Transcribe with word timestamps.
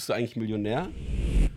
bist 0.00 0.08
du 0.08 0.14
eigentlich 0.14 0.34
Millionär? 0.34 0.88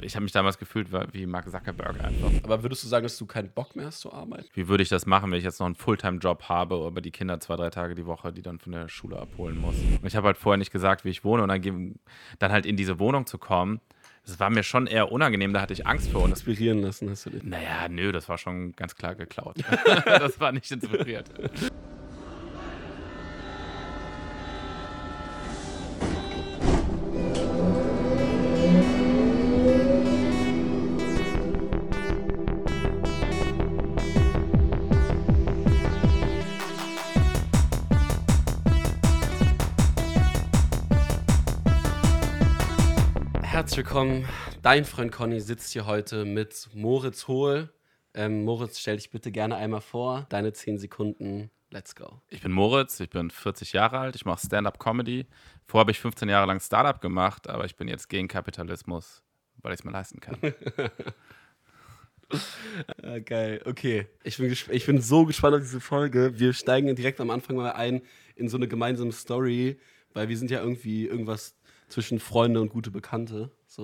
Ich 0.02 0.16
habe 0.16 0.24
mich 0.24 0.34
damals 0.34 0.58
gefühlt 0.58 0.90
wie 1.14 1.26
Mark 1.26 1.50
Zuckerberg 1.50 2.04
einfach. 2.04 2.30
Aber 2.44 2.62
würdest 2.62 2.84
du 2.84 2.90
sagen, 2.90 3.04
dass 3.04 3.18
du 3.18 3.26
keinen 3.26 3.50
Bock 3.50 3.74
mehr 3.78 3.86
hast 3.86 4.02
zu 4.02 4.12
arbeiten? 4.12 4.50
Wie 4.54 4.68
würde 4.68 4.84
ich 4.84 4.90
das 4.90 5.06
machen, 5.06 5.32
wenn 5.32 5.38
ich 5.38 5.46
jetzt 5.46 5.62
noch 5.62 5.66
einen 5.66 5.76
Fulltime-Job 5.76 6.50
habe, 6.50 6.76
aber 6.76 7.00
die 7.00 7.12
Kinder 7.12 7.40
zwei, 7.40 7.56
drei 7.56 7.70
Tage 7.70 7.96
die 7.96 8.06
Woche, 8.06 8.34
die 8.34 8.42
dann 8.42 8.60
von 8.60 8.74
der 8.74 8.90
Schule 8.90 9.18
abholen 9.18 9.58
muss? 9.62 9.76
Und 9.78 10.06
ich 10.06 10.18
habe 10.18 10.28
halt 10.28 10.38
vorher 10.38 10.58
nicht 10.58 10.74
gesagt, 10.74 11.06
wie 11.06 11.10
ich 11.10 11.24
wohne 11.24 11.42
und 11.44 11.48
dann, 11.48 11.96
dann 12.40 12.52
halt 12.52 12.66
in 12.66 12.76
diese 12.76 13.00
Wohnung 13.00 13.28
zu 13.28 13.38
kommen. 13.38 13.80
Das 14.26 14.42
war 14.42 14.50
mir 14.50 14.64
schon 14.64 14.88
eher 14.88 15.10
unangenehm, 15.10 15.54
da 15.54 15.62
hatte 15.62 15.72
ich 15.72 15.88
Angst 15.88 16.12
vor. 16.12 16.24
Und 16.24 16.32
inspirieren 16.32 16.82
lassen 16.82 17.10
hast 17.10 17.26
du 17.26 17.30
dich? 17.30 17.44
Naja, 17.44 17.88
nö, 17.88 18.12
das 18.12 18.28
war 18.28 18.38
schon 18.38 18.74
ganz 18.74 18.96
klar 18.96 19.16
geklaut. 19.16 19.56
das 20.06 20.38
war 20.42 20.52
nicht 20.52 20.70
inspiriert. 20.70 21.30
Herzlich 43.74 43.88
willkommen. 43.88 44.30
Dein 44.62 44.86
Freund 44.86 45.12
Conny 45.12 45.40
sitzt 45.40 45.74
hier 45.74 45.88
heute 45.88 46.26
mit 46.26 46.70
Moritz 46.76 47.28
Hohl. 47.28 47.74
Ähm, 48.14 48.44
Moritz, 48.44 48.78
stell 48.78 48.98
dich 48.98 49.10
bitte 49.10 49.32
gerne 49.32 49.56
einmal 49.56 49.82
vor. 49.82 50.28
Deine 50.30 50.54
10 50.54 50.78
Sekunden. 50.78 51.50
Let's 51.72 51.96
go. 51.96 52.22
Ich 52.30 52.42
bin 52.42 52.52
Moritz, 52.52 53.00
ich 53.00 53.10
bin 53.10 53.32
40 53.32 53.74
Jahre 53.74 53.98
alt, 53.98 54.16
ich 54.16 54.26
mache 54.26 54.46
Stand-up-Comedy. 54.46 55.26
Vorher 55.66 55.80
habe 55.80 55.90
ich 55.90 56.00
15 56.00 56.30
Jahre 56.30 56.46
lang 56.46 56.60
Startup 56.60 57.02
gemacht, 57.02 57.50
aber 57.50 57.66
ich 57.66 57.76
bin 57.76 57.88
jetzt 57.88 58.10
gegen 58.10 58.28
Kapitalismus, 58.28 59.24
weil 59.64 59.74
ich 59.74 59.80
es 59.80 59.84
mir 59.84 59.92
leisten 59.92 60.20
kann. 60.20 60.38
ah, 63.02 63.18
geil, 63.26 63.60
okay. 63.66 64.06
Ich 64.24 64.38
bin, 64.38 64.56
ich 64.70 64.86
bin 64.86 65.02
so 65.02 65.26
gespannt 65.26 65.56
auf 65.56 65.62
diese 65.62 65.82
Folge. 65.82 66.38
Wir 66.38 66.54
steigen 66.54 66.96
direkt 66.96 67.20
am 67.20 67.32
Anfang 67.32 67.56
mal 67.56 67.72
ein 67.72 68.04
in 68.36 68.50
so 68.50 68.58
eine 68.58 68.68
gemeinsame 68.68 69.14
Story, 69.14 69.80
weil 70.14 70.30
wir 70.30 70.38
sind 70.38 70.52
ja 70.52 70.60
irgendwie 70.60 71.08
irgendwas 71.08 71.56
zwischen 71.94 72.20
Freunde 72.20 72.60
und 72.60 72.70
gute 72.70 72.92
Bekannte. 72.92 73.52
So. 73.68 73.84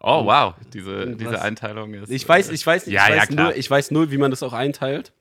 Oh, 0.00 0.24
wow, 0.24 0.54
diese, 0.72 1.14
diese 1.16 1.42
Einteilung 1.42 1.92
ist. 1.94 2.10
Ich 2.10 2.26
weiß, 2.26 2.50
ich 2.50 2.66
weiß, 2.66 2.86
ja, 2.86 3.08
ich, 3.08 3.16
weiß 3.16 3.28
ja, 3.30 3.42
nur, 3.42 3.56
ich 3.56 3.70
weiß 3.70 3.90
nur, 3.90 4.10
wie 4.10 4.18
man 4.18 4.30
das 4.30 4.42
auch 4.42 4.52
einteilt. 4.52 5.12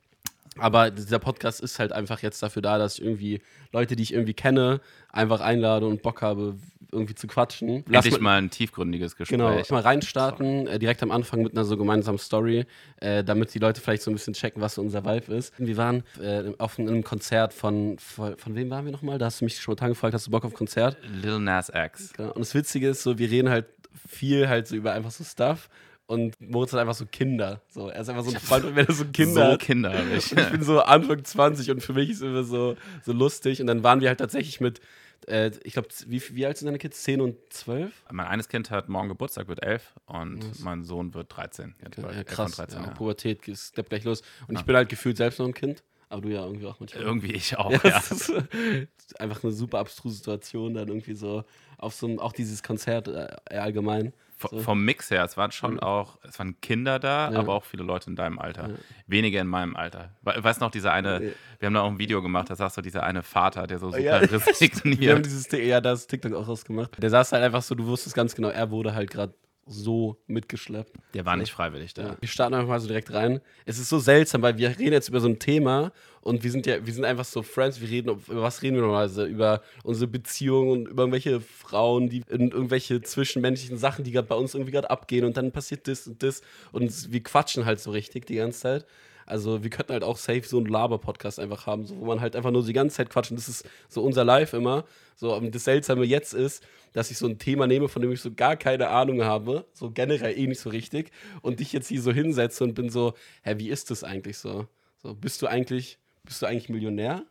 Aber 0.57 0.91
dieser 0.91 1.19
Podcast 1.19 1.61
ist 1.61 1.79
halt 1.79 1.91
einfach 1.93 2.21
jetzt 2.21 2.43
dafür 2.43 2.61
da, 2.61 2.77
dass 2.77 2.95
ich 2.95 3.03
irgendwie 3.03 3.41
Leute, 3.71 3.95
die 3.95 4.03
ich 4.03 4.13
irgendwie 4.13 4.33
kenne, 4.33 4.81
einfach 5.11 5.39
einlade 5.39 5.85
und 5.85 6.01
Bock 6.01 6.21
habe, 6.21 6.55
irgendwie 6.91 7.15
zu 7.15 7.27
quatschen. 7.27 7.83
Lass 7.87 8.05
Endlich 8.05 8.21
mal 8.21 8.37
ein 8.37 8.49
tiefgründiges 8.49 9.15
Gespräch. 9.15 9.37
Genau, 9.37 9.61
mal 9.69 9.81
reinstarten, 9.81 10.67
äh, 10.67 10.79
direkt 10.79 11.03
am 11.03 11.11
Anfang 11.11 11.41
mit 11.41 11.53
einer 11.53 11.65
so 11.65 11.77
gemeinsamen 11.77 12.17
Story, 12.17 12.65
äh, 12.97 13.23
damit 13.23 13.53
die 13.53 13.59
Leute 13.59 13.81
vielleicht 13.81 14.03
so 14.03 14.11
ein 14.11 14.13
bisschen 14.13 14.33
checken, 14.33 14.61
was 14.61 14.75
so 14.75 14.81
unser 14.81 15.05
Vibe 15.05 15.33
ist. 15.33 15.53
Wir 15.57 15.77
waren 15.77 16.03
äh, 16.21 16.51
auf 16.57 16.79
einem 16.79 17.03
Konzert 17.03 17.53
von, 17.53 17.97
von, 17.99 18.37
von 18.37 18.55
wem 18.55 18.69
waren 18.69 18.85
wir 18.85 18.91
nochmal? 18.91 19.17
Da 19.17 19.25
hast 19.25 19.41
du 19.41 19.45
mich 19.45 19.59
spontan 19.59 19.89
gefragt, 19.89 20.13
hast 20.13 20.27
du 20.27 20.31
Bock 20.31 20.45
auf 20.45 20.53
Konzert? 20.53 20.97
Lil 21.21 21.39
Nas 21.39 21.71
X. 21.73 22.13
Genau. 22.13 22.31
Und 22.31 22.39
das 22.39 22.53
Witzige 22.55 22.89
ist 22.89 23.03
so, 23.03 23.17
wir 23.17 23.29
reden 23.29 23.49
halt 23.49 23.65
viel 24.07 24.47
halt 24.47 24.67
so 24.67 24.75
über 24.75 24.93
einfach 24.93 25.11
so 25.11 25.23
Stuff 25.23 25.69
und 26.09 26.41
Moritz 26.41 26.73
hat 26.73 26.79
einfach 26.79 26.95
so 26.95 27.05
Kinder. 27.05 27.61
So, 27.67 27.89
er 27.89 28.01
ist 28.01 28.09
einfach 28.09 28.23
so 28.23 28.31
ein 28.31 28.39
Freund, 28.39 28.75
wenn 28.75 28.87
er 28.87 28.91
so 28.91 29.05
Kinder 29.05 29.45
so 29.45 29.51
hat. 29.51 29.59
Kinder 29.59 29.93
habe 29.93 30.09
ich. 30.17 30.31
Und 30.31 30.39
ich 30.39 30.49
bin 30.49 30.63
so 30.63 30.81
Anfang 30.81 31.23
20 31.23 31.69
und 31.69 31.83
für 31.83 31.93
mich 31.93 32.09
ist 32.09 32.15
es 32.17 32.23
immer 32.23 32.43
so, 32.43 32.77
so 33.05 33.13
lustig. 33.13 33.61
Und 33.61 33.67
dann 33.67 33.83
waren 33.83 34.01
wir 34.01 34.07
halt 34.07 34.17
tatsächlich 34.17 34.59
mit, 34.59 34.81
äh, 35.27 35.51
ich 35.63 35.73
glaube, 35.73 35.89
wie, 36.07 36.21
wie 36.35 36.45
alt 36.45 36.57
sind 36.57 36.67
deine 36.67 36.77
Kids? 36.77 37.03
10 37.03 37.21
und 37.21 37.37
12? 37.49 37.91
Mein 38.11 38.27
eines 38.27 38.47
Kind 38.49 38.71
hat 38.71 38.89
morgen 38.89 39.09
Geburtstag, 39.09 39.47
wird 39.47 39.63
11 39.63 39.95
und 40.05 40.49
Was? 40.49 40.59
mein 40.59 40.83
Sohn 40.83 41.13
wird 41.13 41.35
13. 41.35 41.75
Okay, 41.85 42.01
ja, 42.15 42.23
krass, 42.23 42.53
13, 42.53 42.79
ja, 42.79 42.87
ja. 42.87 42.93
Pubertät 42.93 43.41
steppt 43.57 43.89
gleich 43.89 44.03
los. 44.03 44.21
Und 44.47 44.57
ich 44.57 44.65
bin 44.65 44.75
halt 44.75 44.89
gefühlt 44.89 45.17
selbst 45.17 45.39
noch 45.39 45.47
ein 45.47 45.53
Kind. 45.53 45.83
Aber 46.11 46.21
du 46.21 46.29
ja 46.29 46.43
irgendwie 46.43 46.65
auch 46.65 46.79
manchmal. 46.79 47.03
Irgendwie 47.03 47.33
ich 47.33 47.55
auch, 47.57 47.71
ja. 47.83 47.89
ja. 47.89 47.99
ist 47.99 49.19
einfach 49.19 49.43
eine 49.43 49.53
super 49.53 49.77
abstruse 49.77 50.17
Situation, 50.17 50.73
dann 50.73 50.87
irgendwie 50.87 51.13
so 51.13 51.43
auf 51.77 51.93
so 51.93 52.07
ein, 52.07 52.19
auch 52.19 52.33
dieses 52.33 52.63
Konzert 52.63 53.07
äh, 53.07 53.37
allgemein. 53.55 54.13
So. 54.41 54.59
Vom 54.59 54.85
Mix 54.85 55.11
her, 55.11 55.25
es 55.25 55.35
waren 55.35 55.51
schon 55.51 55.73
mhm. 55.73 55.79
auch, 55.79 56.17
es 56.23 56.39
waren 56.39 56.59
Kinder 56.61 56.97
da, 56.97 57.29
ja. 57.29 57.37
aber 57.37 57.53
auch 57.53 57.65
viele 57.65 57.83
Leute 57.83 58.09
in 58.09 58.15
deinem 58.15 58.39
Alter. 58.39 58.69
Ja. 58.69 58.75
Wenige 59.05 59.37
in 59.39 59.47
meinem 59.47 59.75
Alter. 59.75 60.11
Weißt 60.21 60.61
du 60.61 60.65
noch, 60.65 60.71
dieser 60.71 60.93
eine, 60.93 61.21
ja. 61.21 61.31
wir 61.59 61.65
haben 61.65 61.73
da 61.73 61.81
auch 61.81 61.91
ein 61.91 61.99
Video 61.99 62.21
gemacht, 62.21 62.49
da 62.49 62.55
sagst 62.55 62.77
du, 62.77 62.81
dieser 62.81 63.03
eine 63.03 63.21
Vater, 63.21 63.67
der 63.67 63.79
so 63.79 63.87
super 63.87 63.99
ja, 63.99 64.17
resigniert. 64.17 64.99
Wir 64.99 65.15
haben 65.15 65.23
dieses, 65.23 65.51
ja, 65.51 65.81
das 65.81 66.07
TikTok 66.07 66.33
auch 66.33 66.47
rausgemacht. 66.47 67.01
Der 67.01 67.09
saß 67.09 67.33
halt 67.33 67.43
einfach 67.43 67.61
so, 67.61 67.75
du 67.75 67.85
wusstest 67.85 68.15
ganz 68.15 68.33
genau, 68.33 68.47
er 68.47 68.71
wurde 68.71 68.95
halt 68.95 69.11
gerade 69.11 69.33
so 69.69 70.17
mitgeschleppt. 70.25 70.97
Der 71.13 71.25
war 71.25 71.37
nicht 71.37 71.51
freiwillig 71.51 71.93
da. 71.93 72.01
Ja. 72.01 72.17
Wir 72.19 72.27
starten 72.27 72.55
einfach 72.55 72.67
mal 72.67 72.79
so 72.79 72.87
direkt 72.87 73.13
rein. 73.13 73.39
Es 73.65 73.77
ist 73.77 73.89
so 73.89 73.99
seltsam, 73.99 74.41
weil 74.41 74.57
wir 74.57 74.69
reden 74.69 74.93
jetzt 74.93 75.09
über 75.09 75.19
so 75.19 75.27
ein 75.27 75.37
Thema 75.37 75.91
und 76.21 76.43
wir 76.43 76.51
sind 76.51 76.65
ja, 76.65 76.85
wir 76.85 76.93
sind 76.93 77.05
einfach 77.05 77.25
so 77.25 77.43
Friends. 77.43 77.79
Wir 77.79 77.89
reden, 77.89 78.09
über 78.09 78.41
was 78.41 78.61
reden 78.63 78.75
wir 78.75 78.81
normalerweise? 78.81 79.25
Über 79.25 79.61
unsere 79.83 80.07
Beziehungen 80.07 80.71
und 80.71 80.87
über 80.87 81.03
irgendwelche 81.03 81.39
Frauen, 81.39 82.09
die 82.09 82.23
irgendwelche 82.27 83.01
zwischenmenschlichen 83.01 83.77
Sachen, 83.77 84.03
die 84.03 84.11
gerade 84.11 84.27
bei 84.27 84.35
uns 84.35 84.55
irgendwie 84.55 84.71
gerade 84.71 84.89
abgehen 84.89 85.23
und 85.23 85.37
dann 85.37 85.51
passiert 85.51 85.87
das 85.87 86.07
und 86.07 86.23
das 86.23 86.41
und 86.71 87.11
wir 87.11 87.23
quatschen 87.23 87.65
halt 87.65 87.79
so 87.79 87.91
richtig 87.91 88.25
die 88.25 88.35
ganze 88.35 88.59
Zeit. 88.59 88.85
Also 89.29 89.63
wir 89.63 89.69
könnten 89.69 89.93
halt 89.93 90.03
auch 90.03 90.17
safe 90.17 90.43
so 90.43 90.57
einen 90.57 90.65
Laber-Podcast 90.65 91.39
einfach 91.39 91.67
haben, 91.67 91.85
so, 91.85 91.99
wo 91.99 92.05
man 92.05 92.19
halt 92.19 92.35
einfach 92.35 92.51
nur 92.51 92.65
die 92.65 92.73
ganze 92.73 92.97
Zeit 92.97 93.09
quatscht. 93.09 93.31
Und 93.31 93.37
das 93.37 93.47
ist 93.47 93.67
so 93.87 94.03
unser 94.03 94.25
Live 94.25 94.53
immer. 94.53 94.85
So, 95.15 95.35
und 95.35 95.53
das 95.53 95.65
Seltsame 95.65 96.05
jetzt 96.05 96.33
ist, 96.33 96.65
dass 96.93 97.11
ich 97.11 97.17
so 97.17 97.27
ein 97.27 97.37
Thema 97.37 97.67
nehme, 97.67 97.89
von 97.89 98.01
dem 98.01 98.11
ich 98.11 98.21
so 98.21 98.33
gar 98.33 98.55
keine 98.55 98.89
Ahnung 98.89 99.23
habe, 99.23 99.65
so 99.73 99.91
generell 99.91 100.37
eh 100.37 100.47
nicht 100.47 100.59
so 100.59 100.69
richtig, 100.69 101.11
und 101.41 101.59
dich 101.59 101.73
jetzt 101.73 101.89
hier 101.89 102.01
so 102.01 102.11
hinsetze 102.11 102.63
und 102.63 102.73
bin 102.73 102.89
so, 102.89 103.13
hä, 103.43 103.55
wie 103.57 103.69
ist 103.69 103.91
das 103.91 104.03
eigentlich 104.03 104.37
so? 104.37 104.67
So, 105.01 105.13
bist 105.13 105.41
du 105.41 105.47
eigentlich, 105.47 105.99
bist 106.23 106.41
du 106.41 106.45
eigentlich 106.45 106.69
Millionär? 106.69 107.23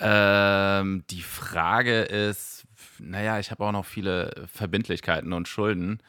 Ähm, 0.00 1.04
die 1.10 1.22
Frage 1.22 2.02
ist, 2.02 2.64
naja, 2.98 3.38
ich 3.38 3.50
habe 3.50 3.64
auch 3.64 3.72
noch 3.72 3.86
viele 3.86 4.46
Verbindlichkeiten 4.52 5.32
und 5.32 5.48
Schulden. 5.48 6.00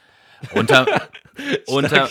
Unter, 0.53 0.85
unter, 1.67 2.09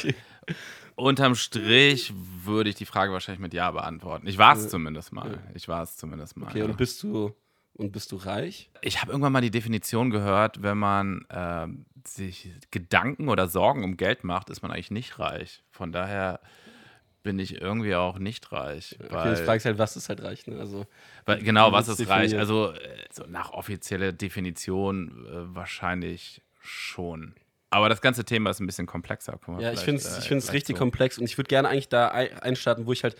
unterm 0.98 1.34
Strich 1.34 2.12
würde 2.44 2.70
ich 2.70 2.76
die 2.76 2.86
Frage 2.86 3.12
wahrscheinlich 3.12 3.40
mit 3.40 3.54
Ja 3.54 3.70
beantworten. 3.70 4.26
Ich 4.26 4.38
war 4.38 4.56
es 4.56 4.68
zumindest 4.68 5.12
mal. 5.12 5.38
Ich 5.54 5.68
war 5.68 5.82
es 5.82 5.96
zumindest 5.96 6.36
mal. 6.36 6.48
Okay, 6.48 6.60
ja. 6.60 6.64
und 6.64 6.76
bist 6.76 7.02
du 7.02 7.34
und 7.74 7.92
bist 7.92 8.12
du 8.12 8.16
reich? 8.16 8.70
Ich 8.82 9.00
habe 9.00 9.12
irgendwann 9.12 9.32
mal 9.32 9.40
die 9.40 9.52
Definition 9.52 10.10
gehört, 10.10 10.62
wenn 10.62 10.78
man 10.78 11.24
äh, 11.28 11.68
sich 12.06 12.50
Gedanken 12.70 13.28
oder 13.28 13.46
Sorgen 13.46 13.84
um 13.84 13.96
Geld 13.96 14.24
macht, 14.24 14.50
ist 14.50 14.62
man 14.62 14.72
eigentlich 14.72 14.90
nicht 14.90 15.18
reich. 15.18 15.62
Von 15.70 15.92
daher 15.92 16.40
bin 17.22 17.38
ich 17.38 17.60
irgendwie 17.60 17.94
auch 17.94 18.18
nicht 18.18 18.50
reich. 18.52 18.96
Okay, 18.98 19.32
ich 19.34 19.40
frage 19.40 19.62
halt, 19.62 19.78
was 19.78 19.96
ist 19.96 20.08
halt 20.08 20.22
reich? 20.22 20.46
Ne? 20.46 20.58
Also, 20.58 20.86
weil, 21.24 21.42
genau, 21.42 21.72
was 21.72 21.88
ist 21.88 22.08
reich? 22.08 22.36
Also 22.36 22.72
äh, 22.72 22.78
so 23.12 23.24
nach 23.28 23.52
offizieller 23.52 24.12
Definition 24.12 25.26
äh, 25.26 25.54
wahrscheinlich 25.54 26.42
schon. 26.60 27.34
Aber 27.70 27.88
das 27.88 28.00
ganze 28.00 28.24
Thema 28.24 28.50
ist 28.50 28.60
ein 28.60 28.66
bisschen 28.66 28.86
komplexer. 28.86 29.38
Ja, 29.58 29.72
ich 29.72 29.80
finde 29.80 30.00
es 30.00 30.28
äh, 30.48 30.52
richtig 30.52 30.76
so. 30.76 30.78
komplex 30.78 31.18
und 31.18 31.24
ich 31.24 31.36
würde 31.36 31.48
gerne 31.48 31.68
eigentlich 31.68 31.88
da 31.88 32.08
einstarten, 32.08 32.86
wo 32.86 32.92
ich 32.92 33.04
halt 33.04 33.16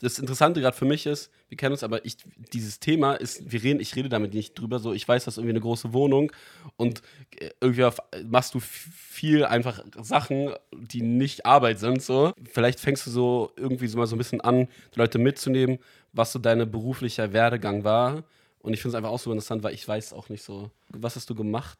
das 0.00 0.18
Interessante 0.18 0.60
gerade 0.60 0.76
für 0.76 0.84
mich 0.84 1.06
ist, 1.06 1.30
wir 1.48 1.56
kennen 1.56 1.72
uns, 1.72 1.84
aber 1.84 2.04
ich, 2.04 2.16
dieses 2.52 2.80
Thema 2.80 3.14
ist, 3.14 3.50
wir 3.50 3.62
reden, 3.62 3.80
ich 3.80 3.94
rede 3.94 4.08
damit 4.08 4.34
nicht 4.34 4.58
drüber, 4.58 4.78
so 4.78 4.92
ich 4.92 5.06
weiß, 5.06 5.24
das 5.24 5.34
ist 5.34 5.38
irgendwie 5.38 5.52
eine 5.52 5.60
große 5.60 5.92
Wohnung 5.92 6.32
und 6.76 7.02
äh, 7.36 7.50
irgendwie 7.60 7.88
machst 8.26 8.54
du 8.54 8.60
viel 8.60 9.44
einfach 9.44 9.82
Sachen, 10.02 10.52
die 10.72 11.02
nicht 11.02 11.46
Arbeit 11.46 11.78
sind, 11.78 12.02
so. 12.02 12.32
Vielleicht 12.50 12.80
fängst 12.80 13.06
du 13.06 13.10
so 13.10 13.52
irgendwie 13.56 13.86
so 13.86 13.96
mal 13.96 14.06
so 14.06 14.16
ein 14.16 14.18
bisschen 14.18 14.40
an, 14.40 14.68
die 14.94 14.98
Leute 14.98 15.18
mitzunehmen, 15.18 15.78
was 16.12 16.32
so 16.32 16.38
dein 16.38 16.70
beruflicher 16.70 17.32
Werdegang 17.32 17.84
war 17.84 18.24
und 18.64 18.72
ich 18.72 18.80
finde 18.80 18.96
es 18.96 18.98
einfach 18.98 19.10
auch 19.10 19.18
so 19.18 19.30
interessant, 19.30 19.62
weil 19.62 19.74
ich 19.74 19.86
weiß 19.86 20.14
auch 20.14 20.30
nicht 20.30 20.42
so. 20.42 20.70
Was 20.88 21.16
hast 21.16 21.28
du 21.28 21.34
gemacht? 21.34 21.78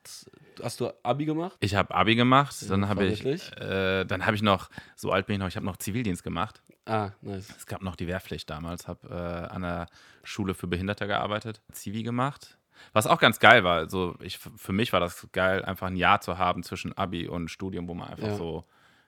Hast 0.63 0.81
du 0.81 0.91
Abi 1.03 1.25
gemacht? 1.25 1.57
Ich 1.61 1.75
habe 1.75 1.95
Abi 1.95 2.15
gemacht. 2.15 2.55
Dann 2.69 2.89
habe 2.89 3.07
ich, 3.07 3.25
äh, 3.25 4.05
dann 4.05 4.27
habe 4.27 4.37
ich 4.37 4.43
noch, 4.43 4.71
so 4.97 5.11
alt 5.11 5.27
bin 5.27 5.35
ich 5.35 5.41
noch, 5.41 5.49
ich 5.49 5.57
habe 5.57 5.67
noch 5.67 5.77
Zivildienst 5.77 6.23
gemacht. 6.23 6.63
Ah, 6.87 7.11
nice. 7.23 7.53
Es 7.57 7.67
gab 7.67 7.83
noch 7.83 7.97
die 7.97 8.07
Wehrpflicht 8.07 8.49
damals. 8.51 8.89
Habe 8.89 9.09
äh, 9.09 9.53
an 9.53 9.63
der 9.63 9.87
Schule 10.23 10.55
für 10.55 10.67
Behinderte 10.67 11.07
gearbeitet, 11.07 11.61
Zivi 11.73 12.03
gemacht. 12.03 12.59
Was 12.93 13.07
auch 13.07 13.19
ganz 13.19 13.39
geil 13.39 13.65
war. 13.65 13.79
Also 13.79 14.17
ich, 14.21 14.39
für 14.39 14.73
mich 14.73 14.93
war 14.93 15.01
das 15.01 15.27
geil, 15.33 15.65
einfach 15.65 15.87
ein 15.87 15.97
Jahr 15.97 16.21
zu 16.21 16.39
haben 16.39 16.63
zwischen 16.63 16.97
Abi 16.97 17.29
und 17.29 17.51
Studium, 17.51 17.89
wo 17.89 17.95
man 17.95 18.09
einfach 18.09 18.29
ja. 18.29 18.37
so 18.37 18.65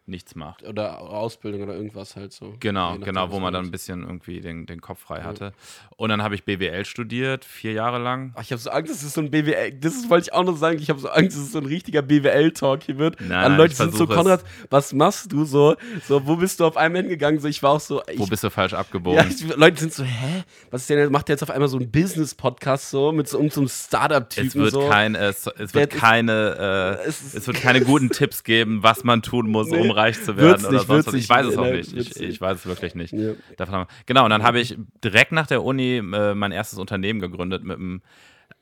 nichts 0.08 0.34
macht. 0.34 0.62
Oder 0.62 1.00
Ausbildung 1.00 1.62
oder 1.62 1.74
irgendwas 1.74 2.16
halt 2.16 2.32
so. 2.32 2.54
Genau, 2.60 2.96
genau, 2.98 3.30
wo 3.30 3.40
man 3.40 3.52
dann 3.52 3.62
ein 3.62 3.66
ist. 3.66 3.70
bisschen 3.72 4.02
irgendwie 4.02 4.40
den, 4.40 4.66
den 4.66 4.80
Kopf 4.80 5.00
frei 5.00 5.22
hatte. 5.22 5.52
Und 5.96 6.10
dann 6.10 6.22
habe 6.22 6.34
ich 6.34 6.44
BWL 6.44 6.84
studiert, 6.84 7.44
vier 7.44 7.72
Jahre 7.72 7.98
lang. 7.98 8.32
Ach, 8.36 8.42
ich 8.42 8.52
habe 8.52 8.60
so 8.60 8.70
Angst, 8.70 8.92
dass 8.92 9.02
es 9.02 9.14
so 9.14 9.20
ein 9.20 9.30
BWL, 9.30 9.72
das 9.72 9.94
ist, 9.94 10.08
wollte 10.10 10.28
ich 10.28 10.32
auch 10.32 10.44
noch 10.44 10.56
sagen, 10.56 10.78
ich 10.78 10.90
habe 10.90 11.00
so 11.00 11.08
Angst, 11.08 11.36
dass 11.36 11.44
es 11.44 11.52
so 11.52 11.58
ein 11.58 11.66
richtiger 11.66 12.02
BWL-Talk 12.02 12.82
hier 12.84 12.98
wird. 12.98 13.20
Nein, 13.20 13.28
nein, 13.28 13.56
Leute 13.56 13.74
sind 13.74 13.94
so, 13.94 14.04
es. 14.04 14.10
Konrad, 14.10 14.44
was 14.70 14.92
machst 14.92 15.32
du 15.32 15.44
so? 15.44 15.76
So, 16.06 16.26
wo 16.26 16.36
bist 16.36 16.60
du 16.60 16.66
auf 16.66 16.76
einmal 16.76 17.02
hingegangen? 17.02 17.40
So, 17.40 17.48
ich 17.48 17.62
war 17.62 17.72
auch 17.72 17.80
so, 17.80 18.02
ich, 18.10 18.18
Wo 18.18 18.26
bist 18.26 18.44
du 18.44 18.50
falsch 18.50 18.74
abgebogen? 18.74 19.18
ja, 19.18 19.26
ich, 19.26 19.56
Leute 19.56 19.80
sind 19.80 19.92
so, 19.92 20.04
hä? 20.04 20.44
Was 20.70 20.82
ist 20.82 20.90
denn, 20.90 21.10
macht 21.10 21.28
der 21.28 21.34
jetzt 21.34 21.42
auf 21.42 21.50
einmal 21.50 21.68
so 21.68 21.78
einen 21.78 21.90
Business-Podcast 21.90 22.90
so, 22.90 23.12
mit 23.12 23.28
so, 23.28 23.38
irgendeinem 23.38 23.68
Startup-Typen 23.68 24.46
es 24.48 24.54
wird, 24.54 24.72
so? 24.72 24.88
kein, 24.88 25.14
es, 25.14 25.46
es 25.46 25.72
Der- 25.72 25.80
wird 25.82 25.90
keine, 25.92 26.98
äh, 27.02 27.08
Es 27.08 27.22
ist- 27.22 27.34
es 27.34 27.46
wird 27.46 27.60
keine 27.60 27.80
guten 27.80 28.10
Tipps 28.10 28.44
geben, 28.44 28.82
was 28.82 29.04
man 29.04 29.22
tun 29.22 29.48
muss, 29.50 29.68
Nee, 29.70 29.78
um 29.80 29.90
reich 29.96 30.22
zu 30.22 30.36
wird's 30.36 30.62
werden 30.62 30.66
oder 30.66 30.72
nicht, 30.78 30.86
sonst 30.86 30.88
wird's 30.88 31.06
was. 31.08 31.14
Ich 31.14 31.28
weiß 31.28 31.46
es 31.46 31.58
auch 31.58 31.64
nicht. 31.64 31.92
wird's 31.94 32.16
Ich, 32.16 32.22
ich 32.22 32.40
weiß 32.40 32.58
es 32.58 32.66
wirklich 32.66 32.94
nicht. 32.94 33.12
Ja. 33.12 33.32
Davon 33.56 33.86
Genau, 34.06 34.24
und 34.24 34.30
dann 34.30 34.42
habe 34.42 34.60
ich 34.60 34.76
direkt 35.02 35.32
nach 35.32 35.46
der 35.46 35.64
Uni 35.64 35.96
äh, 35.98 36.34
mein 36.34 36.52
erstes 36.52 36.78
Unternehmen 36.78 37.20
gegründet 37.20 37.64
mit 37.64 37.78
einem. 37.78 38.02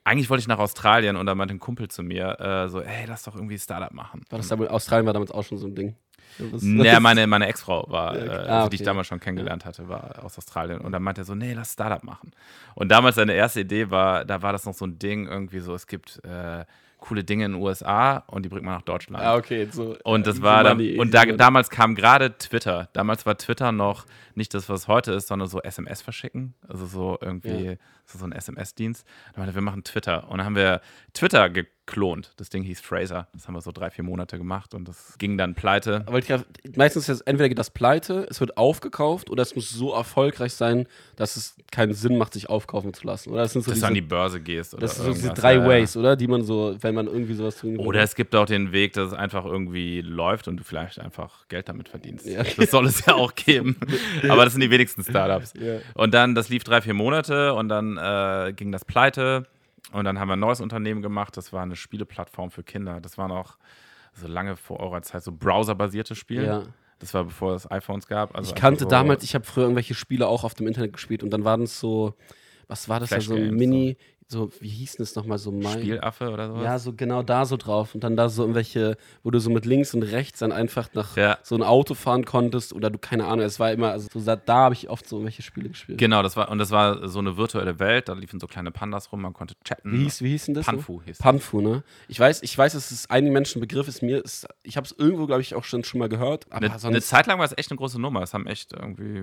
Eigentlich 0.07 0.29
wollte 0.29 0.41
ich 0.43 0.49
nach 0.49 0.59
Australien 0.59 1.17
und 1.17 1.25
da 1.27 1.35
meinte 1.35 1.55
ein 1.55 1.61
Kumpel 1.61 1.89
zu 1.89 2.03
mir 2.03 2.39
äh, 2.39 2.69
so, 2.69 2.83
hey, 2.83 3.07
lass 3.09 3.23
doch 3.23 3.35
irgendwie 3.35 3.59
Startup 3.59 3.93
machen. 3.93 4.23
War 4.29 4.39
das 4.39 4.49
damals, 4.49 4.71
Australien 4.71 5.07
war 5.07 5.15
damals 5.15 5.31
auch 5.31 5.45
schon 5.45 5.57
so 5.59 5.67
ein 5.67 5.75
Ding. 5.75 5.97
Naja, 6.61 7.01
meine, 7.01 7.27
meine 7.27 7.47
Ex-Frau 7.47 7.87
war, 7.89 8.17
Ja, 8.17 8.23
okay. 8.23 8.29
äh, 8.33 8.49
Ah, 8.49 8.57
also, 8.59 8.69
die 8.69 8.75
ich 8.77 8.81
okay. 8.81 8.87
damals 8.87 9.07
schon 9.07 9.21
kennengelernt 9.21 9.65
hatte, 9.65 9.89
war 9.89 10.23
aus 10.25 10.37
Australien. 10.37 10.81
Und 10.81 10.93
dann 10.93 11.03
meinte 11.03 11.23
er 11.23 11.25
so, 11.25 11.35
nee, 11.35 11.53
lass 11.55 11.73
Startup 11.73 12.03
machen. 12.03 12.33
Und 12.75 12.89
damals 12.91 13.17
seine 13.17 13.35
erste 13.35 13.61
Idee 13.61 13.91
war, 13.91 14.25
da 14.25 14.43
war 14.43 14.53
das 14.53 14.67
noch 14.67 14.75
so 14.75 14.85
ein 14.85 14.99
Ding, 14.99 15.27
irgendwie 15.27 15.61
so, 15.61 15.75
es 15.75 15.87
gibt 15.87 16.21
äh, 16.25 16.65
coole 17.05 17.23
Dinge 17.23 17.45
in 17.45 17.53
den 17.53 17.63
USA 17.63 18.25
und 18.29 18.45
die 18.45 18.49
bringt 18.49 18.65
man 18.65 18.75
nach 18.75 18.83
Deutschland. 18.83 19.23
Ah, 19.23 19.37
okay, 19.37 19.69
so. 19.71 19.97
Und 20.05 20.27
das 20.27 20.37
easy 20.37 20.43
war 20.43 20.65
dann, 20.65 20.81
und 20.99 21.13
da, 21.13 21.27
damals 21.27 21.69
kam 21.69 21.95
gerade 21.95 22.37
Twitter. 22.39 22.89
Damals 22.95 23.27
war 23.27 23.37
Twitter 23.37 23.73
noch 23.73 24.07
nicht 24.37 24.55
das, 24.55 24.69
was 24.69 24.89
heute 24.89 25.13
ist, 25.13 25.29
sondern 25.29 25.49
so 25.49 25.61
SMS 25.63 26.03
verschicken. 26.03 26.55
Also 26.69 26.87
so 26.87 27.19
irgendwie 27.21 27.65
Ja. 27.65 27.75
so, 28.07 28.19
so 28.19 28.25
ein 28.25 28.33
SMS-Dienst. 28.33 29.07
Da 29.35 29.41
meinte, 29.41 29.55
wir 29.55 29.63
machen 29.63 29.85
Twitter. 29.85 30.29
Und 30.31 30.39
dann 30.39 30.47
haben 30.47 30.57
wir 30.57 30.81
Twitter 31.13 31.49
geklont. 31.51 32.33
Das 32.37 32.49
Ding 32.51 32.63
hieß 32.63 32.81
Fraser. 32.81 33.29
Das 33.35 33.47
haben 33.47 33.55
wir 33.55 33.61
so 33.61 33.73
drei, 33.73 33.91
vier 33.91 34.05
Monate 34.05 34.39
gemacht 34.39 34.75
und 34.75 34.89
das 34.89 35.17
ging 35.19 35.37
dann 35.39 35.55
pleite. 35.55 36.03
Aber 36.07 36.19
ich 36.19 36.27
glaub, 36.27 36.45
meistens 36.77 37.09
ist 37.09 37.17
es 37.17 37.21
entweder 37.23 37.49
geht 37.49 37.59
das 37.59 37.71
pleite, 37.71 38.27
es 38.31 38.41
wird 38.41 38.57
aufgekauft 38.57 39.31
oder 39.31 39.43
es 39.43 39.55
muss 39.55 39.71
so 39.71 39.93
erfolgreich 39.93 40.55
sein, 40.55 40.87
dass 41.17 41.37
es 41.37 41.57
keinen 41.71 41.93
Sinn 41.95 42.17
macht, 42.19 42.33
sich 42.35 42.49
aufkaufen 42.49 42.95
zu 42.95 43.07
lassen. 43.07 43.31
Oder 43.31 43.43
das 43.43 43.53
sind 43.53 43.63
so 43.65 43.71
dass 43.71 43.77
diese, 43.77 43.87
du 43.87 43.89
an 43.89 43.95
die 43.95 44.01
Börse 44.01 44.41
gehst. 44.41 44.75
Oder 44.75 44.83
das 44.83 44.97
sind 44.97 45.07
so 45.07 45.13
diese 45.13 45.35
drei 45.35 45.55
Ja. 45.57 45.67
Ways, 45.67 45.97
oder? 45.97 46.17
Die 46.17 46.27
man 46.27 46.43
so, 46.43 46.77
wenn 46.81 46.95
man 46.95 47.07
irgendwie 47.07 47.35
sowas 47.35 47.57
tun. 47.59 47.79
Oder 47.79 48.03
es 48.03 48.15
gibt 48.15 48.35
auch 48.35 48.47
den 48.47 48.73
Weg, 48.73 48.95
dass 48.95 49.09
es 49.09 49.15
einfach 49.15 49.45
irgendwie 49.45 50.01
läuft 50.01 50.49
und 50.49 50.57
du 50.57 50.65
vielleicht 50.65 50.99
einfach 50.99 51.47
Geld 51.49 51.69
damit 51.69 51.89
verdienst. 51.89 52.27
Ja. 52.27 52.43
Das 52.45 52.71
soll 52.71 52.87
es 52.87 53.05
ja 53.07 53.15
auch 53.15 53.35
geben. 53.35 53.77
Aber 54.31 54.45
das 54.45 54.53
sind 54.53 54.63
die 54.63 54.71
wenigsten 54.71 55.03
Startups. 55.03 55.55
Ja. 55.59 55.79
Und 55.95 56.15
dann, 56.15 56.35
das 56.35 56.49
lief 56.49 56.65
drei, 56.65 56.81
vier 56.81 56.95
Monate 56.95 57.55
und 57.55 57.69
dann 57.69 57.97
äh, 57.97 58.53
ging 58.53 58.73
das 58.73 58.85
pleite. 58.85 59.47
Und 59.93 60.05
dann 60.05 60.19
haben 60.19 60.29
wir 60.29 60.35
ein 60.35 60.41
neues 60.41 60.61
Unternehmen 60.61 61.03
gemacht. 61.03 61.37
Das 61.37 61.53
war 61.53 61.63
eine 61.63 61.77
Spieleplattform 61.77 62.51
für 62.51 62.63
Kinder. 62.63 63.01
Das 63.01 63.19
war 63.19 63.29
noch 63.29 63.59
so 64.15 64.27
lange 64.27 64.57
vor 64.57 64.81
eurer 64.81 65.03
Zeit 65.03 65.23
so 65.23 65.33
browserbasierte 65.33 66.15
Spiele. 66.15 66.47
Ja. 66.47 66.63
Das 66.99 67.13
war 67.13 67.25
bevor 67.25 67.55
es 67.55 67.71
iPhones 67.71 68.07
gab. 68.07 68.35
Also 68.35 68.51
Ich 68.51 68.55
kannte 68.55 68.85
einfach 68.85 68.91
so 68.91 68.91
damals, 68.91 69.25
ich 69.25 69.35
habe 69.35 69.45
früher 69.45 69.65
irgendwelche 69.65 69.95
Spiele 69.95 70.27
auch 70.27 70.45
auf 70.45 70.55
dem 70.55 70.67
Internet 70.67 70.93
gespielt 70.93 71.23
und 71.23 71.31
dann 71.31 71.45
waren 71.45 71.63
es 71.63 71.79
so, 71.79 72.15
was 72.69 72.89
war 72.89 73.01
das 73.01 73.11
da, 73.11 73.21
so 73.21 73.35
ein 73.35 73.55
Mini, 73.55 73.97
so, 73.99 74.05
wie 74.61 74.69
hieß 74.69 74.97
das 74.97 75.15
nochmal, 75.15 75.39
so 75.39 75.53
mein. 75.53 75.79
Spielaffe 75.79 76.31
oder 76.31 76.49
sowas. 76.49 76.65
Ja, 76.65 76.79
so 76.79 76.93
genau 76.93 77.23
da 77.23 77.45
so 77.45 77.57
drauf. 77.57 77.95
Und 77.95 78.03
dann 78.03 78.17
da 78.17 78.29
so 78.29 78.43
irgendwelche, 78.43 78.97
wo 79.23 79.31
du 79.31 79.39
so 79.39 79.51
mit 79.51 79.65
links 79.65 79.95
und 79.95 80.03
rechts 80.03 80.41
dann 80.41 80.51
einfach 80.51 80.89
nach 80.95 81.17
Ja. 81.17 81.39
so 81.43 81.55
ein 81.55 81.63
Auto 81.63 81.95
fahren 81.95 82.25
konntest 82.25 82.73
oder 82.73 82.91
du, 82.91 82.99
keine 82.99 83.27
Ahnung, 83.27 83.45
es 83.45 83.61
war 83.61 83.71
immer, 83.73 83.91
also 83.93 84.09
so, 84.13 84.21
da, 84.21 84.35
da 84.37 84.55
habe 84.57 84.75
ich 84.75 84.89
oft 84.89 85.09
so 85.09 85.17
irgendwelche 85.17 85.43
Spiele 85.43 85.69
gespielt. 85.69 85.99
Genau, 85.99 86.23
das 86.23 86.37
war, 86.37 86.51
und 86.51 86.59
das 86.59 86.71
war 86.71 87.07
so 87.09 87.19
eine 87.21 87.37
virtuelle 87.37 87.79
Welt. 87.79 88.09
Da 88.09 88.15
liefen 88.15 88.41
so 88.41 88.47
kleine 88.47 88.71
Pandas 88.71 89.13
rum, 89.13 89.23
man 89.23 89.35
konnte 89.35 89.55
chatten. 89.63 89.93
Wie 89.93 90.05
hieß, 90.05 90.23
wie 90.23 90.31
hieß 90.31 90.47
denn 90.47 90.55
das? 90.55 90.67
so? 90.67 90.73
Panfu 90.73 91.03
hieß. 91.05 91.19
Panfu, 91.19 91.61
ne? 91.61 91.83
Ich 92.09 92.19
weiß, 92.19 92.43
ich 92.43 92.57
weiß, 92.57 92.73
dass 92.73 92.91
es 92.91 93.11
einigen 93.11 93.33
Menschen 93.33 93.59
ein 93.59 93.61
Begriff 93.61 93.89
ist. 93.89 94.03
Mir 94.03 94.25
ist, 94.25 94.47
ich 94.63 94.77
habe 94.77 94.87
es 94.87 94.93
irgendwo, 94.99 95.27
glaube 95.27 95.43
ich, 95.43 95.55
auch 95.55 95.65
schon, 95.65 95.85
schon 95.85 95.99
mal 96.01 96.09
gehört. 96.09 96.47
Aber 96.51 96.65
Eine, 96.67 96.83
eine 96.83 97.03
Zeit 97.03 97.27
lang 97.27 97.39
war 97.39 97.45
es 97.45 97.57
echt 97.57 97.71
eine 97.71 97.79
große 97.79 98.01
Nummer. 98.01 98.23
Es 98.23 98.35
haben 98.35 98.47
echt 98.47 98.73
irgendwie 98.73 99.23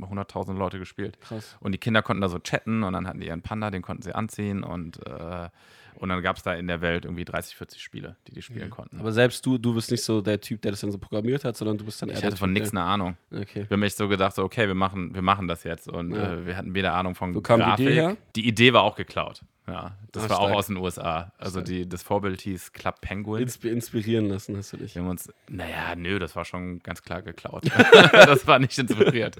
100.000 0.00 0.54
Leute 0.56 0.78
gespielt. 0.78 1.18
krass. 1.20 1.56
Und 1.60 1.72
die 1.72 1.78
Kinder 1.78 2.02
konnten 2.02 2.20
da 2.20 2.28
so 2.28 2.38
chatten 2.38 2.82
und 2.82 2.92
dann 2.92 3.06
hatten 3.08 3.20
die 3.20 3.26
ihren 3.28 3.42
Panda, 3.42 3.70
den 3.70 3.82
konnten 3.82 4.02
sie 4.02 4.14
anziehen 4.14 4.41
und, 4.50 4.98
äh, 5.06 5.48
und 5.96 6.08
dann 6.08 6.20
gab 6.22 6.36
es 6.36 6.42
da 6.42 6.54
in 6.54 6.66
der 6.66 6.80
Welt 6.80 7.04
irgendwie 7.04 7.24
30, 7.24 7.54
40 7.54 7.80
Spiele, 7.82 8.16
die 8.26 8.32
die 8.32 8.42
spielen 8.42 8.70
konnten. 8.70 8.98
Aber 8.98 9.12
selbst 9.12 9.44
du, 9.46 9.56
du 9.58 9.74
bist 9.74 9.90
nicht 9.90 10.02
so 10.02 10.20
der 10.20 10.40
Typ, 10.40 10.60
der 10.62 10.72
das 10.72 10.80
dann 10.80 10.90
so 10.90 10.98
programmiert 10.98 11.44
hat, 11.44 11.56
sondern 11.56 11.78
du 11.78 11.84
bist 11.84 12.02
dann 12.02 12.08
eher 12.08 12.18
ich 12.18 12.24
hatte 12.24 12.36
von 12.36 12.52
nichts 12.52 12.70
eine 12.70 12.82
Ahnung. 12.82 13.16
Okay. 13.30 13.60
Ich 13.60 13.64
habe 13.66 13.76
mir 13.76 13.86
echt 13.86 13.96
so 13.96 14.08
gedacht, 14.08 14.34
so, 14.34 14.42
okay, 14.42 14.66
wir 14.66 14.74
machen, 14.74 15.14
wir 15.14 15.22
machen 15.22 15.46
das 15.48 15.62
jetzt. 15.64 15.88
Und 15.88 16.12
Ja. 16.12 16.34
äh, 16.34 16.46
wir 16.46 16.56
hatten 16.56 16.74
weder 16.74 16.94
Ahnung 16.94 17.14
von 17.14 17.34
Wo 17.34 17.40
kam 17.40 17.60
die 17.60 17.64
Grafik. 17.66 17.86
Idee 17.86 17.94
her? 17.94 18.16
Die 18.34 18.48
Idee 18.48 18.72
war 18.72 18.82
auch 18.82 18.96
geklaut. 18.96 19.42
Ja, 19.68 19.96
das 20.10 20.24
Ah, 20.24 20.28
war 20.30 20.38
auch 20.40 20.44
stark. 20.46 20.56
aus 20.58 20.66
den 20.66 20.76
USA. 20.76 21.32
Also 21.38 21.60
die, 21.60 21.88
das 21.88 22.02
Vorbild 22.02 22.40
hieß 22.40 22.72
Club 22.72 23.00
Penguin. 23.00 23.42
Insp 23.42 23.64
inspirieren 23.64 24.26
lassen 24.28 24.56
hast 24.56 24.72
du 24.72 24.76
dich. 24.76 24.94
Wir 24.96 25.02
haben 25.02 25.10
uns, 25.10 25.32
naja, 25.48 25.94
nö, 25.94 26.18
das 26.18 26.34
war 26.34 26.44
schon 26.44 26.80
ganz 26.80 27.02
klar 27.02 27.22
geklaut. 27.22 27.62
das 28.12 28.44
war 28.48 28.58
nicht 28.58 28.76
inspiriert. 28.76 29.36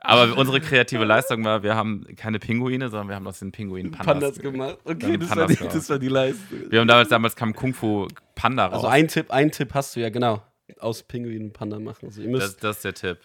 Aber 0.00 0.36
unsere 0.36 0.60
kreative 0.60 1.04
Leistung 1.04 1.44
war, 1.44 1.62
wir 1.62 1.76
haben 1.76 2.04
keine 2.16 2.40
Pinguine, 2.40 2.88
sondern 2.88 3.08
wir 3.08 3.14
haben 3.14 3.26
aus 3.28 3.38
den 3.38 3.52
Pinguinen 3.52 3.92
Pandas. 3.92 4.06
Pandas 4.06 4.38
gemacht. 4.40 4.78
Okay, 4.84 5.16
das 5.18 5.28
war, 5.30 5.36
Pandas 5.36 5.48
die, 5.50 5.56
gemacht. 5.56 5.76
das 5.76 5.90
war 5.90 5.98
die 6.00 6.08
Leistung. 6.08 6.58
Wir 6.70 6.80
haben 6.80 6.88
damals, 6.88 7.08
damals 7.08 7.36
kam 7.36 7.54
Kung 7.54 7.74
Fu 7.74 8.08
Panda 8.34 8.66
raus. 8.66 8.74
Also 8.74 8.88
ein 8.88 9.06
Tipp, 9.08 9.30
ein 9.30 9.52
Tipp 9.52 9.72
hast 9.74 9.94
du 9.94 10.00
ja, 10.00 10.10
genau. 10.10 10.42
Aus 10.80 11.02
Pinguinen 11.02 11.52
Panda 11.52 11.78
machen. 11.78 12.06
Also 12.06 12.22
das, 12.32 12.56
das 12.56 12.76
ist 12.76 12.84
der 12.84 12.94
Tipp. 12.94 13.18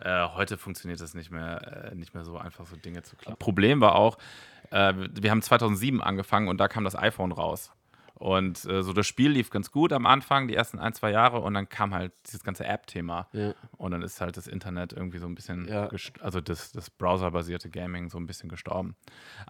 Ja. 0.00 0.24
Äh, 0.26 0.28
heute 0.34 0.56
funktioniert 0.56 1.00
das 1.00 1.14
nicht 1.14 1.30
mehr, 1.30 1.90
äh, 1.92 1.94
nicht 1.94 2.14
mehr 2.14 2.24
so 2.24 2.36
einfach, 2.38 2.66
so 2.66 2.74
Dinge 2.74 3.02
zu 3.02 3.16
klauen. 3.16 3.36
Problem 3.38 3.80
war 3.80 3.94
auch, 3.94 4.16
äh, 4.70 4.94
wir 4.96 5.30
haben 5.30 5.42
2007 5.42 6.00
angefangen 6.02 6.48
und 6.48 6.58
da 6.58 6.68
kam 6.68 6.84
das 6.84 6.96
iPhone 6.96 7.32
raus. 7.32 7.72
Und 8.14 8.66
äh, 8.66 8.82
so 8.82 8.92
das 8.92 9.06
Spiel 9.06 9.30
lief 9.30 9.48
ganz 9.48 9.70
gut 9.70 9.94
am 9.94 10.04
Anfang, 10.04 10.46
die 10.46 10.54
ersten 10.54 10.78
ein, 10.78 10.92
zwei 10.92 11.10
Jahre, 11.10 11.40
und 11.40 11.54
dann 11.54 11.70
kam 11.70 11.94
halt 11.94 12.12
dieses 12.26 12.44
ganze 12.44 12.66
App-Thema. 12.66 13.28
ja. 13.32 13.54
Und 13.78 13.92
dann 13.92 14.02
ist 14.02 14.20
halt 14.20 14.36
das 14.36 14.46
Internet 14.46 14.92
irgendwie 14.92 15.16
so 15.16 15.26
ein 15.26 15.34
bisschen, 15.34 15.66
Ja. 15.66 15.88
also 16.20 16.42
das, 16.42 16.70
das 16.72 16.90
browserbasierte 16.90 17.70
Gaming 17.70 18.10
so 18.10 18.18
ein 18.18 18.26
bisschen 18.26 18.50
gestorben. 18.50 18.94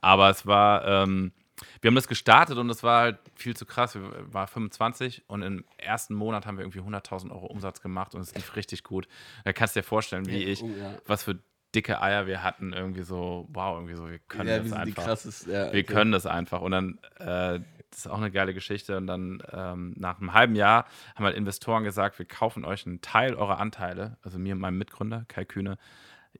Aber 0.00 0.30
es 0.30 0.46
war, 0.46 0.84
ähm, 0.86 1.32
wir 1.80 1.88
haben 1.88 1.96
das 1.96 2.06
gestartet 2.06 2.58
und 2.58 2.70
es 2.70 2.84
war 2.84 3.00
halt 3.00 3.18
viel 3.34 3.56
zu 3.56 3.66
krass. 3.66 3.96
Wir 3.96 4.32
waren 4.32 4.46
25 4.46 5.24
und 5.26 5.42
im 5.42 5.64
ersten 5.76 6.14
Monat 6.14 6.46
haben 6.46 6.56
wir 6.56 6.64
irgendwie 6.64 6.80
100.000 6.80 7.32
Euro 7.32 7.46
Umsatz 7.46 7.82
gemacht 7.82 8.14
und 8.14 8.20
es 8.20 8.34
lief 8.36 8.54
richtig 8.54 8.84
gut. 8.84 9.08
Da 9.44 9.52
kannst 9.52 9.74
du 9.74 9.80
dir 9.80 9.84
vorstellen, 9.84 10.26
wie 10.26 10.44
ich, 10.44 10.62
oh, 10.62 10.68
ja. 10.68 10.94
was 11.06 11.24
für 11.24 11.40
dicke 11.74 12.00
Eier 12.00 12.26
wir 12.26 12.42
hatten. 12.42 12.72
Irgendwie 12.72 13.02
so, 13.02 13.46
wow, 13.50 13.76
irgendwie 13.76 13.94
so, 13.94 14.08
wir 14.08 14.18
können 14.18 14.48
ja, 14.48 14.56
das 14.56 14.64
wie 14.64 14.68
sind 14.70 14.78
die 14.78 14.88
einfach. 14.88 15.04
krasses. 15.04 15.46
Ja, 15.46 15.52
Wir 15.64 15.68
okay. 15.68 15.82
können 15.84 16.12
das 16.12 16.26
einfach. 16.26 16.60
Und 16.60 16.72
dann, 16.72 16.98
äh, 17.18 17.60
das 17.90 17.98
ist 17.98 18.08
auch 18.08 18.18
eine 18.18 18.30
geile 18.30 18.54
Geschichte. 18.54 18.96
Und 18.96 19.06
dann 19.06 19.42
ähm, 19.52 19.94
nach 19.96 20.20
einem 20.20 20.32
halben 20.32 20.54
Jahr 20.54 20.86
haben 21.14 21.24
halt 21.24 21.36
Investoren 21.36 21.84
gesagt, 21.84 22.18
wir 22.18 22.26
kaufen 22.26 22.64
euch 22.64 22.86
einen 22.86 23.00
Teil 23.00 23.34
eurer 23.34 23.58
Anteile, 23.58 24.16
also 24.22 24.38
mir 24.38 24.54
und 24.54 24.60
meinem 24.60 24.78
Mitgründer, 24.78 25.24
Kai 25.28 25.44
Kühne, 25.44 25.78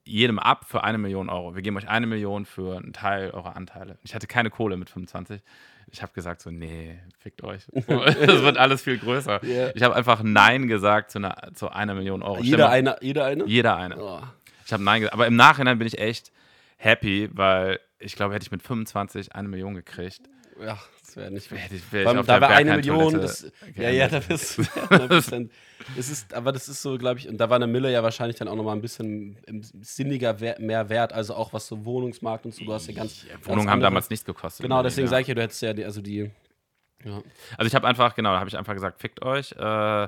jedem 0.04 0.38
ab 0.38 0.66
für 0.68 0.84
eine 0.84 0.98
Million 0.98 1.28
Euro. 1.28 1.54
Wir 1.54 1.62
geben 1.62 1.76
euch 1.76 1.88
eine 1.88 2.06
Million 2.06 2.44
für 2.44 2.76
einen 2.76 2.92
Teil 2.92 3.30
eurer 3.30 3.56
Anteile. 3.56 3.98
Ich 4.02 4.14
hatte 4.14 4.26
keine 4.26 4.50
Kohle 4.50 4.76
mit 4.76 4.88
25. 4.88 5.40
Ich 5.92 6.02
habe 6.02 6.12
gesagt 6.12 6.40
so, 6.40 6.50
nee, 6.50 7.00
fickt 7.18 7.42
euch. 7.42 7.66
Das 7.72 8.42
wird 8.42 8.56
alles 8.56 8.82
viel 8.82 8.98
größer. 8.98 9.44
Ja. 9.44 9.70
Ich 9.74 9.82
habe 9.82 9.94
einfach 9.96 10.22
Nein 10.22 10.68
gesagt 10.68 11.10
zu 11.10 11.18
einer, 11.18 11.36
zu 11.54 11.68
einer 11.70 11.94
Million 11.94 12.22
Euro. 12.22 12.40
Jeder 12.40 12.70
eine, 12.70 12.96
jeder 13.00 13.24
eine? 13.24 13.44
Jeder 13.46 13.76
eine. 13.76 14.00
Oh. 14.00 14.20
Ich 14.70 14.72
habe 14.72 14.84
Nein 14.84 15.00
gesagt. 15.00 15.14
Aber 15.14 15.26
im 15.26 15.34
Nachhinein 15.34 15.78
bin 15.78 15.88
ich 15.88 15.98
echt 15.98 16.30
happy, 16.76 17.28
weil 17.32 17.80
ich 17.98 18.14
glaube, 18.14 18.34
hätte 18.34 18.44
ich 18.44 18.52
mit 18.52 18.62
25 18.62 19.34
eine 19.34 19.48
Million 19.48 19.74
gekriegt, 19.74 20.20
Ja, 20.60 20.78
das 21.00 21.16
wäre 21.16 21.28
nicht 21.32 21.48
Vor 21.48 21.58
allem, 22.06 22.18
auf 22.18 22.26
da 22.26 22.40
war 22.40 22.50
eine 22.50 22.76
Million, 22.76 23.14
das, 23.14 23.50
ja, 23.74 23.90
ja, 23.90 24.06
da 24.06 24.20
bist 24.20 24.58
du. 24.58 24.62
Ja, 24.62 24.68
100%. 25.06 25.50
es 25.98 26.08
ist, 26.08 26.32
aber 26.34 26.52
das 26.52 26.68
ist 26.68 26.82
so, 26.82 26.98
glaube 26.98 27.18
ich, 27.18 27.28
und 27.28 27.38
da 27.38 27.50
war 27.50 27.56
eine 27.56 27.66
Mille 27.66 27.90
ja 27.90 28.04
wahrscheinlich 28.04 28.36
dann 28.36 28.46
auch 28.46 28.54
nochmal 28.54 28.76
ein 28.76 28.80
bisschen 28.80 29.36
sinniger 29.80 30.36
mehr 30.60 30.88
wert, 30.88 31.12
also 31.12 31.34
auch 31.34 31.52
was 31.52 31.66
so 31.66 31.84
Wohnungsmarkt 31.84 32.44
und 32.44 32.54
so, 32.54 32.64
du 32.64 32.72
hast 32.72 32.86
ja 32.86 32.94
ganz. 32.94 33.24
Ja, 33.24 33.34
ganz 33.34 33.48
Wohnungen 33.48 33.70
haben 33.70 33.80
damals 33.80 34.08
nichts 34.08 34.24
gekostet. 34.24 34.62
Genau, 34.62 34.84
deswegen 34.84 35.06
ja. 35.06 35.10
sage 35.10 35.22
ich 35.22 35.28
ja, 35.28 35.34
du 35.34 35.42
hättest 35.42 35.62
ja 35.62 35.72
die, 35.72 35.84
also 35.84 36.00
die. 36.00 36.30
Ja. 37.04 37.22
Also 37.56 37.66
ich 37.66 37.74
habe 37.74 37.88
einfach, 37.88 38.14
genau, 38.14 38.34
da 38.34 38.38
habe 38.38 38.48
ich 38.48 38.56
einfach 38.56 38.74
gesagt, 38.74 39.00
fickt 39.00 39.20
euch. 39.22 39.50
Äh, 39.50 40.06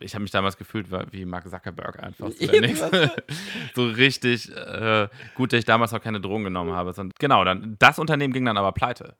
ich 0.00 0.14
habe 0.14 0.22
mich 0.22 0.30
damals 0.30 0.56
gefühlt 0.56 0.88
wie 1.12 1.24
Mark 1.24 1.48
Zuckerberg 1.48 2.02
einfach. 2.02 2.30
So, 2.30 2.46
so 3.74 3.86
richtig 3.86 4.54
äh, 4.54 5.08
gut, 5.34 5.52
dass 5.52 5.58
ich 5.60 5.64
damals 5.64 5.92
noch 5.92 6.00
keine 6.02 6.20
Drogen 6.20 6.44
genommen 6.44 6.72
habe. 6.72 6.92
Sondern, 6.92 7.14
genau, 7.18 7.44
dann, 7.44 7.76
das 7.78 7.98
Unternehmen 7.98 8.32
ging 8.32 8.44
dann 8.44 8.56
aber 8.58 8.72
pleite. 8.72 9.16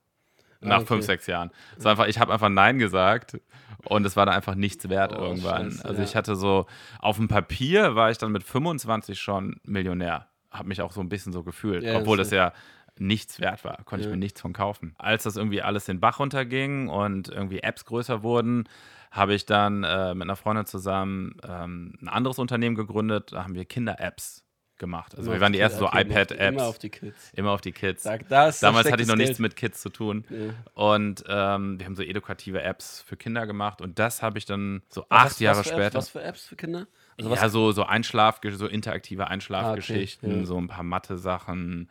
Nach 0.63 0.79
okay. 0.79 0.87
fünf, 0.87 1.07
sechs 1.07 1.27
Jahren. 1.27 1.51
War 1.79 1.93
einfach, 1.93 2.07
ich 2.07 2.19
habe 2.19 2.33
einfach 2.33 2.51
Nein 2.51 2.79
gesagt 2.79 3.41
und 3.85 4.05
es 4.05 4.15
war 4.17 4.27
dann 4.27 4.35
einfach 4.35 4.55
nichts 4.55 4.89
wert 4.91 5.13
Oh, 5.17 5.23
irgendwann. 5.23 5.71
scheiße, 5.71 5.89
also 5.89 6.03
ich 6.03 6.15
hatte 6.17 6.37
so, 6.37 6.67
auf 6.99 7.17
dem 7.17 7.29
Papier 7.29 7.95
war 7.95 8.11
ich 8.11 8.19
dann 8.19 8.31
mit 8.31 8.43
25 8.43 9.19
schon 9.19 9.59
Millionär. 9.65 10.27
Habe 10.51 10.69
mich 10.69 10.83
auch 10.83 10.93
so 10.93 11.01
ein 11.01 11.09
bisschen 11.09 11.33
so 11.33 11.45
gefühlt. 11.45 11.83
Ja, 11.83 11.97
obwohl 11.99 12.19
das 12.19 12.29
das 12.29 12.37
ja 12.37 12.53
nichts 12.99 13.41
wert 13.41 13.65
war. 13.65 13.83
Konnte 13.85 14.05
Ja. 14.05 14.11
ich 14.11 14.15
mir 14.15 14.19
nichts 14.19 14.43
von 14.43 14.53
kaufen. 14.53 14.95
Als 14.99 15.23
das 15.23 15.37
irgendwie 15.37 15.63
alles 15.63 15.87
den 15.87 16.01
Bach 16.01 16.19
runterging 16.19 16.89
und 16.89 17.29
irgendwie 17.29 17.61
Apps 17.63 17.87
größer 17.87 18.23
wurden, 18.23 18.69
habe 19.11 19.35
ich 19.35 19.47
dann 19.47 19.83
äh, 19.85 20.14
mit 20.14 20.23
einer 20.23 20.37
Freundin 20.37 20.67
zusammen 20.67 21.37
ähm, 21.47 21.95
ein 22.00 22.09
anderes 22.09 22.38
Unternehmen 22.38 22.76
gegründet. 22.76 23.33
Da 23.33 23.43
haben 23.45 23.55
wir 23.55 23.64
Kinder-Apps 23.64 24.45
gemacht. 24.79 25.14
Also 25.14 25.25
Immer 25.31 25.37
wir 25.37 25.40
waren 25.43 25.52
die 25.52 25.59
ersten 25.59 25.79
so 25.81 25.87
iPad-Apps. 25.93 26.55
Immer 26.57 26.64
auf 26.64 26.79
die 26.79 26.88
Kids. 26.90 27.31
Immer 27.35 27.50
auf 27.50 27.61
die 27.61 27.73
Kids. 27.73 28.02
Sag, 28.02 28.29
da 28.29 28.49
ist- 28.49 28.62
da 28.62 28.69
Damals 28.69 28.90
hatte 28.90 29.02
ich 29.02 29.09
noch 29.09 29.14
das 29.14 29.19
nichts 29.19 29.37
Geld. 29.38 29.40
mit 29.50 29.57
Kids 29.57 29.81
zu 29.83 29.90
tun. 29.90 30.25
Ja. 30.31 30.55
Und 30.75 31.23
ähm, 31.29 31.79
wir 31.79 31.85
haben 31.87 31.97
so 31.97 32.02
edukative 32.02 32.62
Apps 32.62 33.02
für 33.02 33.17
Kinder 33.19 33.47
gemacht. 33.47 33.83
Und 33.83 33.99
das 33.99 34.23
habe 34.23 34.38
ich 34.38 34.47
dann 34.47 34.83
so 34.88 35.02
Was- 35.09 35.33
acht 35.33 35.40
Jahre 35.40 35.59
was 35.59 35.67
für 35.69 35.73
später. 35.75 35.87
Apps, 35.87 35.95
was 35.97 36.09
für 36.09 36.23
Apps 36.23 36.47
für 36.47 36.57
Kinder? 36.57 36.87
Also 37.19 37.35
ja, 37.35 37.49
so, 37.50 37.73
so 37.73 37.83
Einschlaf, 37.85 38.40
so 38.52 38.67
interaktive 38.67 39.26
Einschlafgeschichten, 39.26 40.29
Ah, 40.29 40.33
okay, 40.33 40.40
ja. 40.40 40.47
so 40.47 40.57
ein 40.59 40.69
paar 40.69 40.85
Mathe-Sachen, 40.85 41.90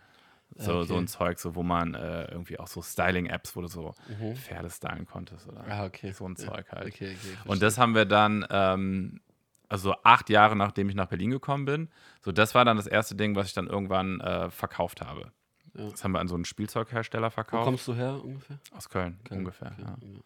so, 0.60 0.84
so 0.84 0.94
Okay. 0.96 1.04
ein 1.04 1.08
Zeug, 1.08 1.40
so, 1.40 1.56
wo 1.56 1.64
man 1.64 1.94
äh, 1.96 2.26
irgendwie 2.32 2.60
auch 2.60 2.68
so 2.68 2.82
Styling-Apps, 2.82 3.56
wo 3.56 3.62
du 3.62 3.68
so 3.68 3.96
Pferde 4.36 4.70
stylen 4.70 5.06
konntest 5.08 5.48
oder 5.48 5.64
Mhm. 5.64 5.72
Ah, 5.72 5.86
okay. 5.86 6.12
so 6.12 6.26
ein 6.28 6.36
Ja. 6.38 6.46
Zeug 6.48 6.72
halt. 6.72 6.88
Okay. 6.88 7.16
Und 7.46 7.62
das 7.62 7.78
haben 7.78 7.96
wir 7.96 8.06
dann, 8.06 8.46
ähm, 8.50 9.22
also 9.70 9.96
acht 10.04 10.30
Jahre 10.30 10.56
nachdem 10.56 10.90
ich 10.90 10.96
nach 10.96 11.08
Berlin 11.08 11.32
gekommen 11.32 11.66
bin, 11.66 11.90
so 12.22 12.32
das 12.32 12.56
war 12.56 12.66
dann 12.66 12.78
das 12.78 12.88
erste 12.88 13.16
Ding, 13.16 13.36
was 13.36 13.48
ich 13.48 13.54
dann 13.54 13.68
irgendwann 13.68 14.20
äh, 14.20 14.50
verkauft 14.50 15.02
habe. 15.02 15.32
Ja. 15.76 15.90
Das 15.92 16.04
haben 16.04 16.12
wir 16.12 16.20
an 16.20 16.28
so 16.28 16.36
einen 16.36 16.46
Spielzeughersteller 16.46 17.28
Wo 17.28 17.32
verkauft. 17.32 17.64
kommst 17.64 17.88
du 17.88 17.94
her 17.96 18.20
ungefähr? 18.24 18.58
Aus 18.76 18.90
Köln, 18.90 19.20
ungefähr. 19.30 19.72
Okay, 19.72 19.82
Ja. 19.84 19.96
ja. 20.02 20.20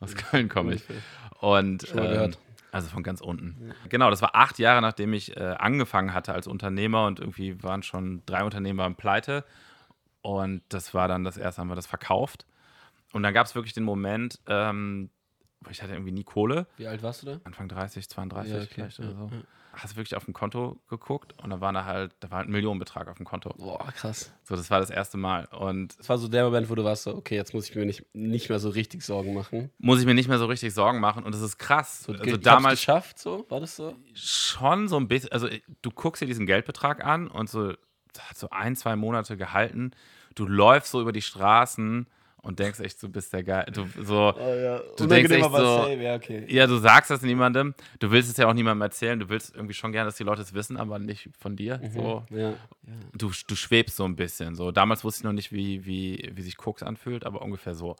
Aus 0.00 0.14
Köln 0.14 0.48
komme 0.48 0.74
ich. 0.74 0.88
Ungefähr. 0.88 1.02
Und 1.40 1.88
ähm, 1.90 1.96
gehört. 1.96 2.38
also 2.72 2.88
von 2.88 3.02
ganz 3.02 3.20
unten. 3.20 3.72
Genau, 3.88 4.10
das 4.10 4.22
war 4.22 4.34
acht 4.34 4.58
Jahre, 4.58 4.80
nachdem 4.80 5.12
ich 5.12 5.36
äh, 5.36 5.40
angefangen 5.58 6.14
hatte 6.14 6.32
als 6.32 6.46
Unternehmer 6.46 7.06
und 7.06 7.18
irgendwie 7.20 7.60
waren 7.62 7.82
schon 7.82 8.22
drei 8.26 8.44
Unternehmen 8.44 8.78
waren 8.78 8.94
pleite. 8.94 9.44
Und 10.24 10.62
das 10.70 10.94
war 10.94 11.06
dann 11.06 11.22
das 11.22 11.36
erste, 11.36 11.60
haben 11.60 11.68
wir 11.68 11.74
das 11.74 11.86
verkauft. 11.86 12.46
Und 13.12 13.22
dann 13.22 13.34
gab 13.34 13.46
es 13.46 13.54
wirklich 13.54 13.74
den 13.74 13.84
Moment, 13.84 14.40
ähm, 14.46 15.10
wo 15.60 15.68
ich 15.68 15.82
hatte 15.82 15.92
irgendwie 15.92 16.12
nie 16.12 16.24
Kohle. 16.24 16.66
Wie 16.78 16.86
alt 16.86 17.02
warst 17.02 17.22
du 17.22 17.26
da? 17.26 17.40
Anfang 17.44 17.68
30, 17.68 18.08
32 18.08 18.50
Ja, 18.52 18.58
okay, 18.60 18.68
vielleicht 18.72 18.98
ja, 19.00 19.04
oder 19.04 19.14
so. 19.14 19.24
ja. 19.30 19.42
Hast 19.74 19.96
wirklich 19.96 20.16
auf 20.16 20.24
dem 20.24 20.32
Konto 20.32 20.80
geguckt 20.88 21.34
und 21.42 21.50
da 21.50 21.60
war 21.60 21.74
da 21.74 21.84
halt, 21.84 22.14
da 22.20 22.30
war 22.30 22.38
halt 22.38 22.48
ein 22.48 22.52
Millionenbetrag 22.52 23.08
auf 23.08 23.18
dem 23.18 23.26
Konto. 23.26 23.50
Boah, 23.58 23.92
krass. 23.92 24.32
So, 24.44 24.56
das 24.56 24.70
war 24.70 24.80
das 24.80 24.88
erste 24.88 25.18
Mal. 25.18 25.44
Und 25.46 25.98
Das 25.98 26.08
war 26.08 26.16
so 26.16 26.28
der 26.28 26.44
Moment, 26.44 26.70
wo 26.70 26.74
du 26.74 26.84
warst 26.84 27.02
so, 27.02 27.14
okay, 27.14 27.34
jetzt 27.34 27.52
muss 27.52 27.68
ich 27.68 27.74
mir 27.76 27.84
nicht, 27.84 28.06
nicht 28.14 28.48
mehr 28.48 28.60
so 28.60 28.70
richtig 28.70 29.02
Sorgen 29.02 29.34
machen. 29.34 29.70
muss 29.76 30.00
ich 30.00 30.06
mir 30.06 30.14
nicht 30.14 30.28
mehr 30.28 30.38
so 30.38 30.46
richtig 30.46 30.72
Sorgen 30.72 31.00
machen. 31.00 31.22
Und 31.22 31.34
das 31.34 31.42
ist 31.42 31.58
krass. 31.58 32.04
So, 32.04 32.12
also 32.12 32.36
damals 32.38 32.80
geschafft, 32.80 33.18
so? 33.18 33.44
War 33.50 33.60
das 33.60 33.76
so? 33.76 33.94
schon 34.14 34.88
so 34.88 34.96
ein 34.96 35.06
bisschen, 35.06 35.32
also 35.32 35.48
du 35.82 35.90
guckst 35.90 36.22
dir 36.22 36.26
diesen 36.26 36.46
Geldbetrag 36.46 37.04
an 37.04 37.28
und 37.28 37.50
so 37.50 37.74
hat 38.20 38.36
so 38.36 38.50
ein, 38.50 38.76
zwei 38.76 38.96
Monate 38.96 39.36
gehalten. 39.36 39.92
Du 40.34 40.46
läufst 40.46 40.90
so 40.90 41.00
über 41.00 41.12
die 41.12 41.22
Straßen 41.22 42.06
und 42.42 42.58
denkst 42.58 42.80
echt, 42.80 43.02
du 43.02 43.08
bist 43.08 43.32
der 43.32 43.42
Geil. 43.42 43.66
Du, 43.72 43.86
so, 44.02 44.34
Oh 44.36 44.54
ja. 44.54 44.80
Du 44.98 45.06
denkst 45.06 45.30
echt 45.32 45.44
so- 45.50 45.88
ja, 45.88 46.14
okay. 46.14 46.44
ja, 46.48 46.66
du 46.66 46.76
sagst 46.78 47.10
das 47.10 47.22
niemandem. 47.22 47.74
Du 48.00 48.10
willst 48.10 48.30
es 48.30 48.36
ja 48.36 48.46
auch 48.46 48.52
niemandem 48.52 48.82
erzählen. 48.82 49.18
Du 49.18 49.28
willst 49.30 49.54
irgendwie 49.54 49.72
schon 49.74 49.92
gerne, 49.92 50.08
dass 50.08 50.16
die 50.16 50.24
Leute 50.24 50.42
es 50.42 50.52
wissen, 50.52 50.76
aber 50.76 50.98
nicht 50.98 51.30
von 51.38 51.56
dir. 51.56 51.80
So. 51.94 52.24
Ja. 52.30 52.52
Du, 53.14 53.30
du 53.46 53.56
schwebst 53.56 53.96
so 53.96 54.04
ein 54.04 54.16
bisschen. 54.16 54.54
So. 54.56 54.72
Damals 54.72 55.04
wusste 55.04 55.20
ich 55.20 55.24
noch 55.24 55.32
nicht, 55.32 55.52
wie, 55.52 55.86
wie, 55.86 56.30
wie 56.34 56.42
sich 56.42 56.56
Koks 56.58 56.82
anfühlt, 56.82 57.24
aber 57.24 57.40
ungefähr 57.40 57.74
so. 57.74 57.96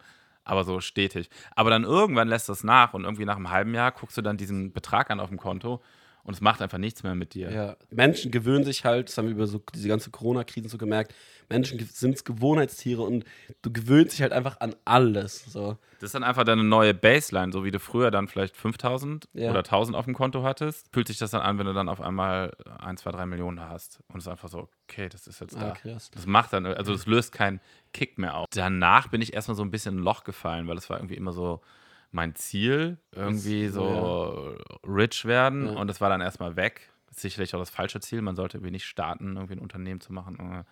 Aber 0.47 0.65
so 0.65 0.81
stetig. 0.81 1.31
Aber 1.57 1.71
dann 1.71 1.85
irgendwann 1.85 2.29
lässt 2.29 2.51
das 2.51 2.65
nach 2.65 2.93
und 2.93 3.05
irgendwie 3.05 3.25
nach 3.25 3.37
einem 3.37 3.51
halben 3.51 3.73
Jahr 3.75 3.93
guckst 3.93 4.19
du 4.19 4.21
dann 4.23 4.37
diesen 4.37 4.73
Betrag 4.75 5.11
an 5.11 5.21
auf 5.21 5.31
dem 5.31 5.39
Konto 5.39 5.81
und 6.25 6.35
es 6.35 6.41
macht 6.41 6.61
einfach 6.63 6.79
nichts 6.79 7.03
mehr 7.03 7.15
mit 7.15 7.35
dir. 7.35 7.51
Ja, 7.53 7.77
Menschen 7.91 8.31
gewöhnen 8.31 8.65
sich 8.65 8.85
halt, 8.85 9.09
das 9.09 9.19
haben 9.19 9.27
wir 9.27 9.33
über 9.35 9.47
so 9.47 9.63
diese 9.75 9.89
ganze 9.89 10.11
Corona-Krisen 10.11 10.69
so 10.69 10.79
gemerkt, 10.79 11.15
Menschen 11.51 11.79
sind 11.93 12.25
Gewohnheitstiere 12.25 13.03
und 13.03 13.25
du 13.63 13.71
gewöhnst 13.71 14.15
dich 14.15 14.23
halt 14.23 14.33
einfach 14.33 14.61
an 14.61 14.75
alles. 14.87 15.45
So. 15.45 15.77
Das 16.01 16.09
ist 16.09 16.15
dann 16.15 16.23
einfach 16.25 16.45
deine 16.45 16.65
neue 16.65 16.95
Baseline, 16.95 17.53
so 17.53 17.65
wie 17.65 17.71
du 17.71 17.79
früher 17.79 18.11
dann 18.11 18.29
vielleicht 18.29 18.57
5000 18.57 19.29
Ja. 19.35 19.51
oder 19.51 19.63
1000 19.63 19.95
auf 19.97 20.07
dem 20.07 20.15
Konto 20.15 20.43
hattest. 20.43 20.89
Fühlt 20.93 21.07
sich 21.09 21.19
das 21.19 21.33
dann 21.33 21.43
an, 21.43 21.59
wenn 21.59 21.67
du 21.67 21.75
dann 21.75 21.91
auf 21.91 22.01
einmal 22.01 22.53
1, 22.79 23.03
2, 23.03 23.11
3 23.13 23.27
Millionen 23.27 23.61
hast. 23.61 24.01
Und 24.09 24.19
es 24.21 24.25
ist 24.25 24.29
einfach 24.31 24.49
so, 24.49 24.69
okay, 24.89 25.11
das 25.11 25.27
ist 25.27 25.41
jetzt 25.41 25.55
Ah, 25.57 25.61
da. 25.61 25.71
krass. 25.73 26.11
Das 26.15 26.25
macht 26.27 26.55
dann, 26.55 26.65
also 26.65 26.93
das 26.93 27.05
löst 27.05 27.33
keinen 27.33 27.61
Kick 27.93 28.17
mehr 28.17 28.35
auf. 28.37 28.47
Danach 28.55 29.09
bin 29.09 29.21
ich 29.21 29.35
erstmal 29.35 29.55
so 29.57 29.63
ein 29.63 29.71
bisschen 29.71 29.97
in 29.97 30.01
ein 30.01 30.05
Loch 30.05 30.25
gefallen, 30.25 30.67
weil 30.67 30.77
das 30.77 30.89
war 30.89 30.97
irgendwie 30.99 31.17
immer 31.17 31.33
so 31.33 31.61
mein 32.15 32.35
Ziel, 32.35 32.97
irgendwie 33.13 33.65
Das- 33.67 33.75
so 33.75 34.57
rich 34.87 35.25
werden. 35.25 35.67
Ja. 35.67 35.73
Und 35.75 35.89
das 35.89 36.01
war 36.01 36.09
dann 36.09 36.21
erstmal 36.21 36.57
weg. 36.57 36.91
Sicherlich 37.11 37.55
auch 37.55 37.59
das 37.61 37.71
falsche 37.71 38.01
Ziel. 38.01 38.23
Man 38.23 38.37
sollte 38.37 38.57
irgendwie 38.59 38.73
nicht 38.73 38.85
starten, 38.87 39.37
irgendwie 39.37 39.55
ein 39.55 39.59
Unternehmen 39.61 40.01
zu 40.01 40.13
machen, 40.13 40.37
äh, 40.41 40.65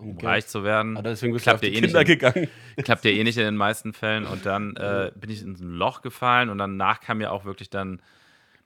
um 0.00 0.16
Geld. 0.16 0.24
reich 0.24 0.46
zu 0.46 0.64
werden. 0.64 0.96
Aber 0.96 1.08
deswegen 1.10 1.32
bist 1.32 1.42
Klappt 1.44 1.62
du 1.62 1.66
auf 1.66 1.72
ja 1.74 1.78
die 1.80 1.84
eh 1.84 1.86
Kinder 1.86 1.98
nicht. 2.00 2.08
gegangen. 2.08 2.48
Klappt 2.84 3.04
ja 3.04 3.10
eh 3.10 3.24
nicht 3.24 3.36
in 3.36 3.44
den 3.44 3.56
meisten 3.56 3.92
Fällen. 3.92 4.24
Und 4.26 4.46
dann 4.46 4.76
äh, 4.76 5.10
bin 5.14 5.30
ich 5.30 5.42
in 5.42 5.56
so 5.56 5.64
ein 5.64 5.70
Loch 5.72 6.00
gefallen 6.02 6.48
und 6.48 6.58
danach 6.58 7.00
kam 7.00 7.20
ja 7.20 7.30
auch 7.30 7.44
wirklich 7.44 7.68
dann 7.70 8.00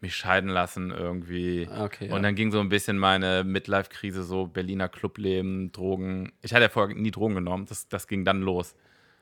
mich 0.00 0.14
scheiden 0.16 0.50
lassen 0.50 0.90
irgendwie. 0.90 1.66
Ah, 1.70 1.84
Okay, 1.86 2.08
ja. 2.08 2.14
Und 2.14 2.22
dann 2.22 2.34
ging 2.34 2.52
so 2.52 2.60
ein 2.60 2.68
bisschen 2.68 2.98
meine 2.98 3.42
Midlife-Krise, 3.42 4.22
so 4.22 4.46
Berliner 4.46 4.88
Clubleben, 4.88 5.72
Drogen. 5.72 6.30
Ich 6.42 6.52
hatte 6.52 6.62
ja 6.64 6.68
vorher 6.68 6.94
nie 6.94 7.10
Drogen 7.10 7.34
genommen, 7.36 7.64
das, 7.68 7.88
das 7.88 8.06
ging 8.06 8.24
dann 8.24 8.42
los. 8.42 8.74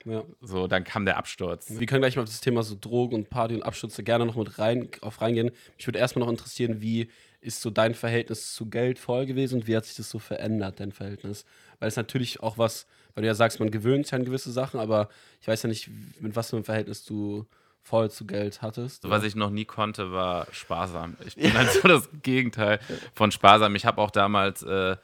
Ja. 0.04 0.24
So, 0.40 0.66
dann 0.66 0.84
kam 0.84 1.04
der 1.04 1.16
Absturz. 1.16 1.66
Wir 1.70 1.86
können 1.86 2.02
gleich 2.02 2.16
mal 2.16 2.22
auf 2.22 2.28
das 2.28 2.40
Thema 2.40 2.62
so 2.62 2.76
Drogen 2.80 3.14
und 3.14 3.30
Party 3.30 3.54
und 3.54 3.62
Abstürze 3.62 4.02
gerne 4.02 4.26
noch 4.26 4.36
mit 4.36 4.58
rein, 4.58 4.88
auf 5.00 5.20
reingehen. 5.20 5.50
Mich 5.76 5.86
würde 5.86 5.98
erstmal 5.98 6.24
noch 6.24 6.30
interessieren, 6.30 6.80
wie 6.80 7.08
ist 7.40 7.60
so 7.60 7.70
dein 7.70 7.94
Verhältnis 7.94 8.54
zu 8.54 8.66
Geld 8.66 8.98
vorher 8.98 9.26
gewesen 9.26 9.60
und 9.60 9.66
wie 9.66 9.76
hat 9.76 9.84
sich 9.84 9.96
das 9.96 10.08
so 10.08 10.18
verändert, 10.18 10.80
dein 10.80 10.92
Verhältnis? 10.92 11.44
Weil 11.80 11.88
es 11.88 11.96
natürlich 11.96 12.40
auch 12.40 12.56
was, 12.58 12.86
weil 13.14 13.22
du 13.22 13.26
ja 13.26 13.34
sagst, 13.34 13.58
man 13.58 13.70
gewöhnt 13.70 14.06
sich 14.06 14.14
an 14.14 14.24
gewisse 14.24 14.52
Sachen, 14.52 14.78
aber 14.78 15.08
ich 15.40 15.48
weiß 15.48 15.64
ja 15.64 15.68
nicht, 15.68 15.90
mit 16.20 16.36
was 16.36 16.50
für 16.50 16.56
einem 16.56 16.64
Verhältnis 16.64 17.04
du 17.04 17.46
vorher 17.82 18.10
zu 18.10 18.26
Geld 18.26 18.62
hattest. 18.62 19.08
Was 19.08 19.24
ich 19.24 19.34
noch 19.34 19.50
nie 19.50 19.64
konnte, 19.64 20.12
war 20.12 20.46
sparsam. 20.52 21.16
Ich 21.26 21.34
bin 21.34 21.52
halt 21.52 21.70
so 21.82 21.88
das 21.88 22.08
Gegenteil 22.22 22.78
von 23.14 23.32
sparsam. 23.32 23.74
Ich 23.74 23.84
habe 23.86 24.00
auch 24.00 24.12
damals, 24.12 24.62
äh, 24.62 24.96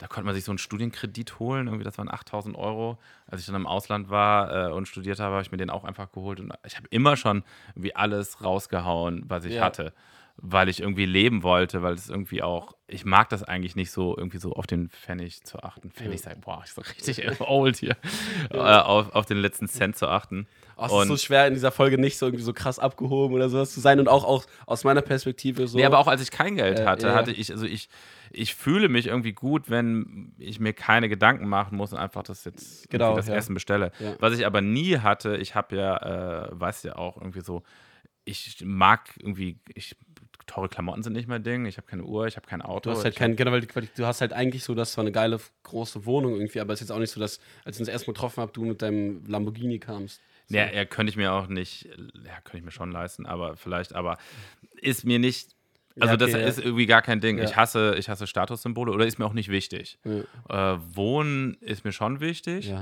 da 0.00 0.06
konnte 0.06 0.24
man 0.24 0.34
sich 0.34 0.44
so 0.44 0.50
einen 0.50 0.58
Studienkredit 0.58 1.38
holen, 1.38 1.66
irgendwie 1.66 1.84
das 1.84 1.98
waren 1.98 2.10
8000 2.10 2.56
Euro. 2.56 2.98
Als 3.26 3.42
ich 3.42 3.46
dann 3.46 3.54
im 3.54 3.66
Ausland 3.66 4.08
war 4.08 4.68
äh, 4.68 4.72
und 4.72 4.88
studiert 4.88 5.20
habe, 5.20 5.34
habe 5.34 5.42
ich 5.42 5.52
mir 5.52 5.58
den 5.58 5.68
auch 5.68 5.84
einfach 5.84 6.10
geholt. 6.10 6.40
Und 6.40 6.54
ich 6.66 6.76
habe 6.76 6.86
immer 6.88 7.16
schon 7.18 7.44
irgendwie 7.74 7.94
alles 7.94 8.42
rausgehauen, 8.42 9.24
was 9.28 9.44
ich 9.44 9.54
Ja. 9.56 9.62
hatte. 9.64 9.92
Weil 10.42 10.70
ich 10.70 10.80
irgendwie 10.80 11.04
leben 11.04 11.42
wollte, 11.42 11.82
weil 11.82 11.92
es 11.92 12.08
irgendwie 12.08 12.42
auch, 12.42 12.72
ich 12.86 13.04
mag 13.04 13.28
das 13.28 13.42
eigentlich 13.42 13.76
nicht 13.76 13.90
so, 13.90 14.16
irgendwie 14.16 14.38
so 14.38 14.52
auf 14.54 14.66
den 14.66 14.88
Pfennig 14.88 15.42
zu 15.44 15.62
achten. 15.62 15.90
Pfennig 15.90 16.22
sagen, 16.22 16.40
boah, 16.40 16.62
ich 16.64 16.74
bin 16.74 16.82
so 16.84 16.90
richtig 16.90 17.40
old 17.46 17.76
hier. 17.76 17.96
Äh, 18.50 18.56
auf, 18.58 19.14
auf 19.14 19.26
den 19.26 19.36
letzten 19.36 19.68
Cent 19.68 19.96
zu 19.96 20.08
achten. 20.08 20.46
Oh, 20.78 20.86
es 20.86 21.02
ist 21.02 21.08
so 21.08 21.16
schwer 21.18 21.46
in 21.46 21.52
dieser 21.52 21.70
Folge 21.72 21.98
nicht 21.98 22.16
so 22.16 22.24
irgendwie 22.24 22.42
so 22.42 22.54
krass 22.54 22.78
abgehoben 22.78 23.34
oder 23.34 23.50
sowas 23.50 23.72
zu 23.74 23.80
sein 23.80 24.00
und 24.00 24.08
auch, 24.08 24.24
auch 24.24 24.46
aus 24.64 24.82
meiner 24.82 25.02
Perspektive 25.02 25.68
so. 25.68 25.76
Nee, 25.76 25.84
aber 25.84 25.98
auch 25.98 26.06
als 26.06 26.22
ich 26.22 26.30
kein 26.30 26.56
Geld 26.56 26.78
Äh, 26.78 26.86
hatte, 26.86 27.08
ja. 27.08 27.14
hatte 27.14 27.32
ich, 27.32 27.52
also 27.52 27.66
ich, 27.66 27.90
ich 28.30 28.54
fühle 28.54 28.88
mich 28.88 29.08
irgendwie 29.08 29.34
gut, 29.34 29.68
wenn 29.68 30.32
ich 30.38 30.58
mir 30.58 30.72
keine 30.72 31.10
Gedanken 31.10 31.48
machen 31.50 31.76
muss 31.76 31.92
und 31.92 31.98
einfach 31.98 32.22
das 32.22 32.44
jetzt 32.46 32.88
Genau, 32.88 33.14
das 33.14 33.28
ja. 33.28 33.34
Essen 33.34 33.52
bestelle. 33.52 33.92
Ja. 33.98 34.14
Was 34.20 34.32
ich 34.38 34.46
aber 34.46 34.62
nie 34.62 34.96
hatte, 35.00 35.36
ich 35.36 35.54
habe 35.54 35.76
ja, 35.76 36.46
äh, 36.46 36.48
weiß 36.52 36.82
ja 36.84 36.96
auch 36.96 37.18
irgendwie 37.18 37.42
so, 37.42 37.62
ich 38.24 38.62
mag 38.64 39.10
irgendwie, 39.18 39.58
ich, 39.74 39.96
teure 40.46 40.68
Klamotten 40.68 41.02
sind 41.02 41.12
nicht 41.12 41.28
mein 41.28 41.42
Ding, 41.42 41.66
ich 41.66 41.76
habe 41.76 41.86
keine 41.86 42.04
Uhr, 42.04 42.26
ich 42.26 42.36
habe 42.36 42.46
kein 42.46 42.62
Auto. 42.62 42.90
Du 42.90 42.96
hast 42.96 43.04
halt 43.04 43.16
kein, 43.16 43.36
genau, 43.36 43.52
weil 43.52 43.62
du- 43.62 44.06
hast 44.06 44.20
halt 44.20 44.32
eigentlich 44.32 44.64
so, 44.64 44.74
das 44.74 44.96
war 44.96 45.02
eine 45.02 45.12
geile 45.12 45.38
große 45.64 46.04
Wohnung 46.06 46.34
irgendwie, 46.34 46.60
aber 46.60 46.72
es 46.72 46.80
ist 46.80 46.88
jetzt 46.88 46.96
auch 46.96 47.00
nicht 47.00 47.10
so, 47.10 47.20
dass, 47.20 47.40
als 47.64 47.76
ich 47.76 47.80
uns 47.80 47.88
erstmal 47.88 48.14
getroffen 48.14 48.40
habe, 48.40 48.52
du 48.52 48.64
mit 48.64 48.82
deinem 48.82 49.24
Lamborghini 49.26 49.78
kamst. 49.78 50.20
So. 50.46 50.56
Ja, 50.56 50.70
ja, 50.70 50.84
könnte 50.84 51.10
ich 51.10 51.16
mir 51.16 51.32
auch 51.32 51.46
nicht, 51.46 51.84
ja, 51.84 52.40
könnte 52.42 52.58
ich 52.58 52.64
mir 52.64 52.70
schon 52.72 52.90
leisten, 52.90 53.24
aber 53.26 53.56
vielleicht, 53.56 53.94
aber 53.94 54.18
ist 54.80 55.04
mir 55.04 55.18
nicht, 55.18 55.54
also 56.00 56.14
Ja, 56.14 56.14
okay, 56.14 56.32
das 56.32 56.40
ja. 56.40 56.46
ist 56.48 56.58
irgendwie 56.58 56.86
gar 56.86 57.02
kein 57.02 57.20
Ding. 57.20 57.38
Ja. 57.38 57.44
Ich 57.44 57.56
hasse, 57.56 57.94
ich 57.98 58.08
hasse 58.08 58.26
Statussymbole 58.26 58.90
oder 58.92 59.06
ist 59.06 59.18
mir 59.18 59.26
auch 59.26 59.32
nicht 59.32 59.48
wichtig. 59.50 59.98
Äh, 60.48 60.54
Wohnen 60.94 61.54
ist 61.60 61.84
mir 61.84 61.92
schon 61.92 62.20
wichtig, 62.20 62.72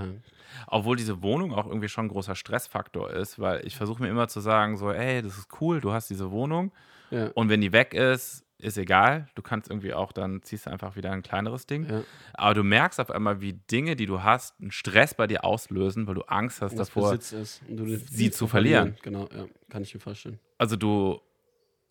obwohl 0.67 0.97
diese 0.97 1.23
Wohnung 1.23 1.53
auch 1.53 1.67
irgendwie 1.67 1.89
schon 1.89 2.07
ein 2.07 2.09
großer 2.09 2.35
Stressfaktor 2.35 3.11
ist, 3.11 3.39
weil 3.39 3.67
ich 3.67 3.77
versuche 3.77 4.03
mir 4.03 4.09
immer 4.09 4.29
zu 4.29 4.41
sagen, 4.41 4.77
so, 4.77 4.91
ey, 4.91 5.21
das 5.23 5.37
ist 5.37 5.49
cool, 5.61 5.81
du 5.81 5.93
hast 5.93 6.09
diese 6.11 6.31
Wohnung 6.31 6.73
Ja. 7.11 7.29
und 7.35 7.49
wenn 7.49 7.61
die 7.61 7.73
weg 7.73 7.95
ist, 7.95 8.45
ist 8.61 8.77
egal. 8.77 9.29
Du 9.37 9.43
kannst 9.43 9.71
irgendwie 9.71 9.95
auch, 9.95 10.11
dann 10.11 10.43
ziehst 10.43 10.67
du 10.67 10.71
einfach 10.71 10.97
wieder 10.97 11.13
ein 11.13 11.23
kleineres 11.23 11.67
Ding. 11.67 11.89
Ja. 11.89 12.03
Aber 12.35 12.55
du 12.55 12.65
merkst 12.65 12.99
auf 12.99 13.11
einmal, 13.11 13.41
wie 13.41 13.53
Dinge, 13.53 13.95
die 13.95 14.07
du 14.07 14.23
hast, 14.25 14.61
einen 14.61 14.73
Stress 14.73 15.15
bei 15.15 15.29
dir 15.29 15.45
auslösen, 15.45 16.07
weil 16.09 16.17
du 16.17 16.23
Angst 16.23 16.61
hast 16.61 16.77
was 16.77 16.89
davor, 16.89 17.17
sie 17.21 18.31
zu 18.31 18.47
verlieren. 18.49 18.97
Genau, 19.03 19.29
ja, 19.35 19.47
kann 19.69 19.83
ich 19.83 19.95
mir 19.95 20.01
vorstellen. 20.01 20.41
also 20.59 20.75
du 20.77 21.21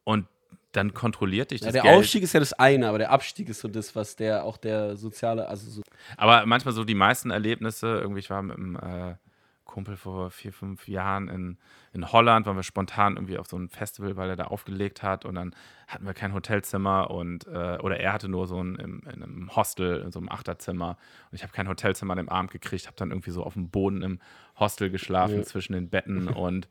und 0.03 0.27
dann 0.73 0.93
kontrolliert 0.93 1.51
dich 1.51 1.61
Ja, 1.61 1.67
das 1.67 1.73
der 1.73 1.83
Geld. 1.83 1.95
Aufstieg 1.97 2.23
ist 2.23 2.33
ja 2.33 2.39
das 2.39 2.53
eine, 2.53 2.89
aber 2.89 2.97
der 2.97 3.11
Abstieg 3.11 3.49
ist 3.49 3.61
so 3.61 3.67
das, 3.67 3.95
was 3.95 4.15
der 4.15 4.43
auch 4.43 4.57
der 4.57 4.95
soziale, 4.97 5.47
also 5.47 5.69
so. 5.71 5.81
Aber 6.17 6.45
manchmal 6.45 6.73
so 6.73 6.83
die 6.83 6.93
meisten 6.95 7.31
Erlebnisse, 7.31 7.87
irgendwie 7.99 8.19
ich 8.19 8.29
war 8.29 8.41
mit 8.41 8.57
einem 8.57 8.75
äh, 8.75 9.15
Kumpel 9.67 9.95
vor 9.95 10.31
vier, 10.31 10.51
fünf 10.51 10.87
Jahren 10.87 11.27
in, 11.27 11.57
in 11.93 12.11
Holland, 12.11 12.45
waren 12.45 12.55
wir 12.55 12.63
spontan 12.63 13.15
irgendwie 13.15 13.37
auf 13.37 13.47
so 13.47 13.57
ein 13.57 13.69
Festival, 13.69 14.15
weil 14.15 14.29
er 14.29 14.35
da 14.35 14.45
aufgelegt 14.45 15.03
hat 15.03 15.25
und 15.25 15.35
dann 15.35 15.55
hatten 15.87 16.05
wir 16.05 16.13
kein 16.13 16.33
Hotelzimmer 16.33 17.11
und 17.11 17.45
äh, 17.47 17.77
oder 17.81 17.99
er 17.99 18.13
hatte 18.13 18.29
nur 18.29 18.47
so 18.47 18.61
ein 18.61 18.75
im, 18.75 19.01
in 19.01 19.23
einem 19.23 19.55
Hostel, 19.55 20.01
in 20.01 20.11
so 20.11 20.19
einem 20.19 20.29
Achterzimmer 20.29 20.97
und 21.31 21.35
ich 21.35 21.43
habe 21.43 21.53
kein 21.53 21.67
Hotelzimmer 21.67 22.13
an 22.13 22.17
dem 22.17 22.29
Abend 22.29 22.51
gekriegt, 22.51 22.87
habe 22.87 22.97
dann 22.97 23.11
irgendwie 23.11 23.31
so 23.31 23.43
auf 23.43 23.53
dem 23.53 23.69
Boden 23.69 24.01
im 24.01 24.19
Hostel 24.59 24.89
geschlafen 24.89 25.37
ja. 25.37 25.43
zwischen 25.43 25.73
den 25.73 25.89
Betten 25.89 26.27
und 26.27 26.67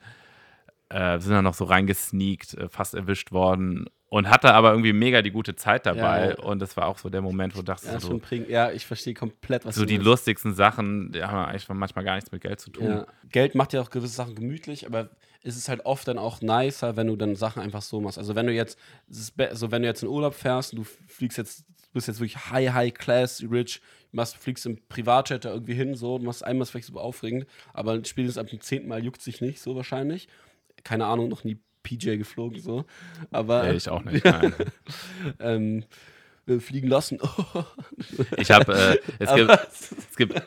äh, 0.88 1.19
sind 1.19 1.33
dann 1.33 1.45
noch 1.45 1.55
so 1.55 1.65
reingesneakt, 1.65 2.55
äh, 2.55 2.69
fast 2.69 2.95
erwischt 2.95 3.33
worden 3.33 3.87
und 4.09 4.31
hatte 4.31 4.55
aber 4.55 4.71
irgendwie 4.71 4.93
mega 4.93 5.23
die 5.23 5.31
gute 5.31 5.57
Zeit 5.57 5.87
dabei. 5.87 6.31
Ja. 6.31 6.45
Und 6.45 6.61
das 6.61 6.77
war 6.77 6.87
auch 6.87 6.99
so 6.99 7.09
der 7.09 7.23
Moment, 7.23 7.55
wo 7.55 7.59
du 7.59 7.65
dachtest, 7.65 7.93
ja, 7.93 8.01
so, 8.01 8.21
ja, 8.49 8.71
ich 8.71 8.87
verstehe 8.87 9.15
komplett, 9.15 9.65
was 9.65 9.75
so 9.75 9.83
du 9.83 9.87
die 9.87 9.95
meinst. 9.95 10.07
lustigsten 10.07 10.55
Sachen, 10.55 11.13
die 11.13 11.23
haben 11.23 11.49
eigentlich 11.49 11.69
manchmal 11.69 12.05
gar 12.05 12.15
nichts 12.15 12.31
mit 12.31 12.43
Geld 12.43 12.61
zu 12.61 12.71
tun. 12.71 12.87
Ja. 12.87 13.07
Geld 13.31 13.55
macht 13.55 13.73
ja 13.73 13.81
auch 13.81 13.91
gewisse 13.91 14.15
Sachen 14.15 14.35
gemütlich, 14.35 14.87
aber 14.87 15.11
ist 15.43 15.57
es 15.57 15.69
halt 15.69 15.85
oft 15.85 16.07
dann 16.09 16.19
auch 16.19 16.41
nicer, 16.41 16.97
wenn 16.97 17.09
du 17.09 17.17
dann 17.17 17.37
Sachen 17.37 17.63
einfach 17.63 17.83
so 17.83 18.01
machst. 18.01 18.19
Also 18.19 18.35
wenn 18.35 18.47
du 18.47 18.53
jetzt, 18.53 18.79
so 19.09 19.71
wenn 19.71 19.83
du 19.83 19.89
jetzt 19.89 20.03
in 20.03 20.09
Urlaub 20.09 20.35
fährst 20.35 20.73
und 20.73 20.79
du 20.81 20.85
fliegst 20.85 21.39
jetzt, 21.39 21.65
bist 21.93 22.09
jetzt 22.09 22.21
wirklich 22.21 22.51
high, 22.51 22.73
high 22.73 22.93
class, 22.93 23.45
rich, 23.51 23.81
machst, 24.13 24.37
fliegst 24.37 24.67
im 24.67 24.79
Privatjet 24.89 25.45
da 25.45 25.53
irgendwie 25.53 25.75
hin, 25.75 25.95
so, 25.95 26.19
machst 26.19 26.45
einmal 26.45 26.67
vielleicht 26.67 26.87
super 26.87 27.01
aufregend, 27.01 27.47
aber 27.73 28.05
spätestens 28.05 28.39
ab 28.39 28.49
dem 28.49 28.61
zehnten 28.61 28.89
Mal 28.89 29.05
juckt 29.05 29.23
sich 29.23 29.41
nicht, 29.41 29.61
so 29.61 29.77
wahrscheinlich. 29.77 30.29
Keine 30.85 31.07
Ahnung, 31.07 31.29
noch 31.29 31.45
nie 31.45 31.59
PJ 31.87 32.16
geflogen, 32.16 32.61
so. 32.61 32.85
Aber. 33.31 33.64
Nee, 33.64 33.76
ich 33.76 33.88
auch 33.88 34.02
nicht. 34.05 34.25
ähm, 35.40 35.85
fliegen 36.61 36.88
lassen. 36.88 37.19
ich 38.37 38.50
habe 38.52 38.73
äh, 38.73 38.99
es, 39.19 39.35
gibt, 39.35 39.50
es 39.50 40.16
gibt 40.16 40.43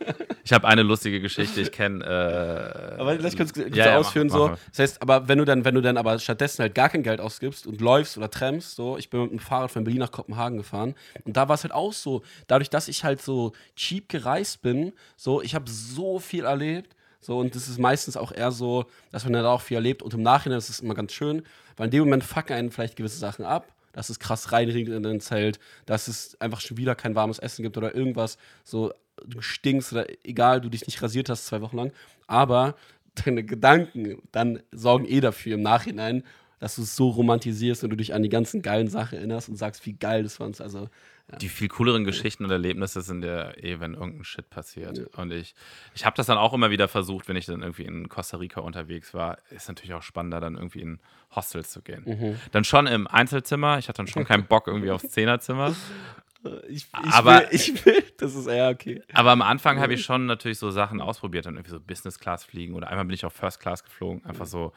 ich 0.45 0.53
habe 0.53 0.67
eine 0.67 0.81
lustige 0.81 1.19
Geschichte. 1.19 1.59
Ich 1.59 1.73
kenne. 1.73 2.03
Äh, 2.05 3.01
aber 3.01 3.15
vielleicht 3.17 3.37
kannst 3.37 3.57
du 3.57 3.67
ja, 3.67 3.85
ja, 3.85 3.97
ausführen 3.97 4.27
mach, 4.27 4.35
so. 4.35 4.47
Mach 4.49 4.59
das 4.69 4.79
heißt, 4.79 5.01
aber 5.01 5.27
wenn 5.27 5.39
du 5.39 5.45
dann, 5.45 5.65
wenn 5.65 5.75
du 5.75 5.81
dann 5.81 5.97
aber 5.97 6.17
stattdessen 6.19 6.61
halt 6.61 6.73
gar 6.73 6.87
kein 6.87 7.03
Geld 7.03 7.19
ausgibst 7.19 7.67
und 7.67 7.81
läufst 7.81 8.17
oder 8.17 8.31
trampst, 8.31 8.75
so, 8.75 8.97
ich 8.97 9.09
bin 9.09 9.23
mit 9.23 9.31
dem 9.31 9.39
Fahrrad 9.39 9.71
von 9.71 9.83
Berlin 9.83 9.99
nach 9.99 10.11
Kopenhagen 10.11 10.57
gefahren 10.57 10.95
und 11.25 11.35
da 11.35 11.49
war 11.49 11.55
es 11.55 11.63
halt 11.63 11.73
auch 11.73 11.91
so, 11.91 12.23
dadurch, 12.47 12.69
dass 12.69 12.87
ich 12.87 13.03
halt 13.03 13.21
so 13.21 13.51
cheap 13.75 14.07
gereist 14.07 14.61
bin, 14.61 14.93
so, 15.17 15.41
ich 15.41 15.53
habe 15.53 15.69
so 15.69 16.19
viel 16.19 16.45
erlebt 16.45 16.95
so, 17.21 17.39
und 17.39 17.55
das 17.55 17.67
ist 17.67 17.79
meistens 17.79 18.15
auch 18.15 18.31
eher 18.31 18.51
so, 18.51 18.85
dass 19.11 19.23
man 19.25 19.33
da 19.33 19.51
auch 19.51 19.61
viel 19.61 19.75
erlebt. 19.75 20.01
Und 20.01 20.13
im 20.13 20.21
Nachhinein 20.21 20.57
ist 20.57 20.69
es 20.69 20.79
immer 20.79 20.93
ganz 20.93 21.11
schön, 21.11 21.43
weil 21.75 21.85
in 21.85 21.91
dem 21.91 22.03
Moment 22.05 22.23
fucken 22.23 22.53
einen 22.53 22.71
vielleicht 22.71 22.95
gewisse 22.95 23.17
Sachen 23.17 23.45
ab. 23.45 23.73
Dass 23.91 24.09
es 24.09 24.19
krass 24.19 24.51
reinringt 24.51 24.87
in 24.89 25.01
dein 25.01 25.19
Zelt, 25.19 25.59
dass 25.87 26.07
es 26.07 26.39
einfach 26.39 26.61
schon 26.61 26.77
wieder 26.77 26.93
kein 26.93 27.15
warmes 27.15 27.39
Essen 27.39 27.63
gibt 27.63 27.75
oder 27.75 27.95
irgendwas. 27.95 28.37
So, 28.63 28.93
du 29.25 29.41
stinkst 29.41 29.91
oder 29.91 30.05
egal, 30.23 30.61
du 30.61 30.69
dich 30.69 30.85
nicht 30.85 31.01
rasiert 31.01 31.27
hast 31.27 31.47
zwei 31.47 31.61
Wochen 31.61 31.75
lang. 31.75 31.91
Aber 32.27 32.75
deine 33.15 33.43
Gedanken 33.43 34.21
dann 34.31 34.61
sorgen 34.71 35.05
eh 35.05 35.21
dafür 35.21 35.55
im 35.55 35.63
Nachhinein, 35.63 36.23
dass 36.59 36.75
du 36.75 36.83
es 36.83 36.95
so 36.95 37.09
romantisierst 37.09 37.83
und 37.83 37.89
du 37.89 37.95
dich 37.95 38.13
an 38.13 38.21
die 38.21 38.29
ganzen 38.29 38.61
geilen 38.61 38.89
Sachen 38.89 39.17
erinnerst 39.17 39.49
und 39.49 39.55
sagst, 39.55 39.85
wie 39.85 39.93
geil 39.93 40.23
das 40.23 40.39
war. 40.39 40.51
Also 40.59 40.87
die 41.37 41.49
viel 41.49 41.67
cooleren 41.67 42.03
Geschichten 42.03 42.43
und 42.43 42.51
Erlebnisse 42.51 43.01
sind 43.01 43.23
ja 43.23 43.51
eh, 43.57 43.79
wenn 43.79 43.93
irgendein 43.93 44.23
Shit 44.23 44.49
passiert. 44.49 44.97
Ja. 44.97 45.05
Und 45.17 45.31
ich, 45.31 45.53
ich 45.93 46.05
habe 46.05 46.15
das 46.15 46.25
dann 46.25 46.37
auch 46.37 46.53
immer 46.53 46.71
wieder 46.71 46.87
versucht, 46.87 47.27
wenn 47.27 47.35
ich 47.35 47.45
dann 47.45 47.61
irgendwie 47.61 47.83
in 47.83 48.09
Costa 48.09 48.37
Rica 48.37 48.61
unterwegs 48.61 49.13
war. 49.13 49.37
Ist 49.49 49.67
natürlich 49.67 49.93
auch 49.93 50.01
spannender, 50.01 50.39
dann 50.39 50.55
irgendwie 50.55 50.81
in 50.81 50.99
Hostels 51.35 51.69
zu 51.71 51.81
gehen. 51.81 52.03
Mhm. 52.05 52.39
Dann 52.51 52.63
schon 52.63 52.87
im 52.87 53.07
Einzelzimmer. 53.07 53.77
Ich 53.77 53.87
hatte 53.87 53.97
dann 53.97 54.07
schon 54.07 54.25
keinen 54.25 54.45
Bock 54.45 54.67
irgendwie 54.67 54.91
aufs 54.91 55.09
Zehnerzimmer. 55.09 55.75
Ich, 56.69 56.87
ich, 57.03 57.11
aber 57.11 57.41
will, 57.41 57.47
ich 57.51 57.85
will, 57.85 58.01
das 58.17 58.33
ist 58.33 58.47
ja 58.47 58.69
okay. 58.69 59.03
Aber 59.11 59.31
am 59.31 59.41
Anfang 59.41 59.81
habe 59.81 59.93
ich 59.93 60.05
schon 60.05 60.25
natürlich 60.25 60.57
so 60.57 60.71
Sachen 60.71 61.01
ausprobiert, 61.01 61.45
dann 61.45 61.55
irgendwie 61.55 61.71
so 61.71 61.81
Business 61.81 62.17
Class 62.17 62.45
fliegen 62.45 62.75
oder 62.75 62.87
einmal 62.87 63.03
bin 63.03 63.13
ich 63.13 63.25
auf 63.25 63.33
First 63.33 63.59
Class 63.59 63.83
geflogen, 63.83 64.23
einfach 64.23 64.45
so, 64.45 64.71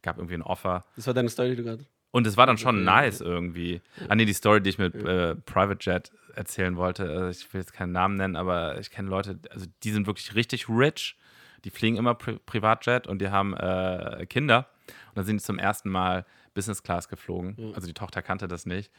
gab 0.00 0.18
irgendwie 0.18 0.34
ein 0.34 0.42
Offer. 0.42 0.84
Das 0.94 1.08
war 1.08 1.14
deine 1.14 1.28
Story, 1.28 1.50
die 1.50 1.56
du 1.56 1.64
gerade 1.64 1.84
und 2.10 2.26
es 2.26 2.36
war 2.36 2.46
dann 2.46 2.58
schon 2.58 2.84
nice 2.84 3.20
irgendwie. 3.20 3.82
Ah, 4.08 4.14
nee, 4.14 4.24
die 4.24 4.32
Story, 4.32 4.62
die 4.62 4.70
ich 4.70 4.78
mit 4.78 4.94
äh, 4.94 5.34
Private 5.34 5.78
Jet 5.80 6.10
erzählen 6.34 6.76
wollte, 6.76 7.04
äh, 7.04 7.30
ich 7.30 7.52
will 7.52 7.60
jetzt 7.60 7.72
keinen 7.72 7.92
Namen 7.92 8.16
nennen, 8.16 8.36
aber 8.36 8.78
ich 8.78 8.90
kenne 8.90 9.08
Leute, 9.08 9.38
also 9.50 9.66
die 9.82 9.90
sind 9.90 10.06
wirklich 10.06 10.34
richtig 10.34 10.68
rich. 10.68 11.16
Die 11.64 11.70
fliegen 11.70 11.96
immer 11.96 12.14
Pri 12.14 12.38
Privatjet 12.46 13.06
und 13.06 13.20
die 13.20 13.30
haben 13.30 13.54
äh, 13.54 14.26
Kinder. 14.26 14.68
Und 15.08 15.16
dann 15.16 15.24
sind 15.24 15.40
die 15.40 15.44
zum 15.44 15.58
ersten 15.58 15.90
Mal 15.90 16.24
Business 16.54 16.82
Class 16.82 17.08
geflogen. 17.08 17.72
Also 17.74 17.86
die 17.86 17.94
Tochter 17.94 18.22
kannte 18.22 18.48
das 18.48 18.64
nicht. 18.64 18.90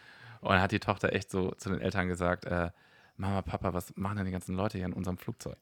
Und 0.41 0.51
dann 0.51 0.61
hat 0.61 0.71
die 0.71 0.79
Tochter 0.79 1.13
echt 1.13 1.31
so 1.31 1.51
zu 1.51 1.69
den 1.69 1.81
Eltern 1.81 2.07
gesagt, 2.07 2.45
äh, 2.45 2.69
Mama, 3.19 3.41
Papa, 3.41 3.73
was 3.73 3.91
machen 3.97 4.15
denn 4.15 4.27
die 4.27 4.31
ganzen 4.31 4.55
Leute 4.55 4.77
hier 4.77 4.85
in 4.85 4.93
unserem 4.93 5.17
Flugzeug? 5.17 5.57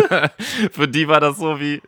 Für 0.72 0.88
die 0.88 1.06
war 1.08 1.20
das 1.20 1.36
so 1.36 1.60
wie, 1.60 1.82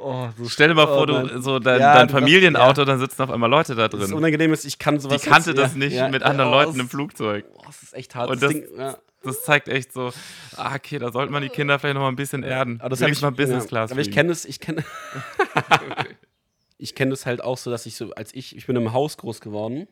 oh, 0.00 0.28
so 0.38 0.48
stell 0.48 0.68
dir 0.68 0.74
mal 0.74 0.86
oh, 0.88 0.94
vor, 0.94 1.06
du, 1.06 1.42
so 1.42 1.58
dein, 1.58 1.80
ja, 1.80 1.92
dein 1.92 2.08
Familienauto, 2.08 2.80
ja. 2.80 2.84
dann 2.86 2.98
sitzen 2.98 3.20
auf 3.20 3.30
einmal 3.30 3.50
Leute 3.50 3.74
da 3.74 3.88
drin. 3.88 4.00
Das 4.00 4.12
unangenehm 4.12 4.54
ist, 4.54 4.64
ich 4.64 4.78
kann 4.78 4.98
sowas 4.98 5.20
Die 5.20 5.28
kannte 5.28 5.50
jetzt, 5.50 5.58
das 5.58 5.72
ja, 5.74 5.78
nicht 5.78 6.10
mit 6.10 6.22
anderen 6.22 6.50
oh, 6.50 6.54
Leuten 6.54 6.80
im 6.80 6.88
Flugzeug. 6.88 7.44
Oh, 7.52 7.62
das 7.66 7.82
ist 7.82 7.92
echt 7.92 8.14
hart. 8.14 8.30
Und 8.30 8.42
das, 8.42 8.54
das, 8.74 8.98
das, 9.22 9.42
zeigt 9.42 9.68
echt 9.68 9.92
so, 9.92 10.10
ah, 10.56 10.74
okay, 10.74 10.98
da 10.98 11.12
sollte 11.12 11.30
man 11.30 11.42
die 11.42 11.50
Kinder 11.50 11.78
vielleicht 11.78 11.96
noch 11.96 12.00
mal 12.00 12.08
ein 12.08 12.16
bisschen 12.16 12.42
erden. 12.42 12.80
Aber 12.80 12.88
das 12.88 13.02
habe 13.02 13.12
ich 13.12 13.20
mal 13.20 13.32
Business 13.32 13.66
Class. 13.66 13.92
Aber 13.92 14.00
ich 14.00 14.12
kenne 14.12 14.30
das, 14.30 14.46
ich 14.46 14.60
kenne 14.60 14.82
ich 16.78 16.94
kenne 16.94 17.10
das 17.10 17.26
halt 17.26 17.44
auch 17.44 17.58
so, 17.58 17.70
dass 17.70 17.84
ich 17.84 17.96
so, 17.96 18.14
als 18.14 18.34
ich, 18.34 18.56
ich 18.56 18.66
bin 18.66 18.76
im 18.76 18.94
Haus 18.94 19.18
groß 19.18 19.42
geworden 19.42 19.88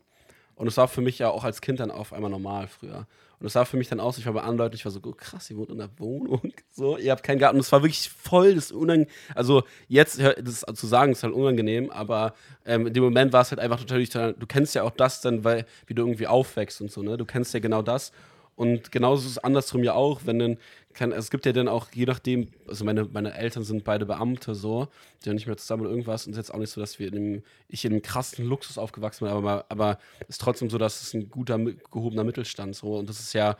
und 0.54 0.66
es 0.66 0.78
war 0.78 0.88
für 0.88 1.02
mich 1.02 1.18
ja 1.18 1.28
auch 1.28 1.44
als 1.44 1.60
Kind 1.60 1.78
dann 1.80 1.90
auf 1.90 2.14
einmal 2.14 2.30
normal 2.30 2.68
früher. 2.68 3.06
Und 3.42 3.46
es 3.48 3.54
sah 3.54 3.64
für 3.64 3.76
mich 3.76 3.88
dann 3.88 3.98
aus, 3.98 4.18
ich 4.18 4.26
war 4.26 4.34
bei 4.34 4.40
anderen 4.42 4.58
Leuten, 4.58 4.76
ich 4.76 4.84
war 4.84 4.92
so, 4.92 5.00
oh, 5.04 5.10
krass, 5.10 5.50
ihr 5.50 5.56
wohnt 5.56 5.70
in 5.70 5.78
der 5.78 5.90
Wohnung. 5.98 6.40
So, 6.74 6.96
ihr 6.96 7.10
habt 7.10 7.22
keinen 7.22 7.38
Garten. 7.38 7.56
Und 7.56 7.60
es 7.60 7.72
war 7.72 7.82
wirklich 7.82 8.08
voll 8.08 8.54
das 8.54 8.72
unangenehm. 8.72 9.10
Also, 9.34 9.64
jetzt 9.88 10.18
das 10.18 10.64
zu 10.74 10.86
sagen, 10.86 11.12
ist 11.12 11.22
halt 11.22 11.34
unangenehm, 11.34 11.90
aber 11.90 12.34
ähm, 12.64 12.86
in 12.86 12.94
dem 12.94 13.02
Moment 13.02 13.32
war 13.32 13.42
es 13.42 13.50
halt 13.50 13.60
einfach 13.60 13.80
natürlich, 13.80 14.08
du 14.10 14.46
kennst 14.48 14.74
ja 14.74 14.84
auch 14.84 14.92
das 14.92 15.20
dann, 15.20 15.44
weil, 15.44 15.66
wie 15.86 15.94
du 15.94 16.02
irgendwie 16.02 16.28
aufwächst 16.28 16.80
und 16.80 16.90
so, 16.90 17.02
ne? 17.02 17.18
Du 17.18 17.26
kennst 17.26 17.52
ja 17.52 17.60
genau 17.60 17.82
das. 17.82 18.12
Und 18.54 18.92
genauso 18.92 19.24
ist 19.26 19.32
es 19.32 19.38
andersrum 19.38 19.82
ja 19.82 19.94
auch, 19.94 20.20
wenn 20.24 20.38
dann, 20.38 20.58
kann, 20.94 21.12
also 21.12 21.24
es 21.24 21.30
gibt 21.30 21.46
ja 21.46 21.52
dann 21.52 21.68
auch, 21.68 21.88
je 21.92 22.04
nachdem, 22.04 22.48
also 22.68 22.84
meine, 22.84 23.04
meine 23.04 23.34
Eltern 23.34 23.64
sind 23.64 23.84
beide 23.84 24.06
Beamte 24.06 24.54
so, 24.54 24.88
die 25.20 25.24
sind 25.24 25.34
nicht 25.34 25.46
mehr 25.46 25.56
zusammen 25.56 25.82
oder 25.82 25.90
irgendwas 25.90 26.26
und 26.26 26.32
es 26.32 26.38
ist 26.38 26.48
jetzt 26.48 26.54
auch 26.54 26.58
nicht 26.58 26.70
so, 26.70 26.80
dass 26.80 26.98
wir 26.98 27.08
in 27.08 27.14
dem, 27.14 27.42
ich 27.68 27.84
in 27.84 27.92
einem 27.92 28.02
krassen 28.02 28.44
Luxus 28.44 28.78
aufgewachsen 28.78 29.26
bin, 29.26 29.34
aber, 29.34 29.66
aber 29.68 29.98
ist 30.28 30.40
trotzdem 30.40 30.70
so, 30.70 30.78
dass 30.78 31.02
es 31.02 31.14
ein 31.14 31.30
guter, 31.30 31.58
gehobener 31.58 32.24
Mittelstand 32.24 32.76
so 32.76 32.96
und 32.98 33.08
das 33.08 33.20
ist 33.20 33.32
ja 33.32 33.56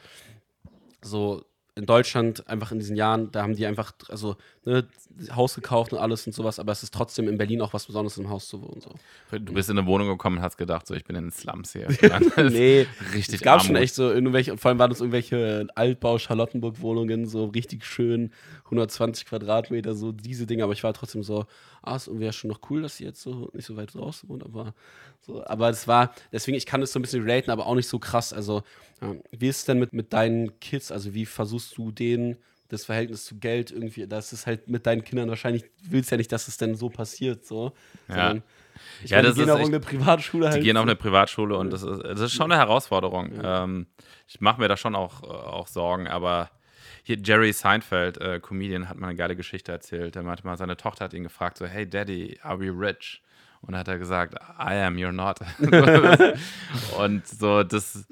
so, 1.03 1.45
in 1.75 1.87
Deutschland 1.87 2.47
einfach 2.49 2.71
in 2.71 2.79
diesen 2.79 2.97
Jahren, 2.97 3.31
da 3.33 3.43
haben 3.43 3.57
die 3.57 3.65
einfach, 3.65 3.95
also 4.11 4.37
ne, 4.65 4.87
Haus 5.35 5.55
gekauft 5.55 5.93
und 5.95 5.99
alles 5.99 6.27
und 6.27 6.35
sowas, 6.35 6.59
aber 6.59 6.71
es 6.73 6.83
ist 6.83 6.93
trotzdem 6.93 7.29
in 7.29 7.39
Berlin 7.39 7.63
auch 7.63 7.73
was 7.73 7.87
Besonderes, 7.87 8.19
im 8.19 8.29
Haus 8.29 8.47
zu 8.47 8.61
wohnen. 8.61 8.83
So. 8.83 8.95
Du 9.39 9.55
bist 9.55 9.71
in 9.71 9.79
eine 9.79 9.87
Wohnung 9.87 10.09
gekommen 10.09 10.37
und 10.37 10.43
hast 10.43 10.59
gedacht, 10.59 10.87
so 10.87 10.95
ich 10.95 11.05
bin 11.05 11.17
in 11.17 11.25
den 11.25 11.31
Slums 11.31 11.73
hier. 11.73 11.89
nee, 12.37 12.87
richtig. 13.15 13.37
Es 13.37 13.41
gab 13.41 13.55
Armut. 13.61 13.67
schon 13.67 13.77
echt 13.77 13.95
so 13.95 14.11
irgendwelche, 14.11 14.59
vor 14.59 14.69
allem 14.69 14.79
waren 14.79 14.91
das 14.91 15.01
irgendwelche 15.01 15.67
Altbau-Charlottenburg-Wohnungen, 15.75 17.27
so 17.27 17.47
richtig 17.47 17.87
schön, 17.87 18.33
120 18.65 19.25
Quadratmeter, 19.25 19.95
so 19.95 20.13
diese 20.13 20.47
Dinge, 20.47 20.65
aber 20.65 20.75
ich 20.75 20.85
war 20.85 20.93
trotzdem 20.93 21.23
so, 21.23 21.47
ah, 21.83 21.97
es 21.97 22.09
wäre 22.13 22.33
schon 22.33 22.51
noch 22.51 22.61
cool, 22.71 22.83
dass 22.83 22.97
sie 22.97 23.05
jetzt 23.05 23.21
so 23.21 23.51
nicht 23.53 23.67
so 23.67 23.77
weit 23.77 23.95
raus 23.95 24.25
wohnt, 24.27 24.45
aber 24.45 24.75
so, 25.21 25.45
aber 25.45 25.69
es 25.69 25.87
war, 25.87 26.15
deswegen, 26.33 26.57
ich 26.57 26.67
kann 26.67 26.81
das 26.81 26.93
so 26.93 26.99
ein 26.99 27.03
bisschen 27.03 27.23
relaten, 27.23 27.51
aber 27.51 27.67
auch 27.67 27.75
nicht 27.75 27.89
so 27.89 27.99
krass. 27.99 28.33
Also, 28.33 28.63
ja, 29.01 29.15
wie 29.31 29.49
ist 29.49 29.59
es 29.59 29.65
denn 29.65 29.79
mit, 29.79 29.93
mit 29.93 30.13
deinen 30.13 30.59
Kids? 30.61 30.91
Also, 30.91 31.15
wie 31.15 31.27
versuchst 31.27 31.77
du 31.77 31.93
denen 31.93 32.39
das 32.73 32.87
Verhältnis 32.87 33.27
zu 33.27 33.39
Geld 33.39 33.71
irgendwie, 33.71 34.07
das 34.07 34.33
ist 34.33 34.47
halt 34.47 34.69
mit 34.69 34.87
deinen 34.87 35.05
Kindern 35.05 35.29
wahrscheinlich, 35.29 35.65
willst 35.83 36.11
ja 36.11 36.17
nicht, 36.17 36.33
dass 36.33 36.49
es 36.49 36.57
denn 36.57 36.75
so 36.75 36.89
passiert, 36.89 37.45
so. 37.45 37.73
Ja. 38.09 38.35
ich 39.05 39.11
ja, 39.11 39.19
meine, 39.19 39.29
das 39.29 39.35
die 39.35 39.41
gehen 39.41 39.49
ist 39.49 39.55
auch 39.55 39.59
echt, 39.59 39.69
eine 39.69 39.81
Privatschule 39.81 40.49
halt. 40.49 40.57
Die 40.57 40.65
gehen 40.65 40.79
auf 40.79 40.85
eine 40.85 40.97
Privatschule 40.97 41.57
und 41.59 41.71
das 41.71 41.83
ist, 41.83 42.03
das 42.03 42.21
ist 42.21 42.33
schon 42.33 42.51
eine 42.51 42.59
Herausforderung. 42.59 43.35
Ja. 43.35 43.65
Ähm, 43.65 43.89
ich 44.27 44.41
mache 44.41 44.59
mir 44.59 44.69
da 44.69 44.79
schon 44.79 44.95
auch, 44.95 45.23
auch 45.23 45.67
Sorgen, 45.67 46.09
aber 46.09 46.51
hier 47.03 47.19
Jerry 47.19 47.53
Seinfeld, 47.53 48.19
äh, 48.19 48.41
Comedian, 48.41 48.89
hat 48.89 48.99
mal 48.99 49.09
eine 49.09 49.17
geile 49.17 49.37
Geschichte 49.37 49.73
erzählt. 49.73 50.15
Er 50.17 50.23
meinte 50.23 50.47
mal, 50.47 50.57
seine 50.57 50.77
Tochter 50.77 51.05
hat 51.07 51.15
ihn 51.15 51.25
gefragt, 51.25 51.59
so, 51.59 51.67
hey 51.67 51.89
Daddy, 51.89 52.39
are 52.43 52.61
we 52.61 52.69
rich? 52.69 53.23
Und 53.61 53.77
hat 53.77 53.89
er 53.89 53.99
gesagt, 53.99 54.35
I 54.35 54.75
am, 54.75 54.97
you're 54.97 55.13
not. 55.13 55.39
und 56.99 57.27
so, 57.27 57.63
das 57.63 58.07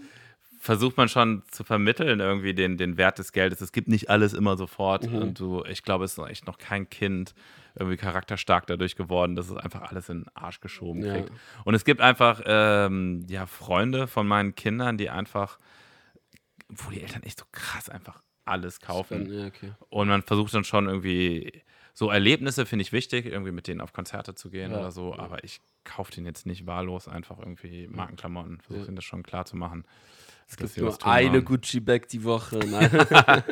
versucht 0.61 0.97
man 0.97 1.09
schon 1.09 1.43
zu 1.51 1.65
vermitteln, 1.65 2.21
irgendwie 2.21 2.55
den, 2.55 2.77
den 2.77 2.97
Wert 2.97 3.19
des 3.19 3.33
Geldes. 3.33 3.61
Es 3.61 3.73
gibt 3.73 3.89
nicht 3.89 4.11
alles 4.11 4.33
immer 4.33 4.57
sofort. 4.57 5.11
Mhm. 5.11 5.17
Und 5.17 5.41
du, 5.41 5.65
ich 5.65 5.83
glaube, 5.83 6.05
es 6.05 6.17
ist 6.17 6.29
echt 6.29 6.47
noch 6.47 6.59
kein 6.59 6.89
Kind 6.89 7.35
irgendwie 7.75 7.97
charakterstark 7.97 8.67
dadurch 8.67 8.97
geworden, 8.97 9.37
dass 9.37 9.49
es 9.49 9.57
einfach 9.57 9.83
alles 9.83 10.09
in 10.09 10.23
den 10.23 10.37
Arsch 10.37 10.61
geschoben 10.61 11.03
kriegt. 11.03 11.31
Ja. 11.31 11.35
Und 11.65 11.75
es 11.75 11.85
gibt 11.85 12.01
einfach 12.01 12.43
ähm, 12.45 13.25
ja, 13.29 13.47
Freunde 13.47 14.07
von 14.07 14.27
meinen 14.27 14.55
Kindern, 14.55 14.99
die 14.99 15.11
einfach, 15.11 15.59
wo 16.69 16.91
die 16.91 17.01
Eltern 17.01 17.23
echt 17.23 17.39
so 17.39 17.47
krass 17.53 17.89
einfach 17.89 18.21
alles 18.45 18.81
kaufen. 18.81 19.33
Ja, 19.33 19.47
okay. 19.47 19.73
Und 19.89 20.09
man 20.09 20.23
versucht 20.23 20.55
dann 20.55 20.65
schon 20.65 20.87
irgendwie 20.87 21.63
so 21.93 22.09
Erlebnisse 22.11 22.67
finde 22.67 22.83
ich 22.83 22.93
wichtig, 22.93 23.27
irgendwie 23.27 23.51
mit 23.53 23.67
denen 23.67 23.81
auf 23.81 23.93
Konzerte 23.93 24.35
zu 24.35 24.49
gehen 24.51 24.71
Ja, 24.71 24.79
oder 24.79 24.91
so, 24.93 25.13
ja. 25.13 25.19
aber 25.19 25.45
ich 25.45 25.61
kaufe 25.85 26.13
den 26.13 26.25
jetzt 26.25 26.47
nicht 26.47 26.67
wahllos 26.67 27.09
einfach 27.09 27.39
irgendwie 27.39 27.89
Markenklamotten. 27.89 28.61
Versuche 28.61 28.87
Ja. 28.89 28.93
das 28.93 29.05
schon 29.05 29.23
klar 29.23 29.45
zu 29.45 29.57
machen. 29.57 29.85
Es 30.49 30.57
gibt 30.57 30.77
nur 30.79 30.97
eine. 31.07 31.43
Gucci-Bag 31.45 32.09
die 32.09 32.25
Woche. 32.25 32.59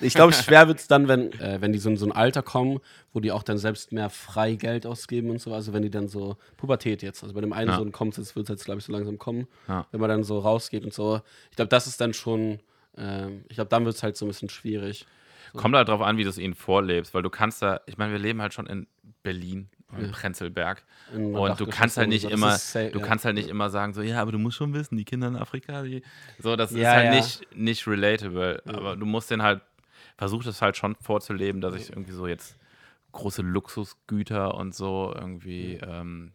Ich 0.00 0.14
glaube, 0.14 0.32
schwer 0.32 0.68
wird 0.68 0.78
es 0.78 0.86
dann, 0.88 1.08
wenn, 1.08 1.32
äh, 1.40 1.60
wenn 1.60 1.72
die 1.72 1.78
so 1.78 1.90
in 1.90 1.96
so 1.96 2.06
ein 2.06 2.12
Alter 2.12 2.42
kommen, 2.42 2.78
wo 3.12 3.20
die 3.20 3.32
auch 3.32 3.42
dann 3.42 3.58
selbst 3.58 3.92
mehr 3.92 4.08
frei 4.10 4.54
Geld 4.54 4.86
ausgeben 4.86 5.30
und 5.30 5.40
so. 5.40 5.52
Also 5.52 5.72
wenn 5.72 5.82
die 5.82 5.90
dann 5.90 6.08
so 6.08 6.36
Pubertät 6.56 7.02
jetzt, 7.02 7.22
also 7.22 7.34
bei 7.34 7.40
dem 7.40 7.52
einen 7.52 7.70
Ja. 7.70 7.76
Sohn 7.76 7.92
kommt 7.92 8.16
es, 8.18 8.34
wird 8.36 8.44
es 8.44 8.50
jetzt, 8.50 8.64
glaube 8.64 8.78
ich, 8.80 8.86
so 8.86 8.92
langsam 8.92 9.18
kommen, 9.18 9.46
Ja. 9.68 9.86
wenn 9.90 10.00
man 10.00 10.08
dann 10.08 10.24
so 10.24 10.38
rausgeht 10.38 10.84
und 10.84 10.94
so. 10.94 11.20
Ich 11.50 11.56
glaube, 11.56 11.68
das 11.68 11.86
ist 11.86 12.00
dann 12.00 12.14
schon, 12.14 12.60
ähm, 12.98 13.44
ich 13.48 13.54
glaube, 13.56 13.68
dann 13.70 13.84
wird 13.84 13.96
es 13.96 14.02
halt 14.02 14.16
so 14.16 14.24
ein 14.24 14.28
bisschen 14.28 14.48
schwierig. 14.48 15.06
Kommt 15.54 15.74
halt 15.74 15.88
drauf 15.88 16.02
an, 16.02 16.18
wie 16.18 16.24
du 16.24 16.28
es 16.30 16.38
ihnen 16.38 16.54
vorlebst, 16.54 17.14
weil 17.14 17.22
du 17.22 17.30
kannst 17.30 17.62
da, 17.62 17.80
ich 17.86 17.96
meine, 17.96 18.12
wir 18.12 18.18
leben 18.18 18.42
halt 18.42 18.52
schon 18.52 18.66
in 18.66 18.86
Berlin 19.22 19.68
und 19.90 20.02
Ja. 20.02 20.08
Prenzlberg. 20.12 20.84
In 21.14 21.34
Und 21.34 21.58
du 21.58 21.66
kannst 21.66 21.96
halt 21.96 22.10
nicht 22.10 22.22
so. 22.22 22.28
Immer, 22.28 22.54
ist 22.54 22.72
safe, 22.72 22.90
du 22.90 22.98
ja. 23.00 23.06
kannst 23.06 23.24
halt 23.24 23.34
nicht 23.34 23.48
immer 23.48 23.70
sagen, 23.70 23.94
so, 23.94 24.02
ja, 24.02 24.20
aber 24.20 24.32
du 24.32 24.38
musst 24.38 24.58
schon 24.58 24.74
wissen, 24.74 24.96
die 24.96 25.04
Kinder 25.06 25.28
in 25.28 25.36
Afrika, 25.36 25.82
die, 25.82 26.02
so, 26.38 26.54
das 26.56 26.72
ist 26.72 26.78
Ja, 26.78 26.92
halt 26.92 27.06
ja. 27.06 27.14
nicht, 27.14 27.56
nicht 27.56 27.86
relatable. 27.86 28.62
Aber 28.66 28.96
du 28.96 29.06
musst 29.06 29.30
den 29.30 29.42
halt, 29.42 29.62
versuch 30.18 30.44
das 30.44 30.60
halt 30.60 30.76
schon 30.76 30.96
vorzuleben, 30.96 31.60
dass 31.62 31.74
ich 31.74 31.88
irgendwie 31.90 32.12
so 32.12 32.26
jetzt 32.26 32.58
große 33.12 33.40
Luxusgüter 33.40 34.54
und 34.54 34.74
so 34.74 35.14
irgendwie, 35.16 35.76
ähm, 35.82 36.32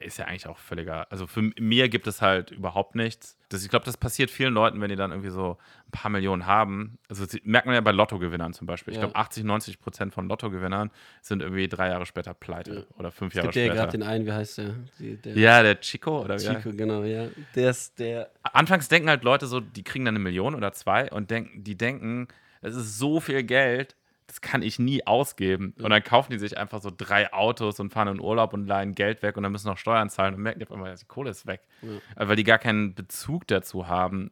ist 0.00 0.18
ja 0.18 0.24
eigentlich 0.26 0.46
auch 0.46 0.58
völliger, 0.58 1.06
also 1.12 1.26
für 1.26 1.42
mir 1.58 1.88
gibt 1.88 2.06
es 2.06 2.22
halt 2.22 2.50
überhaupt 2.50 2.94
nichts. 2.94 3.36
Das, 3.50 3.62
ich 3.62 3.68
glaube, 3.68 3.84
das 3.84 3.96
passiert 3.96 4.30
vielen 4.30 4.54
Leuten, 4.54 4.80
wenn 4.80 4.88
die 4.88 4.96
dann 4.96 5.10
irgendwie 5.10 5.30
so 5.30 5.58
ein 5.86 5.90
paar 5.90 6.10
Millionen 6.10 6.46
haben. 6.46 6.98
Also 7.08 7.26
merkt 7.44 7.66
man 7.66 7.74
ja 7.74 7.80
bei 7.80 7.90
Lottogewinnern 7.92 8.52
zum 8.52 8.66
Beispiel. 8.66 8.92
Ich 8.92 8.96
Ja. 8.98 9.06
glaube, 9.06 9.16
80, 9.16 9.44
90 9.44 9.78
Prozent 9.80 10.14
von 10.14 10.28
Lottogewinnern 10.28 10.90
sind 11.20 11.42
irgendwie 11.42 11.68
drei 11.68 11.88
Jahre 11.88 12.06
später 12.06 12.32
pleite 12.32 12.74
Ja. 12.88 12.96
oder 12.98 13.10
fünf 13.10 13.34
Jahre 13.34 13.48
gibt 13.48 13.56
ja 13.56 13.62
später. 13.64 13.74
gerade 13.74 13.92
den 13.98 14.02
einen, 14.02 14.26
wie 14.26 14.32
heißt 14.32 14.58
der? 14.58 14.74
Die, 14.98 15.16
der 15.16 15.36
Ja, 15.36 15.62
der 15.62 15.80
Chico 15.80 16.22
oder 16.22 16.38
wie? 16.38 16.44
Chico, 16.44 16.70
genau, 16.74 17.02
ja. 17.04 17.28
Der 17.54 17.70
ist 17.70 17.98
der. 17.98 18.30
Anfangs 18.42 18.88
denken 18.88 19.08
halt 19.08 19.22
Leute 19.24 19.46
so, 19.46 19.60
die 19.60 19.84
kriegen 19.84 20.04
dann 20.04 20.14
eine 20.14 20.22
Million 20.24 20.54
oder 20.54 20.72
zwei 20.72 21.10
und 21.10 21.30
denken, 21.30 21.62
die 21.62 21.76
denken, 21.76 22.28
es 22.62 22.74
ist 22.76 22.98
so 22.98 23.20
viel 23.20 23.42
Geld, 23.42 23.96
das 24.30 24.40
kann 24.40 24.62
ich 24.62 24.78
nie 24.78 25.04
ausgeben. 25.04 25.74
Und 25.82 25.90
dann 25.90 26.04
kaufen 26.04 26.30
die 26.30 26.38
sich 26.38 26.56
einfach 26.56 26.80
so 26.80 26.90
drei 26.96 27.32
Autos 27.32 27.80
und 27.80 27.90
fahren 27.90 28.06
in 28.06 28.20
Urlaub 28.20 28.52
und 28.52 28.64
leihen 28.64 28.94
Geld 28.94 29.22
weg 29.22 29.36
und 29.36 29.42
dann 29.42 29.50
müssen 29.50 29.66
noch 29.66 29.76
Steuern 29.76 30.08
zahlen 30.08 30.36
und 30.36 30.42
merken 30.42 30.60
die 30.60 30.66
auf 30.66 30.72
einmal, 30.72 30.94
die 30.94 31.04
Kohle 31.06 31.30
ist 31.30 31.48
weg. 31.48 31.62
Ja. 31.82 31.88
Äh, 32.14 32.28
Weil 32.28 32.36
die 32.36 32.44
gar 32.44 32.58
keinen 32.58 32.94
Bezug 32.94 33.48
dazu 33.48 33.88
haben, 33.88 34.30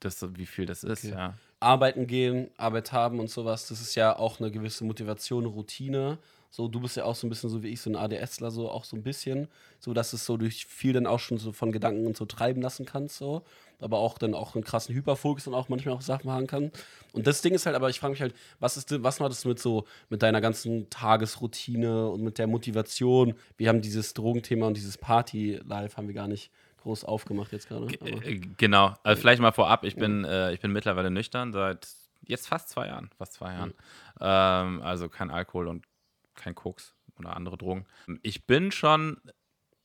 das, 0.00 0.22
wie 0.36 0.44
viel 0.44 0.66
das 0.66 0.84
ist. 0.84 1.06
Okay. 1.06 1.14
Ja. 1.14 1.34
Arbeiten 1.58 2.06
gehen, 2.06 2.50
Arbeit 2.58 2.92
haben 2.92 3.18
und 3.18 3.30
sowas, 3.30 3.66
das 3.68 3.80
ist 3.80 3.94
ja 3.94 4.14
auch 4.14 4.40
eine 4.40 4.50
gewisse 4.50 4.84
Motivation, 4.84 5.46
Routine. 5.46 6.18
So, 6.56 6.68
du 6.68 6.78
bist 6.78 6.96
ja 6.96 7.04
auch 7.04 7.16
so 7.16 7.26
ein 7.26 7.30
bisschen 7.30 7.50
so 7.50 7.64
wie 7.64 7.68
ich, 7.70 7.80
so 7.80 7.90
ein 7.90 7.96
ADSler, 7.96 8.52
so 8.52 8.70
auch 8.70 8.84
so 8.84 8.94
ein 8.94 9.02
bisschen. 9.02 9.48
So, 9.80 9.92
dass 9.92 10.12
es 10.12 10.24
so 10.24 10.36
durch 10.36 10.66
viel 10.66 10.92
dann 10.92 11.04
auch 11.08 11.18
schon 11.18 11.36
so 11.36 11.50
von 11.50 11.72
Gedanken 11.72 12.06
und 12.06 12.16
so 12.16 12.26
treiben 12.26 12.62
lassen 12.62 12.86
kannst, 12.86 13.16
so. 13.16 13.42
Aber 13.80 13.98
auch 13.98 14.18
dann 14.18 14.34
auch 14.34 14.54
einen 14.54 14.62
krassen 14.62 14.94
Hyperfokus 14.94 15.48
und 15.48 15.54
auch 15.54 15.68
manchmal 15.68 15.96
auch 15.96 16.00
Sachen 16.00 16.28
machen 16.28 16.46
kann. 16.46 16.70
Und 17.12 17.26
das 17.26 17.42
Ding 17.42 17.54
ist 17.54 17.66
halt, 17.66 17.74
aber 17.74 17.90
ich 17.90 17.98
frage 17.98 18.12
mich 18.12 18.20
halt, 18.20 18.36
was 18.60 18.76
ist, 18.76 18.92
denn- 18.92 19.02
was 19.02 19.18
war 19.18 19.28
das 19.28 19.44
mit 19.44 19.58
so, 19.58 19.84
mit 20.10 20.22
deiner 20.22 20.40
ganzen 20.40 20.88
Tagesroutine 20.90 22.08
und 22.08 22.22
mit 22.22 22.38
der 22.38 22.46
Motivation? 22.46 23.34
Wir 23.56 23.68
haben 23.68 23.80
dieses 23.82 24.14
Drogenthema 24.14 24.68
und 24.68 24.76
dieses 24.76 24.96
Party-Life 24.96 25.96
haben 25.96 26.06
wir 26.06 26.14
gar 26.14 26.28
nicht 26.28 26.52
groß 26.82 27.04
aufgemacht 27.04 27.50
jetzt 27.50 27.66
gerade. 27.66 27.86
Äh, 27.86 28.38
Genau. 28.58 28.94
Also 29.02 29.20
vielleicht 29.20 29.42
mal 29.42 29.50
vorab, 29.50 29.82
ich 29.84 29.96
bin, 29.96 30.24
äh, 30.24 30.52
ich 30.52 30.60
bin 30.60 30.70
mittlerweile 30.70 31.10
nüchtern 31.10 31.52
seit 31.52 31.88
jetzt 32.28 32.46
fast 32.46 32.68
zwei 32.68 32.86
Jahren. 32.86 33.10
Fast 33.18 33.32
zwei 33.32 33.52
Jahren. 33.54 33.74
Ähm, 34.20 34.82
also 34.82 35.08
kein 35.08 35.30
Alkohol 35.32 35.66
und 35.66 35.84
kein 36.34 36.54
Koks 36.54 36.94
oder 37.18 37.36
andere 37.36 37.56
Drogen. 37.58 37.86
Ich 38.22 38.46
bin 38.46 38.72
schon 38.72 39.20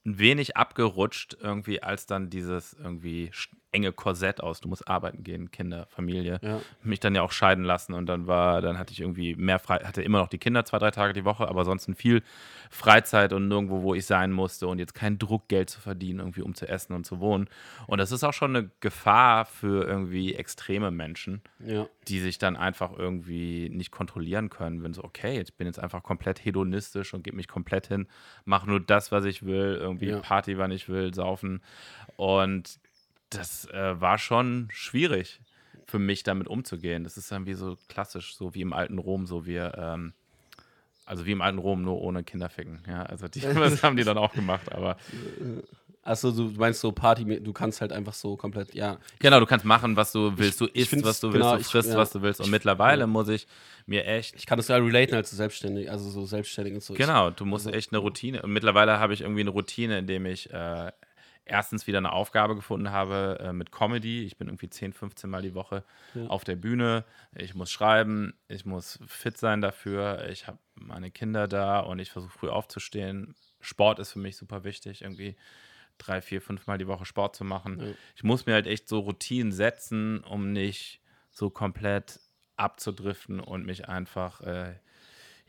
ein 0.06 0.18
wenig 0.18 0.58
abgerutscht, 0.58 1.38
irgendwie, 1.40 1.84
als 1.84 2.06
dann 2.06 2.30
dieses 2.30 2.74
irgendwie 2.74 3.32
enge 3.72 3.92
Korsett 3.92 4.42
aus, 4.42 4.62
du 4.62 4.68
musst 4.70 4.88
arbeiten 4.88 5.24
gehen, 5.24 5.52
Kinder, 5.52 5.86
Familie, 5.90 6.40
Ja. 6.42 6.60
mich 6.82 7.00
dann 7.00 7.14
ja 7.14 7.22
auch 7.22 7.32
scheiden 7.32 7.64
lassen 7.64 7.94
und 7.94 8.08
dann 8.08 8.26
war, 8.28 8.62
dann 8.62 8.80
hatte 8.80 8.94
ich 8.94 9.00
irgendwie 9.02 9.36
mehr 9.36 9.60
frei, 9.60 9.78
hatte 9.84 10.02
immer 10.02 10.18
noch 10.20 10.28
die 10.28 10.40
Kinder 10.40 10.66
zwei, 10.66 10.80
drei 10.80 10.92
Tage 10.92 11.14
die 11.14 11.24
Woche, 11.26 11.48
aber 11.48 11.60
ansonsten 11.60 11.94
viel 11.94 12.24
Freizeit 12.72 13.34
und 13.34 13.48
nirgendwo, 13.48 13.82
wo 13.84 13.94
ich 13.96 14.06
sein 14.06 14.32
musste 14.32 14.68
und 14.68 14.80
jetzt 14.80 14.94
kein 14.94 15.18
Druck, 15.20 15.48
Geld 15.48 15.70
zu 15.70 15.80
verdienen, 15.80 16.20
irgendwie 16.20 16.42
um 16.42 16.56
zu 16.56 16.68
essen 16.68 16.94
und 16.94 17.06
zu 17.06 17.20
wohnen. 17.20 17.48
Und 17.88 18.00
das 18.00 18.12
ist 18.12 18.24
auch 18.24 18.34
schon 18.34 18.56
eine 18.56 18.70
Gefahr 18.80 19.46
für 19.46 19.86
irgendwie 19.88 20.36
extreme 20.36 20.92
Menschen, 20.92 21.42
ja. 21.60 21.88
die 22.08 22.20
sich 22.20 22.38
dann 22.38 22.56
einfach 22.56 22.92
irgendwie 22.98 23.70
nicht 23.70 23.92
kontrollieren 23.92 24.50
können, 24.50 24.84
wenn 24.84 24.94
so, 24.94 25.04
okay, 25.04 25.40
ich 25.42 25.54
bin 25.56 25.68
jetzt 25.68 25.80
einfach 25.80 26.04
komplett 26.04 26.44
hedonistisch 26.44 27.14
und 27.14 27.24
gebe 27.24 27.38
mich 27.38 27.48
komplett 27.48 27.88
hin, 27.88 28.08
mache 28.46 28.68
nur 28.68 28.80
das, 28.80 29.12
was 29.12 29.26
ich 29.26 29.46
will, 29.46 29.78
irgendwie 29.80 30.10
Ja. 30.10 30.20
Party, 30.20 30.58
wann 30.58 30.72
ich 30.72 30.90
will, 30.90 31.14
saufen. 31.14 31.62
Und 32.18 32.80
das 33.30 33.66
äh, 33.72 34.00
war 34.02 34.18
schon 34.18 34.70
schwierig 34.72 35.40
für 35.86 36.00
mich, 36.00 36.24
damit 36.24 36.48
umzugehen. 36.48 37.04
Das 37.04 37.18
ist 37.18 37.32
dann 37.32 37.46
wie 37.46 37.54
so 37.54 37.78
klassisch, 37.88 38.36
so 38.36 38.54
wie 38.54 38.62
im 38.62 38.74
alten 38.74 38.98
Rom, 38.98 39.26
so 39.26 39.46
wir, 39.46 39.74
ähm, 39.78 40.14
also 41.06 41.26
wie 41.26 41.32
im 41.32 41.42
alten 41.42 41.58
Rom, 41.58 41.82
nur 41.82 42.00
ohne 42.02 42.24
Kinderficken. 42.24 42.84
Ja, 42.88 43.04
also 43.04 43.28
die, 43.28 43.40
das 43.42 43.84
haben 43.84 43.98
die 43.98 44.04
dann 44.04 44.18
auch 44.18 44.34
gemacht, 44.34 44.72
aber 44.72 44.98
Achso, 46.02 46.32
du 46.32 46.44
meinst 46.58 46.80
so 46.80 46.92
Party, 46.92 47.40
du 47.42 47.54
kannst 47.54 47.82
halt 47.82 47.92
einfach 47.92 48.14
so 48.14 48.36
komplett, 48.38 48.74
ja. 48.74 48.98
Genau, 49.20 49.40
du 49.40 49.46
kannst 49.46 49.66
machen, 49.66 49.96
was 49.96 50.12
du 50.14 50.36
willst. 50.38 50.60
Du 50.62 50.68
ich 50.74 50.92
isst, 50.92 51.04
was 51.04 51.20
du 51.20 51.30
genau, 51.30 51.52
willst. 51.54 51.62
ich- 51.62 51.68
Du 51.68 51.72
frisst, 51.72 51.90
ja. 51.90 51.98
was 51.98 52.12
du 52.12 52.22
willst. 52.22 52.40
Und 52.40 52.46
Ich- 52.48 52.52
mittlerweile 52.52 53.02
ja. 53.02 53.08
muss 53.08 53.28
ich 53.28 53.46
mir 53.86 54.06
echt. 54.06 54.34
Ich 54.36 54.46
kann 54.46 54.58
das 54.58 54.70
ja 54.70 54.78
relaten 54.78 55.14
als 55.14 55.30
selbstständig, 55.30 55.92
also 55.92 56.10
so 56.10 56.26
selbstständig 56.26 56.74
und 56.76 56.82
so. 56.84 56.94
Genau, 56.94 57.30
du 57.32 57.46
musst 57.46 57.68
also- 57.68 57.78
echt 57.78 57.92
eine 57.92 58.00
Routine. 58.00 58.42
Und 58.42 58.52
mittlerweile 58.54 58.98
habe 58.98 59.14
ich 59.14 59.22
irgendwie 59.22 59.42
eine 59.42 59.50
Routine, 59.50 60.00
in 60.00 60.08
dem 60.08 60.26
ich 60.26 60.52
äh, 60.52 60.92
erstens 61.50 61.88
wieder 61.88 61.98
eine 61.98 62.12
Aufgabe 62.14 62.56
gefunden 62.56 62.92
habe 62.92 63.38
äh, 63.42 63.54
mit 63.54 63.72
Comedy. 63.72 64.24
Ich 64.26 64.38
bin 64.38 64.48
irgendwie 64.48 64.70
10, 64.70 64.94
15 64.94 65.30
Mal 65.30 65.42
die 65.42 65.54
Woche 65.56 65.84
Ja. 66.14 66.28
auf 66.28 66.44
der 66.44 66.56
Bühne. 66.56 67.04
Ich 67.36 67.56
muss 67.56 67.72
schreiben, 67.72 68.34
ich 68.48 68.66
muss 68.66 69.00
fit 69.08 69.38
sein 69.38 69.62
dafür. 69.62 70.28
Ich 70.30 70.48
habe 70.48 70.60
meine 70.76 71.12
Kinder 71.12 71.48
da 71.48 71.80
und 71.80 72.00
ich 72.00 72.12
versuche 72.12 72.32
früh 72.38 72.50
aufzustehen. 72.50 73.36
Sport 73.62 74.00
ist 74.00 74.14
für 74.14 74.20
mich 74.20 74.38
super 74.38 74.64
wichtig, 74.64 75.02
irgendwie 75.02 75.36
drei, 75.98 76.22
vier, 76.22 76.42
fünf 76.42 76.66
Mal 76.68 76.78
die 76.78 76.88
Woche 76.88 77.06
Sport 77.06 77.36
zu 77.36 77.44
machen. 77.44 77.80
Ja. 77.80 77.88
Ich 78.16 78.24
muss 78.24 78.46
mir 78.46 78.54
halt 78.54 78.68
echt 78.68 78.88
so 78.88 79.00
Routinen 79.00 79.52
setzen, 79.52 80.24
um 80.24 80.54
nicht 80.54 81.02
so 81.32 81.50
komplett 81.50 82.20
abzudriften 82.56 83.40
und 83.40 83.66
mich 83.66 83.88
einfach 83.90 84.42
äh, 84.42 84.76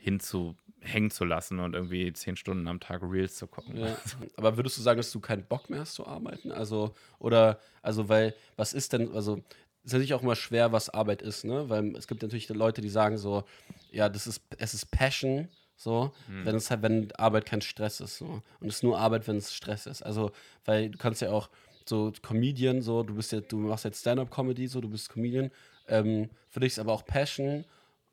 hinzuhängen 0.01 1.11
zu 1.11 1.25
lassen 1.25 1.59
und 1.59 1.75
irgendwie 1.75 2.11
zehn 2.13 2.35
Stunden 2.35 2.67
am 2.67 2.79
Tag 2.79 3.01
Reels 3.03 3.35
zu 3.35 3.47
gucken. 3.47 3.77
Ja. 3.77 3.95
Aber 4.35 4.57
würdest 4.57 4.77
du 4.77 4.81
sagen, 4.81 4.97
dass 4.97 5.11
du 5.11 5.19
keinen 5.19 5.43
Bock 5.45 5.69
mehr 5.69 5.81
hast 5.81 5.93
zu 5.93 6.05
arbeiten? 6.05 6.51
Also, 6.51 6.93
oder, 7.19 7.59
also, 7.81 8.09
weil, 8.09 8.33
was 8.55 8.73
ist 8.73 8.93
denn, 8.93 9.13
also, 9.13 9.37
es 9.83 9.87
ist 9.87 9.93
natürlich 9.93 10.13
auch 10.13 10.23
immer 10.23 10.35
schwer, 10.35 10.71
was 10.71 10.89
Arbeit 10.89 11.21
ist, 11.21 11.45
ne? 11.45 11.69
Weil 11.69 11.95
es 11.95 12.07
gibt 12.07 12.21
natürlich 12.21 12.49
Leute, 12.49 12.81
die 12.81 12.89
sagen 12.89 13.17
so, 13.17 13.43
ja, 13.91 14.09
das 14.09 14.27
ist, 14.27 14.41
es 14.57 14.73
ist 14.73 14.91
Passion, 14.91 15.47
so, 15.75 16.11
Hm. 16.27 16.45
wenn 16.45 16.55
es 16.55 16.69
halt, 16.69 16.83
wenn 16.83 17.11
Arbeit 17.13 17.45
kein 17.45 17.61
Stress 17.61 17.99
ist, 17.99 18.17
so. 18.17 18.41
Und 18.59 18.67
es 18.67 18.77
ist 18.77 18.83
nur 18.83 18.99
Arbeit, 18.99 19.27
wenn 19.27 19.37
es 19.37 19.53
Stress 19.53 19.85
ist. 19.85 20.03
Also, 20.03 20.31
weil 20.65 20.89
du 20.89 20.97
kannst 20.97 21.21
ja 21.21 21.31
auch 21.31 21.49
so 21.85 22.11
Comedian, 22.21 22.81
so, 22.81 23.03
du 23.03 23.15
bist 23.15 23.31
ja, 23.31 23.41
du 23.41 23.57
machst 23.57 23.85
jetzt 23.85 24.01
Stand-up-Comedy, 24.01 24.67
so, 24.67 24.81
du 24.81 24.89
bist 24.89 25.09
Comedian. 25.09 25.51
Ähm, 25.87 26.29
für 26.49 26.59
dich 26.59 26.73
ist 26.73 26.79
aber 26.79 26.93
auch 26.93 27.05
Passion, 27.05 27.65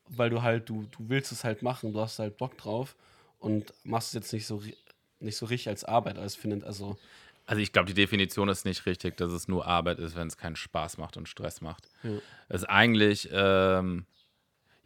weil 0.09 0.29
du 0.29 0.41
halt, 0.41 0.69
du, 0.69 0.85
du 0.91 1.09
willst 1.09 1.31
es 1.31 1.43
halt 1.43 1.61
machen, 1.61 1.93
du 1.93 1.99
hast 2.01 2.19
halt 2.19 2.37
Bock 2.37 2.57
drauf 2.57 2.95
und 3.39 3.73
machst 3.83 4.09
es 4.09 4.13
jetzt 4.13 4.33
nicht 4.33 4.45
so, 4.45 4.61
nicht 5.19 5.37
so 5.37 5.45
richtig 5.45 5.69
als 5.69 5.83
Arbeit, 5.83 6.17
als 6.17 6.35
findet, 6.35 6.63
also, 6.63 6.97
Also 7.45 7.61
ich 7.61 7.71
glaube, 7.71 7.87
die 7.87 7.93
Definition 7.93 8.49
ist 8.49 8.65
nicht 8.65 8.85
richtig, 8.85 9.17
dass 9.17 9.31
es 9.31 9.47
nur 9.47 9.65
Arbeit 9.65 9.99
ist, 9.99 10.15
wenn 10.15 10.27
es 10.27 10.37
keinen 10.37 10.55
Spaß 10.55 10.97
macht 10.97 11.17
und 11.17 11.27
Stress 11.27 11.61
macht. 11.61 11.87
Ja. 12.03 12.11
Es 12.47 12.61
ist 12.61 12.69
eigentlich 12.69 13.29
ähm, 13.31 14.05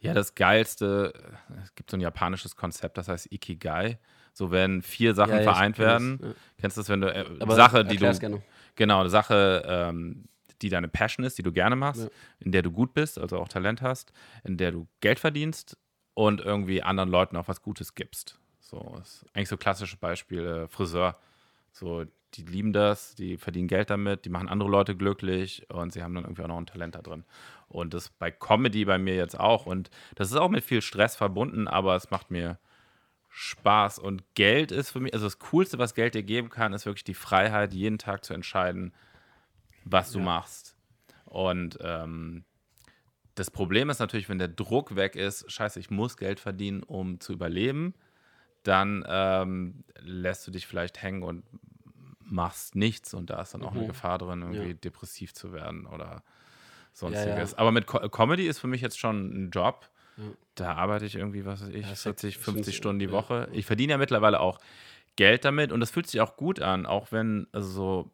ja 0.00 0.14
das 0.14 0.34
Geilste. 0.34 1.12
Es 1.62 1.74
gibt 1.74 1.90
so 1.90 1.96
ein 1.96 2.00
japanisches 2.00 2.56
Konzept, 2.56 2.98
das 2.98 3.08
heißt 3.08 3.32
Ikigai. 3.32 3.98
So 4.32 4.50
werden 4.50 4.82
vier 4.82 5.14
Sachen 5.14 5.34
Ja, 5.34 5.42
ja, 5.42 5.52
vereint 5.52 5.78
das, 5.78 5.84
werden. 5.84 6.18
ja. 6.22 6.28
Kennst 6.58 6.76
du 6.76 6.80
das, 6.80 6.88
wenn 6.88 7.00
du 7.00 7.14
äh, 7.14 7.24
aber 7.38 7.54
Sache, 7.54 7.84
die 7.84 7.96
du 7.96 8.18
gerne. 8.18 8.42
Genau, 8.76 9.00
eine 9.00 9.10
Sache, 9.10 9.62
ähm, 9.66 10.24
die 10.64 10.70
deine 10.70 10.88
Passion 10.88 11.24
ist, 11.24 11.38
die 11.38 11.42
du 11.42 11.52
gerne 11.52 11.76
machst, 11.76 12.02
Ja. 12.04 12.08
in 12.40 12.52
der 12.52 12.62
du 12.62 12.70
gut 12.72 12.94
bist, 12.94 13.18
also 13.18 13.38
auch 13.38 13.48
Talent 13.48 13.82
hast, 13.82 14.12
in 14.42 14.56
der 14.56 14.72
du 14.72 14.86
Geld 15.00 15.18
verdienst 15.20 15.76
und 16.14 16.40
irgendwie 16.40 16.82
anderen 16.82 17.10
Leuten 17.10 17.36
auch 17.36 17.48
was 17.48 17.62
Gutes 17.62 17.94
gibst. 17.94 18.38
So, 18.60 18.96
ist 19.02 19.24
eigentlich 19.34 19.48
so 19.48 19.56
klassische 19.56 19.96
Beispiele, 19.96 20.68
Friseur. 20.68 21.16
So, 21.72 22.04
die 22.34 22.42
lieben 22.42 22.72
das, 22.72 23.14
die 23.14 23.36
verdienen 23.36 23.68
Geld 23.68 23.90
damit, 23.90 24.24
die 24.24 24.28
machen 24.30 24.48
andere 24.48 24.68
Leute 24.70 24.96
glücklich 24.96 25.68
und 25.70 25.92
sie 25.92 26.02
haben 26.02 26.14
dann 26.14 26.24
irgendwie 26.24 26.42
auch 26.42 26.48
noch 26.48 26.58
ein 26.58 26.66
Talent 26.66 26.94
da 26.94 27.02
drin. 27.02 27.24
Und 27.68 27.94
das 27.94 28.08
bei 28.10 28.30
Comedy 28.30 28.84
bei 28.84 28.98
mir 28.98 29.14
jetzt 29.14 29.38
auch. 29.38 29.66
Und 29.66 29.90
das 30.14 30.30
ist 30.30 30.36
auch 30.36 30.48
mit 30.48 30.64
viel 30.64 30.82
Stress 30.82 31.14
verbunden, 31.16 31.68
aber 31.68 31.94
es 31.94 32.10
macht 32.10 32.30
mir 32.30 32.58
Spaß. 33.28 33.98
Und 33.98 34.22
Geld 34.34 34.70
ist 34.72 34.90
für 34.90 35.00
mich, 35.00 35.12
also 35.12 35.26
das 35.26 35.38
Coolste, 35.40 35.78
was 35.78 35.94
Geld 35.94 36.14
dir 36.14 36.22
geben 36.22 36.50
kann, 36.50 36.72
ist 36.72 36.86
wirklich 36.86 37.04
die 37.04 37.14
Freiheit, 37.14 37.74
jeden 37.74 37.98
Tag 37.98 38.24
zu 38.24 38.32
entscheiden, 38.34 38.92
was 39.84 40.12
du 40.12 40.18
Ja. 40.18 40.24
machst. 40.24 40.76
Und 41.24 41.78
ähm, 41.80 42.44
das 43.34 43.50
Problem 43.50 43.90
ist 43.90 43.98
natürlich, 43.98 44.28
wenn 44.28 44.38
der 44.38 44.48
Druck 44.48 44.94
weg 44.96 45.16
ist, 45.16 45.50
scheiße, 45.50 45.80
ich 45.80 45.90
muss 45.90 46.16
Geld 46.16 46.38
verdienen, 46.40 46.82
um 46.82 47.20
zu 47.20 47.32
überleben, 47.32 47.94
dann 48.62 49.04
ähm, 49.08 49.84
lässt 50.00 50.46
du 50.46 50.50
dich 50.50 50.66
vielleicht 50.66 51.02
hängen 51.02 51.22
und 51.22 51.44
machst 52.20 52.74
nichts 52.76 53.12
und 53.12 53.30
da 53.30 53.42
ist 53.42 53.52
dann 53.54 53.62
auch 53.62 53.72
eine 53.72 53.82
Mhm. 53.82 53.88
Gefahr 53.88 54.18
drin, 54.18 54.40
irgendwie 54.42 54.68
Ja. 54.68 54.72
depressiv 54.74 55.34
zu 55.34 55.52
werden 55.52 55.86
oder 55.86 56.22
sonstiges. 56.92 57.52
ja. 57.52 57.58
Aber 57.58 57.72
mit 57.72 57.86
Co 57.86 57.98
Comedy 58.08 58.46
ist 58.46 58.58
für 58.60 58.66
mich 58.68 58.80
jetzt 58.80 58.98
schon 58.98 59.46
ein 59.46 59.50
Job. 59.50 59.90
Da 60.54 60.74
arbeite 60.74 61.04
ich 61.06 61.16
irgendwie, 61.16 61.44
was 61.44 61.60
weiß 61.60 61.68
ich, 61.70 61.84
Ja, 61.84 61.92
ist 61.92 62.06
halt- 62.06 62.20
40, 62.20 62.28
ich 62.28 62.34
find's- 62.38 62.54
50 62.58 62.76
Stunden 62.76 63.00
die. 63.00 63.10
Woche. 63.10 63.48
Ich 63.52 63.66
verdiene 63.66 63.90
ja 63.90 63.98
mittlerweile 63.98 64.38
auch 64.38 64.60
Geld 65.16 65.44
damit 65.44 65.72
und 65.72 65.80
das 65.80 65.90
fühlt 65.90 66.06
sich 66.06 66.20
auch 66.20 66.36
gut 66.36 66.60
an, 66.60 66.86
auch 66.86 67.10
wenn, 67.10 67.48
also 67.50 67.68
so, 67.68 68.10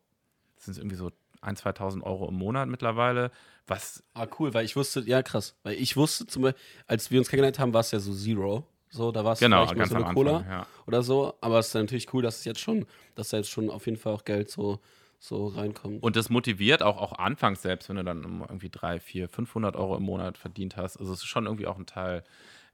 sind 0.56 0.72
es 0.72 0.78
irgendwie 0.78 0.96
so 0.96 1.10
1.000, 1.42 1.76
2.000 1.76 2.02
Euro 2.02 2.28
im 2.28 2.34
Monat 2.34 2.68
mittlerweile, 2.68 3.30
was 3.66 4.02
Ah, 4.14 4.26
cool, 4.38 4.52
weil 4.54 4.64
ich 4.64 4.76
wusste, 4.76 5.00
ja 5.00 5.22
krass, 5.22 5.56
weil 5.62 5.74
ich 5.74 5.96
wusste 5.96 6.26
zum 6.26 6.42
Beispiel, 6.42 6.60
als 6.86 7.10
wir 7.10 7.18
uns 7.18 7.28
kennengelernt 7.28 7.58
haben, 7.58 7.72
war 7.72 7.80
es 7.80 7.90
ja 7.90 8.00
so 8.00 8.12
Zero. 8.12 8.64
So, 8.92 9.12
da 9.12 9.24
war 9.24 9.34
es 9.34 9.38
genau, 9.38 9.66
vielleicht 9.66 9.74
nur 9.74 9.78
ganz 9.78 9.90
so 9.90 9.96
am 9.96 10.02
eine 10.02 10.10
Anfang, 10.10 10.24
Cola 10.24 10.44
ja. 10.50 10.66
oder 10.86 11.02
so, 11.02 11.34
aber 11.40 11.60
es 11.60 11.68
ist 11.68 11.74
natürlich 11.74 12.12
cool, 12.12 12.22
dass 12.22 12.38
es 12.38 12.44
jetzt 12.44 12.60
schon, 12.60 12.86
dass 13.14 13.28
da 13.28 13.36
jetzt 13.36 13.50
schon 13.50 13.70
auf 13.70 13.86
jeden 13.86 13.98
Fall 13.98 14.12
auch 14.12 14.24
Geld 14.24 14.50
so, 14.50 14.80
so 15.20 15.46
reinkommt. 15.46 16.02
Und 16.02 16.16
das 16.16 16.28
motiviert 16.28 16.82
auch, 16.82 16.98
auch 16.98 17.12
anfangs 17.12 17.62
selbst, 17.62 17.88
wenn 17.88 17.96
du 17.96 18.04
dann 18.04 18.24
irgendwie 18.48 18.68
3, 18.68 18.98
4, 18.98 19.28
500 19.28 19.76
Euro 19.76 19.96
im 19.96 20.02
Monat 20.02 20.38
verdient 20.38 20.76
hast. 20.76 20.96
Also 20.96 21.12
es 21.12 21.20
ist 21.20 21.26
schon 21.26 21.46
irgendwie 21.46 21.68
auch 21.68 21.78
ein 21.78 21.86
Teil 21.86 22.24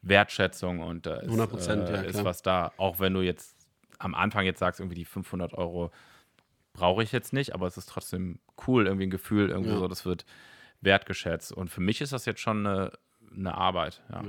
Wertschätzung 0.00 0.81
und 0.81 1.07
da 1.07 1.16
ist, 1.16 1.31
100%, 1.31 1.85
äh, 1.85 1.92
ja, 1.92 2.00
ist 2.02 2.24
was 2.24 2.42
da. 2.42 2.72
Auch 2.76 2.98
wenn 2.98 3.12
du 3.12 3.20
jetzt 3.20 3.57
am 3.98 4.14
Anfang 4.14 4.44
jetzt 4.44 4.59
sagst, 4.59 4.81
irgendwie 4.81 4.96
die 4.96 5.05
500 5.05 5.55
Euro 5.55 5.90
brauche 6.77 7.03
ich 7.03 7.12
jetzt 7.12 7.33
nicht, 7.33 7.55
aber 7.55 7.67
es 7.67 7.77
ist 7.77 7.89
trotzdem 7.89 8.39
cool, 8.67 8.87
irgendwie 8.87 9.07
ein 9.07 9.11
Gefühl, 9.11 9.51
irgendwie 9.51 9.71
Ja. 9.71 9.79
so, 9.79 9.89
das 9.89 10.05
wird 10.05 10.25
wertgeschätzt. 10.81 11.53
Und 11.53 11.69
für 11.69 11.81
mich 11.81 12.01
ist 12.01 12.12
das 12.12 12.27
jetzt 12.27 12.41
schon 12.41 12.67
eine, 12.67 12.93
eine 13.35 13.55
Arbeit. 13.55 14.03
Ja. 14.12 14.23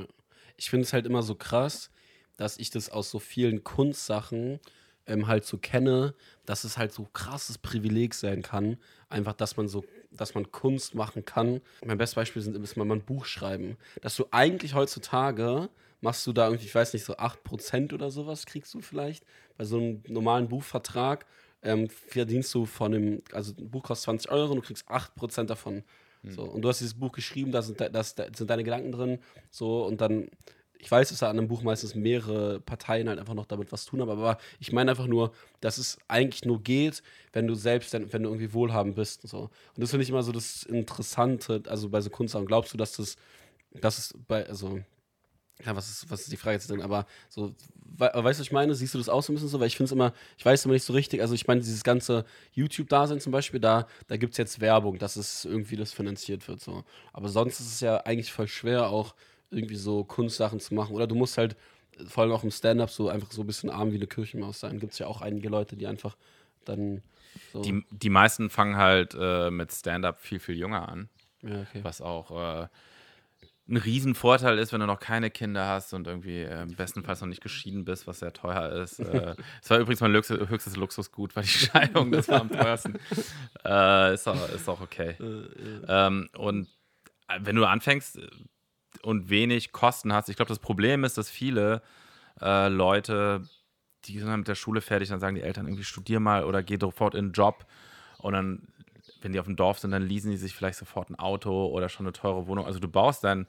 Ich 0.55 0.69
finde 0.69 0.83
es 0.85 0.93
halt 0.93 1.05
immer 1.05 1.21
so 1.21 1.35
krass, 1.35 1.91
dass 2.37 2.57
ich 2.57 2.69
das 2.69 2.89
aus 2.89 3.09
so 3.11 3.19
vielen 3.19 3.63
Kunstsachen 3.63 4.59
ähm, 5.05 5.27
halt 5.27 5.45
so 5.45 5.57
kenne, 5.57 6.13
dass 6.45 6.63
es 6.63 6.77
halt 6.77 6.91
so 6.91 7.07
krasses 7.13 7.57
Privileg 7.57 8.13
sein 8.13 8.41
kann, 8.41 8.77
einfach, 9.09 9.33
dass 9.33 9.57
man 9.57 9.67
so, 9.67 9.85
dass 10.11 10.35
man 10.35 10.51
Kunst 10.51 10.95
machen 10.95 11.25
kann. 11.25 11.61
Mein 11.85 11.97
bestes 11.97 12.15
Beispiel 12.15 12.41
sind, 12.41 12.55
ist 12.61 12.75
mal 12.75 12.89
ein 12.91 13.03
Buch 13.03 13.25
schreiben. 13.25 13.77
Dass 14.01 14.15
du 14.15 14.25
eigentlich 14.31 14.73
heutzutage 14.73 15.69
machst 16.01 16.27
du 16.27 16.33
da 16.33 16.45
irgendwie, 16.47 16.65
ich 16.65 16.75
weiß 16.75 16.93
nicht, 16.93 17.05
so 17.05 17.15
8% 17.17 17.93
oder 17.93 18.11
sowas 18.11 18.45
kriegst 18.45 18.73
du 18.73 18.81
vielleicht 18.81 19.25
bei 19.57 19.65
so 19.65 19.77
einem 19.77 20.03
normalen 20.07 20.47
Buchvertrag. 20.49 21.25
Ähm, 21.67 21.89
verdienst 21.89 22.53
du 22.55 22.65
von 22.65 22.91
dem, 22.93 23.21
also 23.33 23.53
ein 23.57 23.69
Buch 23.69 23.83
kostet 23.83 24.05
20 24.05 24.31
Euro 24.31 24.51
und 24.53 24.57
du 24.57 24.61
kriegst 24.61 24.89
8% 24.89 25.49
davon. 25.49 25.83
So, 26.29 26.43
und 26.43 26.61
du 26.61 26.67
hast 26.69 26.79
dieses 26.79 26.95
Buch 26.95 27.11
geschrieben, 27.13 27.51
da 27.51 27.61
sind, 27.61 27.79
de- 27.79 27.89
das, 27.89 28.15
da 28.15 28.25
sind 28.35 28.49
deine 28.49 28.63
Gedanken 28.63 28.91
drin, 28.91 29.19
so, 29.49 29.85
und 29.85 30.01
dann, 30.01 30.27
ich 30.79 30.89
weiß, 30.91 31.09
dass 31.09 31.19
da 31.19 31.29
an 31.29 31.37
einem 31.37 31.47
Buch 31.47 31.61
meistens 31.63 31.95
mehrere 31.95 32.59
Parteien 32.59 33.07
halt 33.07 33.19
einfach 33.19 33.33
noch 33.33 33.45
damit 33.45 33.71
was 33.71 33.85
tun 33.85 34.01
haben, 34.01 34.09
aber 34.09 34.37
ich 34.59 34.71
meine 34.73 34.91
einfach 34.91 35.07
nur, 35.07 35.31
dass 35.61 35.77
es 35.77 35.97
eigentlich 36.09 36.43
nur 36.43 36.61
geht, 36.61 37.01
wenn 37.33 37.47
du 37.47 37.55
selbst, 37.55 37.93
wenn 37.93 38.23
du 38.23 38.29
irgendwie 38.29 38.51
wohlhabend 38.53 38.95
bist 38.95 39.23
und 39.23 39.29
so. 39.29 39.39
Und 39.39 39.51
das 39.81 39.91
finde 39.91 40.03
ich 40.03 40.09
immer 40.09 40.23
so 40.23 40.31
das 40.33 40.63
Interessante, 40.63 41.63
also 41.67 41.87
bei 41.89 42.01
so 42.01 42.09
Kunstsachen, 42.09 42.45
glaubst 42.47 42.73
du, 42.73 42.77
dass 42.77 42.93
das, 42.97 43.15
dass 43.79 43.97
es 43.97 44.13
bei, 44.27 44.45
also, 44.47 44.79
ja, 45.65 45.75
was 45.75 45.89
ist, 45.89 46.11
was 46.11 46.21
ist 46.21 46.31
die 46.31 46.37
Frage 46.37 46.55
jetzt 46.55 46.69
drin? 46.69 46.81
Aber 46.81 47.07
so, 47.29 47.53
we 47.97 48.05
weißt 48.13 48.15
du, 48.15 48.23
was 48.23 48.39
ich 48.39 48.51
meine? 48.51 48.75
Siehst 48.75 48.93
du 48.93 48.97
das 48.99 49.09
auch 49.09 49.23
so 49.23 49.31
ein 49.31 49.35
bisschen 49.35 49.49
so? 49.49 49.59
Weil 49.59 49.67
ich 49.67 49.77
finde 49.77 49.87
es 49.87 49.91
immer, 49.91 50.13
ich 50.37 50.45
weiß 50.45 50.65
immer 50.65 50.73
nicht 50.73 50.83
so 50.83 50.93
richtig. 50.93 51.21
Also, 51.21 51.33
ich 51.33 51.47
meine, 51.47 51.61
dieses 51.61 51.83
ganze 51.83 52.25
YouTube-Dasein 52.53 53.19
zum 53.19 53.31
Beispiel, 53.31 53.59
da, 53.59 53.87
da 54.07 54.17
gibt 54.17 54.33
es 54.33 54.37
jetzt 54.37 54.61
Werbung, 54.61 54.99
dass 54.99 55.15
es 55.15 55.45
irgendwie 55.45 55.75
das 55.75 55.93
finanziert 55.93 56.47
wird. 56.47 56.61
So. 56.61 56.83
Aber 57.11 57.29
sonst 57.29 57.59
ist 57.59 57.73
es 57.73 57.79
ja 57.79 57.97
eigentlich 57.97 58.31
voll 58.31 58.47
schwer, 58.47 58.89
auch 58.89 59.15
irgendwie 59.49 59.75
so 59.75 60.03
Kunstsachen 60.03 60.59
zu 60.59 60.75
machen. 60.75 60.95
Oder 60.95 61.07
du 61.07 61.15
musst 61.15 61.37
halt, 61.37 61.55
äh, 61.97 62.05
vor 62.05 62.23
allem 62.23 62.33
auch 62.33 62.43
im 62.43 62.51
Stand-up, 62.51 62.91
so 62.91 63.09
einfach 63.09 63.31
so 63.31 63.41
ein 63.41 63.47
bisschen 63.47 63.71
arm 63.71 63.91
wie 63.91 63.95
eine 63.95 64.07
Kirchenmaus 64.07 64.59
sein. 64.59 64.79
Gibt 64.79 64.93
es 64.93 64.99
ja 64.99 65.07
auch 65.07 65.21
einige 65.21 65.49
Leute, 65.49 65.75
die 65.75 65.87
einfach 65.87 66.17
dann 66.65 67.01
so. 67.51 67.61
Die, 67.61 67.83
die 67.89 68.09
meisten 68.09 68.49
fangen 68.51 68.77
halt 68.77 69.15
äh, 69.19 69.49
mit 69.49 69.71
Stand-up 69.71 70.21
viel, 70.21 70.39
viel 70.39 70.55
jünger 70.55 70.87
an. 70.87 71.09
ja, 71.41 71.61
okay. 71.61 71.83
was 71.83 72.01
auch 72.01 72.63
äh, 72.63 72.67
ein 73.69 73.77
Riesenvorteil 73.77 74.57
ist, 74.59 74.71
wenn 74.71 74.79
du 74.79 74.85
noch 74.85 74.99
keine 74.99 75.29
Kinder 75.29 75.67
hast 75.67 75.93
und 75.93 76.07
irgendwie 76.07 76.41
äh, 76.41 76.65
bestenfalls 76.77 77.19
noch 77.21 77.27
nicht 77.27 77.41
geschieden 77.41 77.83
bist, 77.85 78.07
was 78.07 78.19
sehr 78.19 78.33
teuer 78.33 78.71
ist. 78.83 78.99
Äh, 79.07 79.35
Es 79.61 79.69
war 79.69 79.79
übrigens 79.79 79.99
mein 80.01 80.13
Lux 80.13 80.29
höchstes 80.29 80.75
Luxusgut, 80.77 81.35
war 81.35 81.43
die 81.43 81.49
Scheidung, 81.65 82.11
das 82.11 82.29
war 82.29 82.41
am 82.41 82.49
teuersten. 82.49 82.97
Äh, 83.65 84.13
ist, 84.13 84.27
auch, 84.27 84.49
ist 84.49 84.69
auch 84.69 84.79
okay. 84.81 85.15
Ähm, 85.87 86.29
und 86.37 86.67
äh, 87.27 87.39
wenn 87.41 87.55
du 87.55 87.65
anfängst 87.65 88.17
äh, 88.19 88.27
und 89.01 89.29
wenig 89.29 89.71
Kosten 89.73 90.13
hast, 90.13 90.29
ich 90.29 90.35
glaube, 90.37 90.49
das 90.49 90.59
Problem 90.59 91.03
ist, 91.03 91.17
dass 91.17 91.29
viele 91.29 91.81
äh, 92.41 92.69
Leute, 92.69 93.43
die 94.05 94.17
sind 94.19 94.27
dann 94.29 94.39
mit 94.39 94.47
der 94.47 94.55
Schule 94.55 94.79
fertig, 94.81 95.09
dann 95.09 95.19
sagen 95.19 95.35
die 95.35 95.41
Eltern 95.41 95.67
irgendwie, 95.67 95.83
studier 95.83 96.19
mal 96.19 96.45
oder 96.45 96.63
geh 96.63 96.77
sofort 96.79 97.15
in 97.15 97.25
einen 97.25 97.33
Job. 97.33 97.65
Und 98.19 98.33
dann, 98.33 98.67
wenn 99.27 99.33
die 99.33 99.41
auf 99.41 99.45
dem 99.45 99.57
Dorf 99.57 99.79
sind, 99.79 99.91
dann 99.91 100.03
leasen 100.03 100.31
die 100.31 100.37
sich 100.37 100.55
vielleicht 100.55 100.79
sofort 100.79 101.09
ein 101.09 101.15
Auto 101.19 101.65
oder 101.67 101.89
schon 101.89 102.05
eine 102.05 102.13
teure 102.13 102.47
Wohnung. 102.47 102.65
Also 102.65 102.79
du 102.79 102.87
baust 102.87 103.25
deinen 103.25 103.45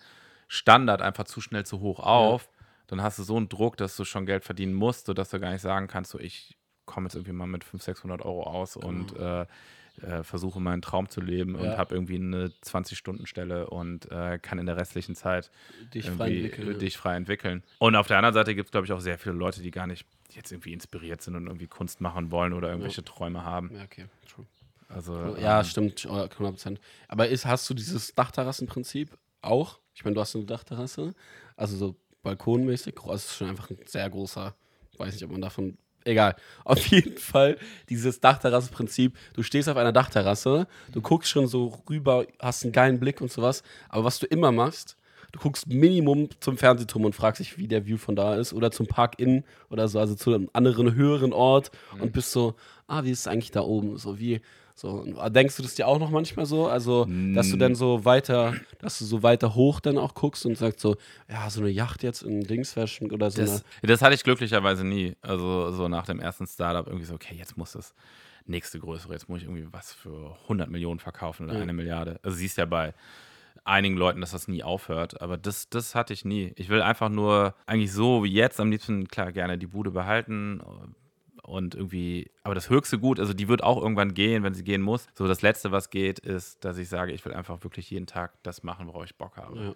Standard 0.48 1.02
einfach 1.02 1.22
zu 1.22 1.40
schnell 1.40 1.64
zu 1.64 1.78
hoch 1.78 2.00
auf. 2.00 2.50
Dann 2.88 3.00
hast 3.00 3.16
du 3.20 3.22
so 3.22 3.36
einen 3.36 3.48
Druck, 3.48 3.76
dass 3.76 3.96
du 3.96 4.04
schon 4.04 4.26
Geld 4.26 4.42
verdienen 4.44 4.74
musst, 4.74 5.06
sodass 5.06 5.30
du 5.30 5.38
gar 5.38 5.52
nicht 5.52 5.60
sagen 5.60 5.86
kannst, 5.86 6.10
so 6.10 6.18
ich 6.18 6.56
komme 6.84 7.06
jetzt 7.06 7.14
irgendwie 7.14 7.30
mal 7.32 7.46
mit 7.46 7.62
500, 7.62 7.84
600 7.84 8.22
Euro 8.22 8.42
aus 8.42 8.76
und 8.76 9.14
äh, 9.16 9.42
äh, 10.02 10.24
versuche 10.24 10.58
meinen 10.58 10.82
Traum 10.82 11.08
zu 11.08 11.20
leben 11.20 11.54
und 11.54 11.66
Ja. 11.66 11.76
habe 11.76 11.94
irgendwie 11.94 12.16
eine 12.16 12.46
20-Stunden-Stelle 12.64 13.70
und 13.70 14.10
äh, 14.10 14.40
kann 14.40 14.58
in 14.58 14.66
der 14.66 14.76
restlichen 14.76 15.14
Zeit 15.14 15.52
Dich 15.94 16.10
frei 16.10 16.30
entwickeln. 16.30 16.72
ja. 16.72 16.78
dich 16.78 16.96
frei 16.96 17.14
entwickeln. 17.14 17.62
Und 17.78 17.94
auf 17.94 18.08
der 18.08 18.16
anderen 18.16 18.34
Seite 18.34 18.54
gibt 18.56 18.68
es, 18.68 18.72
glaube 18.72 18.86
ich, 18.86 18.92
auch 18.92 19.00
sehr 19.00 19.18
viele 19.18 19.36
Leute, 19.36 19.62
die 19.62 19.70
gar 19.70 19.86
nicht 19.86 20.06
jetzt 20.30 20.50
irgendwie 20.50 20.72
inspiriert 20.72 21.22
sind 21.22 21.36
und 21.36 21.46
irgendwie 21.46 21.68
Kunst 21.68 22.00
machen 22.00 22.30
wollen 22.32 22.52
oder 22.52 22.68
irgendwelche 22.68 23.04
Träume 23.04 23.44
haben. 23.44 23.70
Ja, 23.74 23.84
okay, 23.84 24.06
true. 24.26 24.46
Also 24.88 25.36
Ja, 25.36 25.60
ähm, 25.60 25.64
stimmt, 25.64 26.06
100 26.06 26.34
Prozent. 26.34 26.80
Aber 27.06 27.28
ist, 27.28 27.44
hast 27.46 27.68
du 27.68 27.74
dieses 27.74 28.14
Dachterrassenprinzip 28.14 29.16
auch? 29.42 29.78
Ich 29.94 30.04
meine, 30.04 30.14
du 30.14 30.20
hast 30.20 30.34
eine 30.34 30.44
Dachterrasse, 30.44 31.14
also 31.56 31.76
so 31.76 31.96
balkonmäßig. 32.22 32.94
Das 33.06 33.26
ist 33.26 33.36
schon 33.36 33.48
einfach 33.48 33.70
ein 33.70 33.78
sehr 33.86 34.08
großer, 34.08 34.54
weiß 34.96 35.12
nicht, 35.12 35.24
ob 35.24 35.32
man 35.32 35.42
davon. 35.42 35.76
Egal. 36.04 36.36
Auf 36.64 36.86
jeden 36.86 37.18
Fall 37.18 37.58
dieses 37.88 38.20
Dachterrassenprinzip. 38.20 39.16
Du 39.34 39.42
stehst 39.42 39.68
auf 39.68 39.76
einer 39.76 39.92
Dachterrasse, 39.92 40.66
du 40.92 41.02
guckst 41.02 41.30
schon 41.30 41.46
so 41.46 41.82
rüber, 41.90 42.26
hast 42.38 42.64
einen 42.64 42.72
geilen 42.72 42.98
Blick 42.98 43.20
und 43.20 43.30
sowas. 43.30 43.62
Aber 43.88 44.04
was 44.04 44.18
du 44.18 44.26
immer 44.26 44.52
machst, 44.52 44.96
du 45.32 45.40
guckst 45.40 45.66
Minimum 45.66 46.28
zum 46.40 46.56
Fernsehturm 46.56 47.04
und 47.04 47.14
fragst 47.14 47.40
dich, 47.40 47.58
wie 47.58 47.68
der 47.68 47.84
View 47.84 47.98
von 47.98 48.16
da 48.16 48.36
ist. 48.36 48.54
Oder 48.54 48.70
zum 48.70 48.86
Park-In 48.86 49.44
oder 49.68 49.88
so, 49.88 49.98
also 49.98 50.14
zu 50.14 50.32
einem 50.32 50.48
anderen, 50.52 50.94
höheren 50.94 51.32
Ort 51.32 51.70
und 52.00 52.12
bist 52.12 52.32
so, 52.32 52.54
ah, 52.86 53.04
wie 53.04 53.10
ist 53.10 53.20
es 53.20 53.26
eigentlich 53.26 53.50
da 53.50 53.60
oben? 53.60 53.98
So 53.98 54.18
wie, 54.18 54.40
so. 54.78 55.04
Denkst 55.28 55.56
du 55.56 55.62
das 55.62 55.74
dir 55.74 55.86
auch 55.88 55.98
noch 55.98 56.10
manchmal 56.10 56.46
so? 56.46 56.66
Also, 56.68 57.06
dass 57.34 57.50
du 57.50 57.56
dann 57.56 57.74
so 57.74 58.04
weiter, 58.04 58.54
dass 58.78 58.98
du 58.98 59.04
so 59.04 59.22
weiter 59.22 59.54
hoch 59.54 59.80
dann 59.80 59.98
auch 59.98 60.14
guckst 60.14 60.46
und 60.46 60.56
sagst 60.56 60.80
so, 60.80 60.96
ja, 61.28 61.48
so 61.50 61.60
eine 61.60 61.70
Yacht 61.70 62.02
jetzt 62.02 62.22
in 62.22 62.40
Dingsfashion 62.42 63.10
oder 63.10 63.30
so 63.30 63.40
das, 63.42 63.50
eine. 63.82 63.90
das 63.90 64.02
hatte 64.02 64.14
ich 64.14 64.24
glücklicherweise 64.24 64.84
nie. 64.84 65.16
Also 65.20 65.70
so 65.72 65.88
nach 65.88 66.06
dem 66.06 66.20
ersten 66.20 66.46
Startup 66.46 66.86
irgendwie 66.86 67.06
so, 67.06 67.14
okay, 67.14 67.34
jetzt 67.36 67.56
muss 67.56 67.72
das 67.72 67.94
nächste 68.46 68.78
größere, 68.78 69.12
jetzt 69.12 69.28
muss 69.28 69.42
ich 69.42 69.44
irgendwie 69.48 69.66
was 69.72 69.92
für 69.92 70.36
100 70.44 70.70
Millionen 70.70 71.00
verkaufen 71.00 71.44
oder 71.44 71.56
Ja. 71.56 71.60
eine 71.62 71.72
Milliarde. 71.72 72.18
Also 72.22 72.36
siehst 72.38 72.56
ja 72.56 72.64
bei 72.64 72.94
einigen 73.64 73.96
Leuten, 73.96 74.20
dass 74.22 74.30
das 74.30 74.48
nie 74.48 74.62
aufhört, 74.62 75.20
aber 75.20 75.36
das, 75.36 75.68
das 75.68 75.94
hatte 75.94 76.12
ich 76.14 76.24
nie. 76.24 76.52
Ich 76.56 76.68
will 76.70 76.80
einfach 76.80 77.10
nur 77.10 77.54
eigentlich 77.66 77.92
so 77.92 78.24
wie 78.24 78.32
jetzt 78.32 78.58
am 78.60 78.70
liebsten, 78.70 79.08
klar, 79.08 79.32
gerne 79.32 79.58
die 79.58 79.66
Bude 79.66 79.90
behalten 79.90 80.60
und 81.48 81.74
irgendwie, 81.74 82.30
aber 82.42 82.54
das 82.54 82.68
höchste 82.68 82.98
Gut, 82.98 83.18
also 83.18 83.32
die 83.32 83.48
wird 83.48 83.62
auch 83.62 83.80
irgendwann 83.80 84.14
gehen, 84.14 84.42
wenn 84.42 84.54
sie 84.54 84.64
gehen 84.64 84.82
muss. 84.82 85.06
So 85.14 85.26
das 85.26 85.42
Letzte, 85.42 85.72
was 85.72 85.90
geht, 85.90 86.18
ist, 86.18 86.64
dass 86.64 86.78
ich 86.78 86.88
sage, 86.88 87.12
ich 87.12 87.24
will 87.24 87.32
einfach 87.32 87.64
wirklich 87.64 87.90
jeden 87.90 88.06
Tag 88.06 88.42
das 88.42 88.62
machen, 88.62 88.86
worauf 88.86 89.04
ich 89.04 89.16
Bock 89.16 89.36
habe. 89.36 89.58
Ja. 89.58 89.74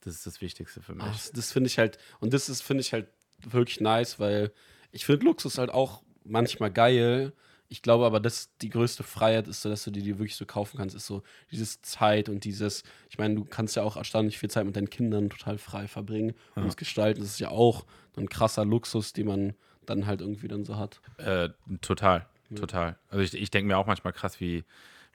Das 0.00 0.14
ist 0.14 0.26
das 0.26 0.40
Wichtigste 0.40 0.80
für 0.80 0.94
mich. 0.94 1.04
Ach, 1.06 1.28
das 1.34 1.52
finde 1.52 1.68
ich 1.68 1.78
halt, 1.78 1.98
und 2.20 2.32
das 2.32 2.48
ist, 2.48 2.62
finde 2.62 2.80
ich 2.80 2.92
halt 2.92 3.08
wirklich 3.44 3.80
nice, 3.80 4.18
weil 4.18 4.52
ich 4.92 5.04
finde 5.04 5.26
Luxus 5.26 5.58
halt 5.58 5.70
auch 5.70 6.02
manchmal 6.24 6.70
geil. 6.70 7.32
Ich 7.68 7.82
glaube 7.82 8.06
aber, 8.06 8.18
dass 8.18 8.56
die 8.62 8.70
größte 8.70 9.02
Freiheit 9.02 9.46
ist, 9.46 9.60
so, 9.62 9.68
dass 9.68 9.84
du 9.84 9.90
dir 9.90 10.02
die 10.02 10.18
wirklich 10.18 10.36
so 10.36 10.46
kaufen 10.46 10.78
kannst, 10.78 10.96
ist 10.96 11.06
so 11.06 11.22
dieses 11.52 11.82
Zeit 11.82 12.28
und 12.28 12.44
dieses, 12.44 12.82
ich 13.10 13.18
meine, 13.18 13.36
du 13.36 13.44
kannst 13.44 13.76
ja 13.76 13.82
auch 13.82 13.96
erstaunlich 13.96 14.38
viel 14.38 14.50
Zeit 14.50 14.66
mit 14.66 14.74
deinen 14.74 14.90
Kindern 14.90 15.30
total 15.30 15.58
frei 15.58 15.86
verbringen 15.86 16.34
und 16.56 16.66
es 16.66 16.76
gestalten. 16.76 17.20
Das 17.20 17.30
ist 17.30 17.40
ja 17.40 17.50
auch 17.50 17.84
ein 18.16 18.28
krasser 18.28 18.64
Luxus, 18.64 19.12
den 19.12 19.26
man 19.26 19.54
dann 19.90 20.06
halt 20.06 20.20
irgendwie 20.20 20.48
dann 20.48 20.64
so 20.64 20.76
hat. 20.76 21.00
Äh, 21.18 21.50
total, 21.82 22.26
total. 22.54 22.96
Also 23.10 23.22
ich, 23.22 23.34
ich 23.34 23.50
denke 23.50 23.68
mir 23.68 23.76
auch 23.76 23.86
manchmal 23.86 24.12
krass, 24.12 24.40
wie, 24.40 24.64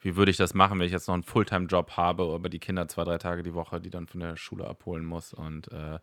wie 0.01 0.15
würde 0.15 0.31
ich 0.31 0.37
das 0.37 0.53
machen, 0.53 0.79
wenn 0.79 0.85
ich 0.85 0.91
jetzt 0.91 1.07
noch 1.07 1.15
einen 1.15 1.23
Fulltime-Job 1.23 1.91
habe, 1.91 2.23
aber 2.23 2.49
die 2.49 2.59
Kinder 2.59 2.87
zwei, 2.87 3.03
drei 3.03 3.17
Tage 3.17 3.43
die 3.43 3.53
Woche, 3.53 3.81
die 3.81 3.89
dann 3.89 4.07
von 4.07 4.19
der 4.19 4.37
Schule 4.37 4.67
abholen 4.67 5.05
muss. 5.05 5.33
Und 5.33 5.71
äh, 5.71 5.99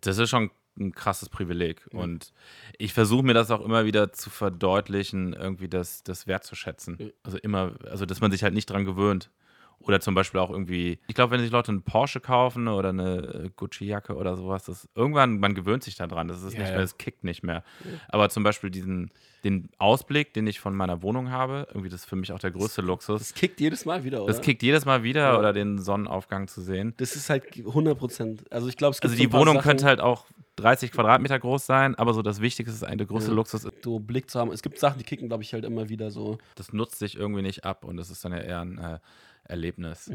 das 0.00 0.18
ist 0.18 0.30
schon 0.30 0.50
ein 0.78 0.92
krasses 0.92 1.28
Privileg. 1.28 1.86
Und 1.92 2.32
ich 2.78 2.92
versuche 2.92 3.22
mir 3.22 3.34
das 3.34 3.50
auch 3.50 3.60
immer 3.60 3.84
wieder 3.84 4.12
zu 4.12 4.30
verdeutlichen, 4.30 5.32
irgendwie 5.32 5.68
das, 5.68 6.02
das 6.02 6.26
wertzuschätzen. 6.26 6.96
Ja. 6.98 7.06
Also 7.22 7.38
immer, 7.38 7.74
also 7.88 8.06
dass 8.06 8.20
man 8.20 8.30
sich 8.32 8.42
halt 8.42 8.54
nicht 8.54 8.70
dran 8.70 8.84
gewöhnt. 8.84 9.30
Oder 9.82 10.00
zum 10.00 10.14
Beispiel 10.14 10.40
auch 10.40 10.50
irgendwie, 10.50 10.98
ich 11.08 11.14
glaube, 11.14 11.32
wenn 11.32 11.40
sich 11.40 11.50
Leute 11.50 11.72
einen 11.72 11.82
Porsche 11.82 12.20
kaufen 12.20 12.68
oder 12.68 12.90
eine 12.90 13.16
äh, 13.46 13.50
Gucci-Jacke 13.56 14.14
oder 14.14 14.36
sowas, 14.36 14.64
das 14.64 14.88
irgendwann, 14.94 15.38
man 15.40 15.54
gewöhnt 15.54 15.82
sich 15.82 15.96
daran, 15.96 16.28
das 16.28 16.42
ist 16.42 16.52
Ja, 16.52 16.60
nicht 16.60 16.68
ja. 16.68 16.74
mehr, 16.74 16.84
es 16.84 16.98
kickt 16.98 17.24
nicht 17.24 17.42
mehr. 17.42 17.64
Aber 18.08 18.28
zum 18.28 18.42
Beispiel 18.42 18.68
diesen, 18.70 19.10
den 19.42 19.70
Ausblick, 19.78 20.34
den 20.34 20.46
ich 20.46 20.60
von 20.60 20.74
meiner 20.76 21.02
Wohnung 21.02 21.30
habe, 21.30 21.66
irgendwie 21.70 21.88
das 21.88 22.00
ist 22.00 22.06
für 22.10 22.16
mich 22.16 22.30
auch 22.32 22.38
der 22.38 22.50
größte 22.50 22.82
Luxus. 22.82 23.20
Das 23.20 23.34
kickt 23.34 23.58
jedes 23.58 23.86
Mal 23.86 24.04
wieder, 24.04 24.18
oder? 24.22 24.32
Das 24.34 24.42
kickt 24.42 24.62
jedes 24.62 24.84
Mal 24.84 25.02
wieder 25.02 25.32
Ja. 25.32 25.38
oder 25.38 25.54
den 25.54 25.78
Sonnenaufgang 25.78 26.46
zu 26.46 26.60
sehen. 26.60 26.92
Das 26.98 27.16
ist 27.16 27.30
halt 27.30 27.44
100 27.56 27.98
Prozent. 27.98 28.52
Also 28.52 28.68
ich 28.68 28.76
glaube, 28.76 28.90
es 28.92 29.00
gibt 29.00 29.10
Also 29.12 29.16
so 29.22 29.26
die 29.28 29.32
Wohnung 29.32 29.54
Sachen, 29.54 29.62
könnte 29.66 29.86
halt 29.86 30.00
auch 30.00 30.26
30 30.56 30.92
Quadratmeter 30.92 31.38
groß 31.38 31.64
sein, 31.64 31.94
aber 31.94 32.12
so 32.12 32.20
das 32.20 32.42
Wichtigste 32.42 32.74
ist 32.74 32.84
eigentlich 32.84 32.98
der 32.98 33.06
größte 33.06 33.30
Ja. 33.30 33.34
Luxus. 33.36 33.64
ist, 33.64 33.82
so 33.82 33.98
Blick 33.98 34.28
zu 34.30 34.38
haben. 34.38 34.52
Es 34.52 34.60
gibt 34.60 34.78
Sachen, 34.78 34.98
die 34.98 35.04
kicken, 35.04 35.28
glaube 35.28 35.42
ich, 35.42 35.54
halt 35.54 35.64
immer 35.64 35.88
wieder 35.88 36.10
so. 36.10 36.36
Das 36.56 36.74
nutzt 36.74 36.98
sich 36.98 37.16
irgendwie 37.16 37.40
nicht 37.40 37.64
ab 37.64 37.82
und 37.86 37.96
das 37.96 38.10
ist 38.10 38.22
dann 38.26 38.32
ja 38.32 38.38
eher 38.40 38.60
ein 38.60 38.76
äh, 38.76 38.98
Erlebnis. 39.50 40.10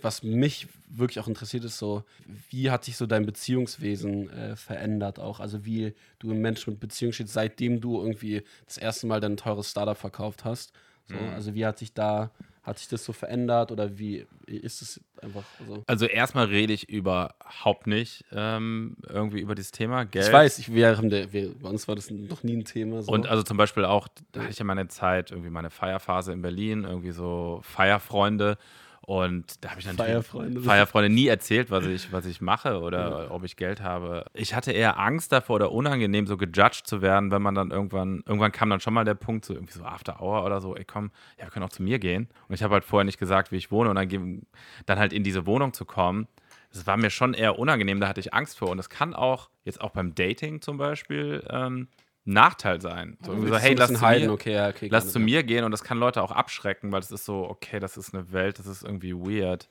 Was 0.00 0.22
mich 0.22 0.68
wirklich 0.88 1.18
auch 1.18 1.26
interessiert, 1.26 1.64
ist 1.64 1.78
so, 1.78 2.04
wie 2.50 2.70
hat 2.70 2.84
sich 2.84 2.96
so 2.96 3.06
dein 3.06 3.26
Beziehungswesen 3.26 4.30
äh, 4.30 4.54
verändert 4.56 5.18
auch? 5.18 5.40
Also 5.40 5.64
wie 5.64 5.94
du 6.20 6.30
ein 6.30 6.40
Mensch 6.40 6.66
mit 6.68 6.78
Beziehung 6.78 7.12
stehst, 7.12 7.32
seitdem 7.32 7.80
du 7.80 8.00
irgendwie 8.00 8.42
das 8.66 8.78
erste 8.78 9.08
Mal 9.08 9.20
dein 9.20 9.36
teures 9.36 9.70
Startup 9.70 9.96
verkauft 9.96 10.44
hast. 10.44 10.72
So, 11.06 11.16
Mhm. 11.16 11.28
Also 11.30 11.54
wie 11.54 11.66
hat 11.66 11.78
sich 11.78 11.94
da, 11.94 12.30
hat 12.68 12.78
sich 12.78 12.88
das 12.88 13.04
so 13.04 13.12
verändert 13.12 13.72
oder 13.72 13.98
wie 13.98 14.26
ist 14.46 14.82
es 14.82 15.00
einfach 15.22 15.44
so? 15.66 15.82
Also 15.86 16.06
erstmal 16.06 16.46
rede 16.46 16.72
ich 16.72 16.88
überhaupt 16.88 17.86
nicht 17.86 18.24
ähm, 18.30 18.96
irgendwie 19.08 19.40
über 19.40 19.54
dieses 19.54 19.72
Thema 19.72 20.04
Geld. 20.04 20.26
Ich 20.26 20.32
weiß, 20.32 20.58
ich, 20.58 20.72
wir 20.72 20.96
haben 20.96 21.10
der, 21.10 21.32
wir, 21.32 21.54
bei 21.54 21.68
uns 21.68 21.88
war 21.88 21.96
das 21.96 22.10
noch 22.10 22.42
nie 22.42 22.56
ein 22.56 22.64
Thema. 22.64 23.02
So. 23.02 23.10
Und 23.10 23.26
also 23.26 23.42
zum 23.42 23.56
Beispiel 23.56 23.84
auch, 23.84 24.06
da 24.32 24.42
hatte 24.42 24.50
ich 24.50 24.58
ja 24.58 24.64
meine 24.64 24.88
Zeit, 24.88 25.30
irgendwie 25.30 25.50
meine 25.50 25.70
Feierphase 25.70 26.32
in 26.32 26.42
Berlin, 26.42 26.84
irgendwie 26.84 27.12
so 27.12 27.60
Feierfreunde. 27.64 28.58
Und 29.08 29.64
da 29.64 29.70
habe 29.70 29.80
ich 29.80 29.86
natürlich 29.86 30.10
Feierfreunde. 30.10 30.60
Feierfreunde 30.60 31.08
nie 31.08 31.28
erzählt, 31.28 31.70
was 31.70 31.86
ich, 31.86 32.12
was 32.12 32.26
ich 32.26 32.42
mache 32.42 32.78
oder 32.82 33.30
ob 33.30 33.42
ich 33.42 33.56
Geld 33.56 33.80
habe. 33.80 34.26
Ich 34.34 34.52
hatte 34.52 34.70
eher 34.70 34.98
Angst 34.98 35.32
davor 35.32 35.56
oder 35.56 35.72
unangenehm, 35.72 36.26
so 36.26 36.36
gejudged 36.36 36.86
zu 36.86 37.00
werden, 37.00 37.30
wenn 37.30 37.40
man 37.40 37.54
dann 37.54 37.70
irgendwann, 37.70 38.22
irgendwann 38.26 38.52
kam 38.52 38.68
dann 38.68 38.80
schon 38.80 38.92
mal 38.92 39.06
der 39.06 39.14
Punkt, 39.14 39.46
so 39.46 39.54
irgendwie 39.54 39.72
so 39.72 39.82
After 39.82 40.20
Hour 40.20 40.44
oder 40.44 40.60
so, 40.60 40.76
ey 40.76 40.84
komm, 40.84 41.10
ja, 41.38 41.46
wir 41.46 41.50
können 41.50 41.64
auch 41.64 41.70
zu 41.70 41.82
mir 41.82 41.98
gehen. 41.98 42.28
Und 42.48 42.54
ich 42.54 42.62
habe 42.62 42.74
halt 42.74 42.84
vorher 42.84 43.06
nicht 43.06 43.18
gesagt, 43.18 43.50
wie 43.50 43.56
ich 43.56 43.70
wohne 43.70 43.88
und 43.88 43.96
dann, 43.96 44.42
dann 44.84 44.98
halt 44.98 45.14
in 45.14 45.24
diese 45.24 45.46
Wohnung 45.46 45.72
zu 45.72 45.86
kommen. 45.86 46.28
Das 46.70 46.86
war 46.86 46.98
mir 46.98 47.08
schon 47.08 47.32
eher 47.32 47.58
unangenehm, 47.58 48.00
da 48.00 48.08
hatte 48.08 48.20
ich 48.20 48.34
Angst 48.34 48.58
vor. 48.58 48.68
Und 48.68 48.78
es 48.78 48.90
kann 48.90 49.14
auch, 49.14 49.48
jetzt 49.64 49.80
auch 49.80 49.92
beim 49.92 50.14
Dating 50.14 50.60
zum 50.60 50.76
Beispiel, 50.76 51.42
ähm, 51.48 51.88
Nachteil 52.28 52.80
sein. 52.80 53.16
So, 53.24 53.34
so, 53.34 53.46
du 53.46 53.58
hey, 53.58 53.74
lass 53.74 53.92
zu 53.92 54.04
mir, 54.04 54.32
okay, 54.32 54.52
ja, 54.52 54.68
okay. 54.68 54.88
lass 54.90 55.12
zu 55.12 55.18
mir 55.18 55.42
gehen 55.42 55.64
und 55.64 55.70
das 55.70 55.82
kann 55.82 55.98
Leute 55.98 56.22
auch 56.22 56.32
abschrecken, 56.32 56.92
weil 56.92 57.00
es 57.00 57.10
ist 57.10 57.24
so, 57.24 57.48
okay, 57.48 57.80
das 57.80 57.96
ist 57.96 58.14
eine 58.14 58.32
Welt, 58.32 58.58
das 58.58 58.66
ist 58.66 58.84
irgendwie 58.84 59.14
weird. 59.14 59.68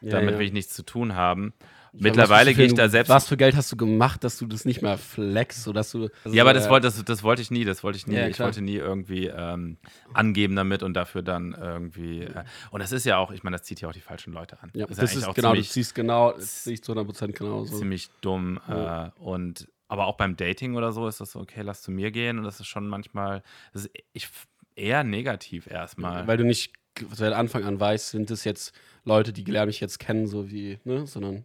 Ja, 0.00 0.12
Damit 0.12 0.32
ja. 0.32 0.38
will 0.38 0.46
ich 0.46 0.52
nichts 0.52 0.74
zu 0.74 0.82
tun 0.82 1.14
haben. 1.14 1.52
Ich 1.92 2.00
Mittlerweile 2.02 2.54
gehe 2.54 2.66
ich 2.66 2.74
da 2.74 2.88
selbst. 2.88 3.10
Was 3.10 3.26
für 3.26 3.36
Geld 3.36 3.56
hast 3.56 3.72
du 3.72 3.76
gemacht, 3.76 4.22
dass 4.22 4.38
du 4.38 4.46
das 4.46 4.64
nicht 4.64 4.80
mehr 4.80 4.96
flexst, 4.96 5.66
du. 5.66 5.72
also 5.72 6.08
ja, 6.24 6.42
aber 6.42 6.50
so, 6.50 6.54
das 6.54 6.66
äh, 6.66 6.70
wollte, 6.70 6.86
das, 6.86 7.04
das 7.04 7.22
wollte 7.22 7.42
ich 7.42 7.50
nie, 7.50 7.64
das 7.64 7.82
wollte 7.82 7.98
ich 7.98 8.06
nie. 8.06 8.14
Ja, 8.14 8.28
ich 8.28 8.38
wollte 8.38 8.62
nie 8.62 8.76
irgendwie 8.76 9.26
ähm, 9.26 9.76
angeben 10.14 10.54
damit 10.54 10.82
und 10.82 10.94
dafür 10.94 11.22
dann 11.22 11.52
irgendwie. 11.52 12.22
Äh, 12.22 12.44
und 12.70 12.80
das 12.80 12.92
ist 12.92 13.04
ja 13.06 13.18
auch, 13.18 13.32
ich 13.32 13.42
meine, 13.42 13.56
das 13.56 13.66
zieht 13.66 13.80
ja 13.80 13.88
auch 13.88 13.92
die 13.92 14.00
falschen 14.00 14.32
Leute 14.32 14.62
an. 14.62 14.70
Ja, 14.74 14.86
das 14.86 14.98
das 14.98 15.10
ist 15.10 15.16
ist 15.16 15.24
eigentlich 15.24 15.30
auch 15.30 15.34
genau, 15.34 15.48
du 15.48 15.54
ziemlich, 15.54 15.72
siehst 15.72 15.94
genau, 15.94 16.32
das 16.32 16.64
sehe 16.64 16.74
ich 16.74 16.82
zu 16.82 16.92
100% 16.92 17.32
genauso. 17.32 17.78
ziemlich 17.78 18.08
dumm. 18.20 18.60
Äh, 18.68 19.10
und 19.18 19.68
aber 19.90 20.06
auch 20.06 20.16
beim 20.16 20.36
Dating 20.36 20.76
oder 20.76 20.92
so 20.92 21.08
ist 21.08 21.20
das 21.20 21.32
so, 21.32 21.40
okay, 21.40 21.62
lass 21.62 21.82
zu 21.82 21.90
mir 21.90 22.12
gehen. 22.12 22.38
Und 22.38 22.44
das 22.44 22.60
ist 22.60 22.68
schon 22.68 22.86
manchmal, 22.86 23.42
das 23.72 23.86
ist 23.86 23.90
ich, 24.12 24.28
eher 24.76 25.02
negativ 25.02 25.66
erstmal. 25.66 26.28
Weil 26.28 26.36
du 26.36 26.44
nicht 26.44 26.72
seit 27.12 27.32
Anfang 27.32 27.64
an 27.64 27.80
weißt, 27.80 28.10
sind 28.10 28.30
es 28.30 28.44
jetzt 28.44 28.72
Leute, 29.04 29.32
die 29.32 29.42
lernen 29.42 29.66
mich 29.66 29.80
jetzt 29.80 29.98
kennen, 29.98 30.28
so 30.28 30.48
wie, 30.48 30.78
ne, 30.84 31.08
sondern 31.08 31.44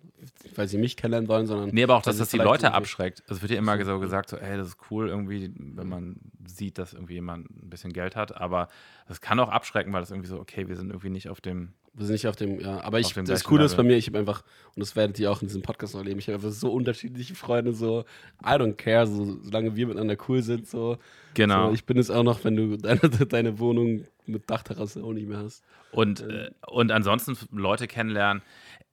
weil 0.56 0.68
sie 0.68 0.78
mich 0.78 0.96
kennenlernen 0.96 1.28
wollen, 1.28 1.48
sondern. 1.48 1.72
Nee, 1.72 1.84
aber 1.84 1.96
auch, 1.96 2.04
dass 2.04 2.18
das 2.18 2.30
die 2.30 2.38
Leute 2.38 2.72
abschreckt. 2.72 3.24
Es 3.28 3.42
wird 3.42 3.52
ja 3.52 3.58
immer 3.58 3.84
so 3.84 4.00
gesagt, 4.00 4.30
so, 4.30 4.38
ey, 4.38 4.58
das 4.58 4.68
ist 4.68 4.78
cool 4.92 5.10
irgendwie, 5.10 5.52
wenn 5.58 5.90
man 5.90 6.18
sieht, 6.46 6.78
dass 6.78 6.94
irgendwie 6.94 7.14
jemand 7.14 7.50
ein 7.50 7.70
bisschen 7.72 7.94
Geld 7.94 8.16
hat. 8.16 8.40
Aber 8.40 8.68
das 9.08 9.22
kann 9.22 9.40
auch 9.40 9.50
abschrecken, 9.50 9.92
weil 9.92 10.02
das 10.02 10.12
irgendwie 10.12 10.30
so, 10.30 10.40
okay, 10.40 10.68
wir 10.68 10.76
sind 10.76 10.90
irgendwie 10.92 11.10
nicht 11.10 11.30
auf 11.30 11.42
dem. 11.42 11.74
Wir 11.98 12.06
sind 12.06 12.14
nicht 12.14 12.28
auf 12.28 12.36
dem, 12.36 12.60
ja. 12.60 12.82
Aber 12.82 13.00
ich, 13.00 13.14
das 13.14 13.44
Coole 13.46 13.64
ist 13.64 13.78
bei 13.78 13.84
mir, 13.84 13.96
ich 13.96 14.08
habe 14.08 14.20
einfach, 14.20 14.44
und 14.76 14.82
das 14.82 14.96
werdet 14.96 15.18
ihr 15.20 15.32
auch 15.32 15.42
in 15.42 15.48
diesem 15.48 15.62
Podcast 15.62 15.94
noch 15.94 16.02
erleben, 16.02 16.20
ich 16.20 16.28
habe 16.28 16.36
einfach 16.36 16.52
so 16.52 16.72
unterschiedliche 16.72 17.36
Freunde, 17.36 17.74
so, 17.74 18.04
I 18.44 18.50
don't 18.50 18.74
care, 18.74 19.08
so, 19.08 19.38
solange 19.42 19.76
wir 19.76 19.88
miteinander 19.88 20.18
cool 20.28 20.42
sind, 20.42 20.68
so. 20.68 20.98
Genau. 21.36 21.68
So, 21.68 21.74
ich 21.74 21.86
bin 21.86 21.98
es 21.98 22.12
auch 22.12 22.24
noch, 22.24 22.44
wenn 22.44 22.56
du 22.56 22.78
deine, 22.78 23.00
deine 23.00 23.60
Wohnung 23.60 24.06
mit 24.26 24.50
Dachterrasse 24.50 25.04
auch 25.04 25.14
nicht 25.14 25.28
mehr 25.28 25.38
hast. 25.38 25.64
Und, 25.92 26.22
äh, 26.22 26.52
und 26.68 26.92
ansonsten 26.92 27.38
Leute 27.58 27.88
kennenlernen. 27.88 28.42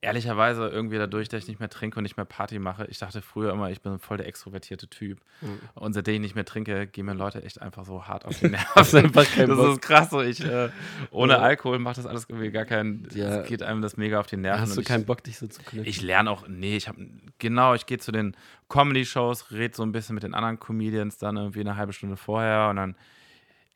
Ehrlicherweise 0.04 0.68
irgendwie 0.68 0.98
dadurch, 0.98 1.28
dass 1.28 1.42
ich 1.44 1.48
nicht 1.48 1.60
mehr 1.60 1.68
trinke 1.70 1.96
und 1.98 2.02
nicht 2.02 2.16
mehr 2.16 2.26
Party 2.26 2.58
mache. 2.58 2.86
Ich 2.88 2.98
dachte 2.98 3.22
früher 3.22 3.52
immer, 3.52 3.70
ich 3.70 3.80
bin 3.82 4.00
voll 4.00 4.16
der 4.16 4.26
extrovertierte 4.26 4.88
Typ. 4.88 5.20
Und 5.74 5.92
seitdem 5.92 6.16
ich 6.16 6.20
nicht 6.20 6.34
mehr 6.34 6.44
trinke, 6.44 6.88
gehen 6.88 7.06
mir 7.06 7.14
Leute 7.14 7.44
echt 7.44 7.62
einfach 7.62 7.84
so 7.86 8.04
hart 8.08 8.24
auf 8.24 8.36
die 8.36 8.48
Nerven. 8.50 9.12
das 9.12 9.32
ist 9.32 9.80
krass. 9.80 10.10
So 10.10 10.20
ich, 10.20 10.44
äh, 10.44 10.70
ohne 11.12 11.34
Ja. 11.34 11.38
Alkohol 11.38 11.78
macht 11.78 11.98
das 11.98 12.06
alles 12.06 12.26
irgendwie 12.28 12.50
gar 12.50 12.64
keinen. 12.64 13.06
Ja. 13.14 13.42
Es 13.42 13.46
geht 13.48 13.62
einem 13.62 13.80
das 13.80 13.96
mega 13.96 14.18
auf 14.18 14.26
die 14.26 14.36
Nerven. 14.36 14.62
Hast 14.62 14.76
du 14.76 14.80
ich, 14.80 14.86
keinen 14.88 15.06
Bock, 15.06 15.22
dich 15.22 15.38
so 15.38 15.46
zu 15.46 15.62
connecten? 15.62 15.88
Ich 15.88 16.02
lerne 16.02 16.30
auch, 16.30 16.48
nee, 16.48 16.76
ich 16.76 16.88
habe, 16.88 16.98
genau, 17.38 17.74
ich 17.74 17.86
gehe 17.86 17.98
zu 17.98 18.10
den 18.10 18.36
Comedy-Shows, 18.68 19.52
rede 19.52 19.76
so 19.76 19.84
ein 19.84 19.92
bisschen 19.92 20.14
mit 20.14 20.24
den 20.24 20.34
anderen 20.34 20.58
Comedians 20.58 21.16
dann 21.18 21.36
irgendwie 21.36 21.60
eine 21.60 21.76
halbe 21.76 21.92
Stunde 21.92 22.16
vorher 22.16 22.68
und 22.70 22.76
dann, 22.76 22.96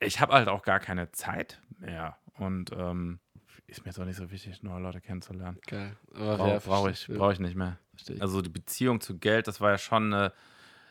ich 0.01 0.21
habe 0.21 0.33
halt 0.33 0.49
auch 0.49 0.63
gar 0.63 0.81
keine 0.81 1.13
Zeit 1.13 1.61
mehr 1.79 2.17
und 2.39 2.73
ähm, 2.77 3.21
ist 3.67 3.81
mir 3.85 3.91
jetzt 3.91 3.99
auch 4.01 4.05
nicht 4.05 4.17
so 4.17 4.31
wichtig, 4.31 4.63
neue 4.63 4.81
Leute 4.81 5.01
kennenzulernen. 5.01 5.59
Geil. 5.67 5.97
Brauche 6.13 6.45
wer- 6.45 6.61
brauch 6.61 6.89
ich, 6.89 7.09
ja. 7.09 7.17
brauch 7.17 7.33
ich 7.33 7.41
nicht 7.41 7.57
mehr. 7.57 7.79
Versteh 7.91 8.15
ich. 8.15 8.23
Also 8.23 8.43
die 8.43 8.49
Beziehung 8.51 9.01
zu 9.01 9.19
Geld, 9.19 9.49
das 9.49 9.61
war 9.61 9.71
ja 9.71 9.79
schon 9.79 10.13
eine, 10.13 10.33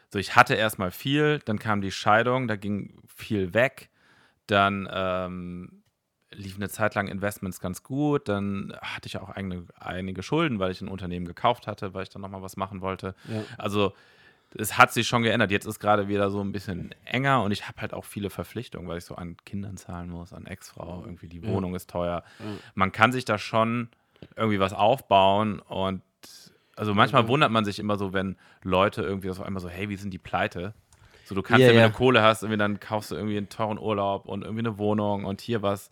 so 0.10 0.20
ich 0.20 0.36
hatte 0.36 0.56
erstmal 0.56 0.92
viel, 0.92 1.40
dann 1.46 1.60
kam 1.60 1.82
die 1.82 1.92
Scheidung, 1.92 2.48
da 2.48 2.56
ging 2.56 3.02
viel 3.08 3.54
weg, 3.54 3.90
dann 4.48 4.88
ähm, 4.92 5.84
liefen 6.32 6.62
eine 6.62 6.70
Zeit 6.70 6.96
lang 6.96 7.08
Investments 7.08 7.60
ganz 7.60 7.82
gut, 7.82 8.28
dann 8.28 8.76
hatte 8.82 9.08
ich 9.08 9.18
auch 9.18 9.30
eigene, 9.30 9.66
einige 9.80 10.22
Schulden, 10.22 10.60
weil 10.60 10.72
ich 10.72 10.82
ein 10.82 10.88
Unternehmen 10.90 11.26
gekauft 11.26 11.68
hatte, 11.68 11.94
weil 11.94 12.04
ich 12.04 12.10
dann 12.10 12.22
nochmal 12.22 12.42
was 12.42 12.58
machen 12.58 12.82
wollte. 12.82 13.16
Ja. 13.30 13.44
Also 13.58 13.94
es 14.58 14.78
hat 14.78 14.91
sich 14.94 15.08
schon 15.08 15.24
geändert. 15.24 15.52
Jetzt 15.52 15.65
ist 15.65 15.80
gerade 15.80 16.08
wieder 16.08 16.30
so 16.30 16.41
ein 16.41 16.52
bisschen 16.52 16.94
enger 17.06 17.44
und 17.44 17.52
ich 17.52 17.68
habe 17.68 17.82
halt 17.82 17.94
auch 17.94 18.06
viele 18.06 18.30
Verpflichtungen, 18.30 18.88
weil 18.88 18.98
ich 18.98 19.06
so 19.06 19.15
an 19.15 19.36
Kindern 19.46 19.78
zahlen 19.78 20.10
muss, 20.10 20.34
an 20.34 20.46
Ex-Frau, 20.46 21.04
irgendwie 21.06 21.28
die 21.28 21.39
Ja. 21.41 21.48
Wohnung 21.50 21.76
ist 21.76 21.89
teuer. 21.89 22.24
Ja. 22.39 22.46
Man 22.74 22.91
kann 22.91 23.12
sich 23.12 23.26
da 23.26 23.38
schon 23.38 23.89
irgendwie 24.36 24.60
was 24.60 24.74
aufbauen 24.74 25.60
und 25.60 26.02
also 26.78 26.94
manchmal 26.94 27.24
Ja. 27.24 27.28
wundert 27.28 27.52
man 27.52 27.63
sich 27.65 27.80
immer 27.80 27.98
so, 27.98 28.12
wenn 28.13 28.38
Leute 28.63 29.02
irgendwie 29.02 29.30
auf 29.30 29.41
einmal 29.41 29.62
so, 29.62 29.70
hey, 29.70 29.89
wie 29.89 29.96
sind 29.98 30.12
die 30.13 30.18
pleite? 30.18 30.74
So, 31.26 31.34
du 31.36 31.41
kannst 31.41 31.62
Ja, 31.62 31.68
ja, 31.68 31.74
wenn 31.74 31.82
ja. 31.82 31.88
du 31.89 31.94
Kohle 31.94 32.22
hast, 32.22 32.44
irgendwie 32.44 32.58
dann 32.58 32.80
kaufst 32.80 33.12
du 33.12 33.15
irgendwie 33.15 33.38
einen 33.38 33.50
teuren 33.50 33.80
Urlaub 33.80 34.26
und 34.26 34.44
irgendwie 34.44 34.60
eine 34.68 34.78
Wohnung 34.78 35.26
und 35.26 35.41
hier 35.41 35.62
was. 35.62 35.89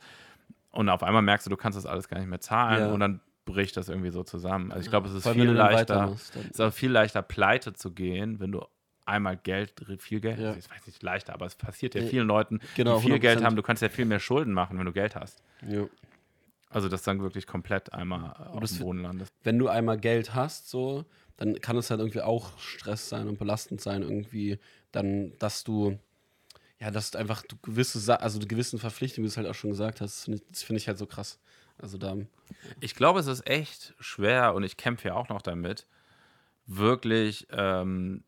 Und 0.72 0.90
auf 0.90 1.04
einmal 1.04 1.22
merkst 1.22 1.46
du, 1.46 1.50
du 1.50 1.58
kannst 1.58 1.78
das 1.78 1.86
alles 1.86 2.08
gar 2.08 2.20
nicht 2.20 2.30
mehr 2.30 2.40
zahlen 2.42 2.88
Ja. 2.88 2.94
und 2.94 3.00
dann 3.00 3.20
bricht 3.46 3.76
das 3.78 3.90
irgendwie 3.90 4.10
so 4.12 4.24
zusammen. 4.24 4.72
Also 4.72 4.84
ich 4.86 4.90
glaube, 4.90 5.08
es 5.10 5.14
ist 5.14 5.26
wenn 5.26 5.34
viel 5.34 5.50
leichter, 5.52 5.96
dann- 5.96 6.14
es 6.14 6.30
ist 6.36 6.62
auch 6.62 6.74
viel 6.74 6.92
leichter, 6.92 7.22
pleite 7.22 7.74
zu 7.74 7.92
gehen, 7.92 8.40
wenn 8.40 8.52
du 8.52 8.66
einmal 9.06 9.36
Geld, 9.38 9.74
viel 10.00 10.22
Geld, 10.22 10.40
Ja. 10.40 10.50
also 10.54 10.60
ich 10.60 10.70
weiß 10.72 10.88
nicht 10.88 11.04
leichter, 11.04 11.34
aber 11.34 11.46
es 11.46 11.56
passiert 11.56 11.94
ja 11.96 12.04
vielen 12.04 12.28
Leuten, 12.28 12.62
genau, 12.76 12.98
die 13.00 13.08
viel 13.08 13.20
Geld 13.20 13.40
100%. 13.40 13.44
haben. 13.46 13.56
Du 13.58 13.62
kannst 13.62 13.82
ja 13.82 13.90
viel 13.90 14.06
mehr 14.06 14.20
Schulden 14.22 14.54
machen, 14.54 14.78
wenn 14.80 14.86
du 14.86 14.94
Geld 14.94 15.16
hast. 15.16 15.44
Ja. 15.68 15.86
Also, 16.70 16.88
dass 16.90 17.04
dann 17.04 17.22
wirklich 17.22 17.46
komplett 17.46 17.94
einmal 17.94 18.34
auf 18.52 18.60
das 18.62 18.72
dem 18.78 18.80
Boden 18.86 19.02
landest. 19.04 19.34
wenn 19.44 19.60
du 19.60 19.68
einmal 19.68 19.98
Geld 20.00 20.34
hast, 20.34 20.70
so, 20.70 21.06
dann 21.38 21.60
kann 21.60 21.78
es 21.78 21.90
halt 21.92 22.00
irgendwie 22.00 22.22
auch 22.22 22.58
Stress 22.60 23.10
sein 23.10 23.28
und 23.28 23.38
belastend 23.38 23.82
sein, 23.82 24.02
irgendwie, 24.04 24.58
dann, 24.92 25.34
dass 25.38 25.64
du, 25.64 26.00
ja, 26.80 26.90
dass 26.90 27.12
du 27.12 27.18
einfach 27.20 27.44
du 27.44 27.58
gewisse, 27.62 28.20
also 28.22 28.40
die 28.40 28.48
gewissen 28.48 28.80
Verpflichtungen, 28.80 29.26
wie 29.26 29.28
du 29.28 29.32
es 29.34 29.38
halt 29.38 29.48
auch 29.48 29.54
schon 29.56 29.70
gesagt 29.72 30.00
hast, 30.02 30.16
das 30.18 30.24
finde 30.26 30.40
ich, 30.40 30.50
das 30.50 30.64
find 30.64 30.80
ich 30.80 30.88
halt 30.88 30.98
so 30.98 31.06
krass. 31.06 31.40
Also 31.82 31.98
da, 31.98 32.16
Ich 32.80 32.96
glaube, 32.96 33.20
es 33.20 33.28
ist 33.28 33.48
echt 33.48 33.94
schwer 34.00 34.54
und 34.54 34.64
ich 34.64 34.78
kämpfe 34.78 35.10
ja 35.10 35.16
auch 35.16 35.30
noch 35.30 35.42
damit, 35.42 35.88
wirklich 36.66 37.48
ähm, 37.52 38.24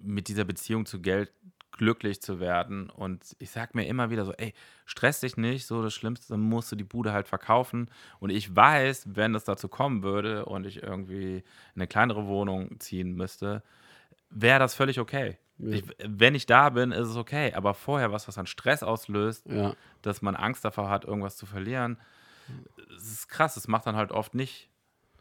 mit 0.00 0.28
dieser 0.28 0.44
Beziehung 0.44 0.86
zu 0.86 1.00
Geld 1.00 1.32
glücklich 1.72 2.20
zu 2.20 2.40
werden. 2.40 2.90
Und 2.90 3.36
ich 3.38 3.50
sag 3.50 3.74
mir 3.74 3.86
immer 3.86 4.10
wieder 4.10 4.24
so, 4.24 4.32
ey, 4.32 4.52
stress 4.84 5.20
dich 5.20 5.36
nicht, 5.36 5.66
so 5.66 5.82
das 5.82 5.94
Schlimmste, 5.94 6.28
dann 6.28 6.40
musst 6.40 6.70
du 6.72 6.76
die 6.76 6.84
Bude 6.84 7.12
halt 7.12 7.28
verkaufen. 7.28 7.90
Und 8.20 8.30
ich 8.30 8.54
weiß, 8.54 9.06
wenn 9.14 9.34
es 9.34 9.44
dazu 9.44 9.68
kommen 9.68 10.02
würde 10.02 10.44
und 10.44 10.66
ich 10.66 10.82
irgendwie 10.82 11.36
in 11.36 11.42
eine 11.76 11.86
kleinere 11.86 12.26
Wohnung 12.26 12.78
ziehen 12.80 13.14
müsste, 13.14 13.62
wäre 14.28 14.58
das 14.58 14.74
völlig 14.74 14.98
okay. 14.98 15.38
Ja. 15.58 15.76
Ich, 15.76 15.84
wenn 16.04 16.34
ich 16.34 16.46
da 16.46 16.70
bin, 16.70 16.92
ist 16.92 17.08
es 17.08 17.16
okay. 17.16 17.52
Aber 17.54 17.74
vorher 17.74 18.12
was, 18.12 18.28
was 18.28 18.34
dann 18.34 18.46
Stress 18.46 18.82
auslöst, 18.82 19.46
ja, 19.46 19.74
dass 20.02 20.22
man 20.22 20.36
Angst 20.36 20.64
davor 20.64 20.90
hat, 20.90 21.04
irgendwas 21.04 21.36
zu 21.36 21.46
verlieren, 21.46 21.98
es 22.96 23.10
ist 23.10 23.28
krass. 23.28 23.54
Das 23.54 23.68
macht 23.68 23.86
dann 23.86 23.96
halt 23.96 24.12
oft 24.12 24.34
nicht 24.34 24.70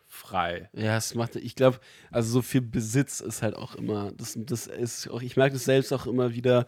frei. 0.08 0.70
ja, 0.74 0.96
es 0.96 1.16
macht, 1.16 1.36
ich 1.36 1.56
glaube, 1.56 1.80
also 2.12 2.32
so 2.32 2.42
viel 2.42 2.62
Besitz 2.62 3.20
ist 3.20 3.42
halt 3.42 3.56
auch 3.56 3.76
immer, 3.76 4.12
das, 4.14 4.36
das 4.38 4.68
ist 4.68 5.10
auch, 5.10 5.22
ich 5.22 5.36
merke 5.36 5.54
das 5.54 5.66
selbst 5.66 5.92
auch 5.92 6.08
immer 6.08 6.34
wieder, 6.34 6.66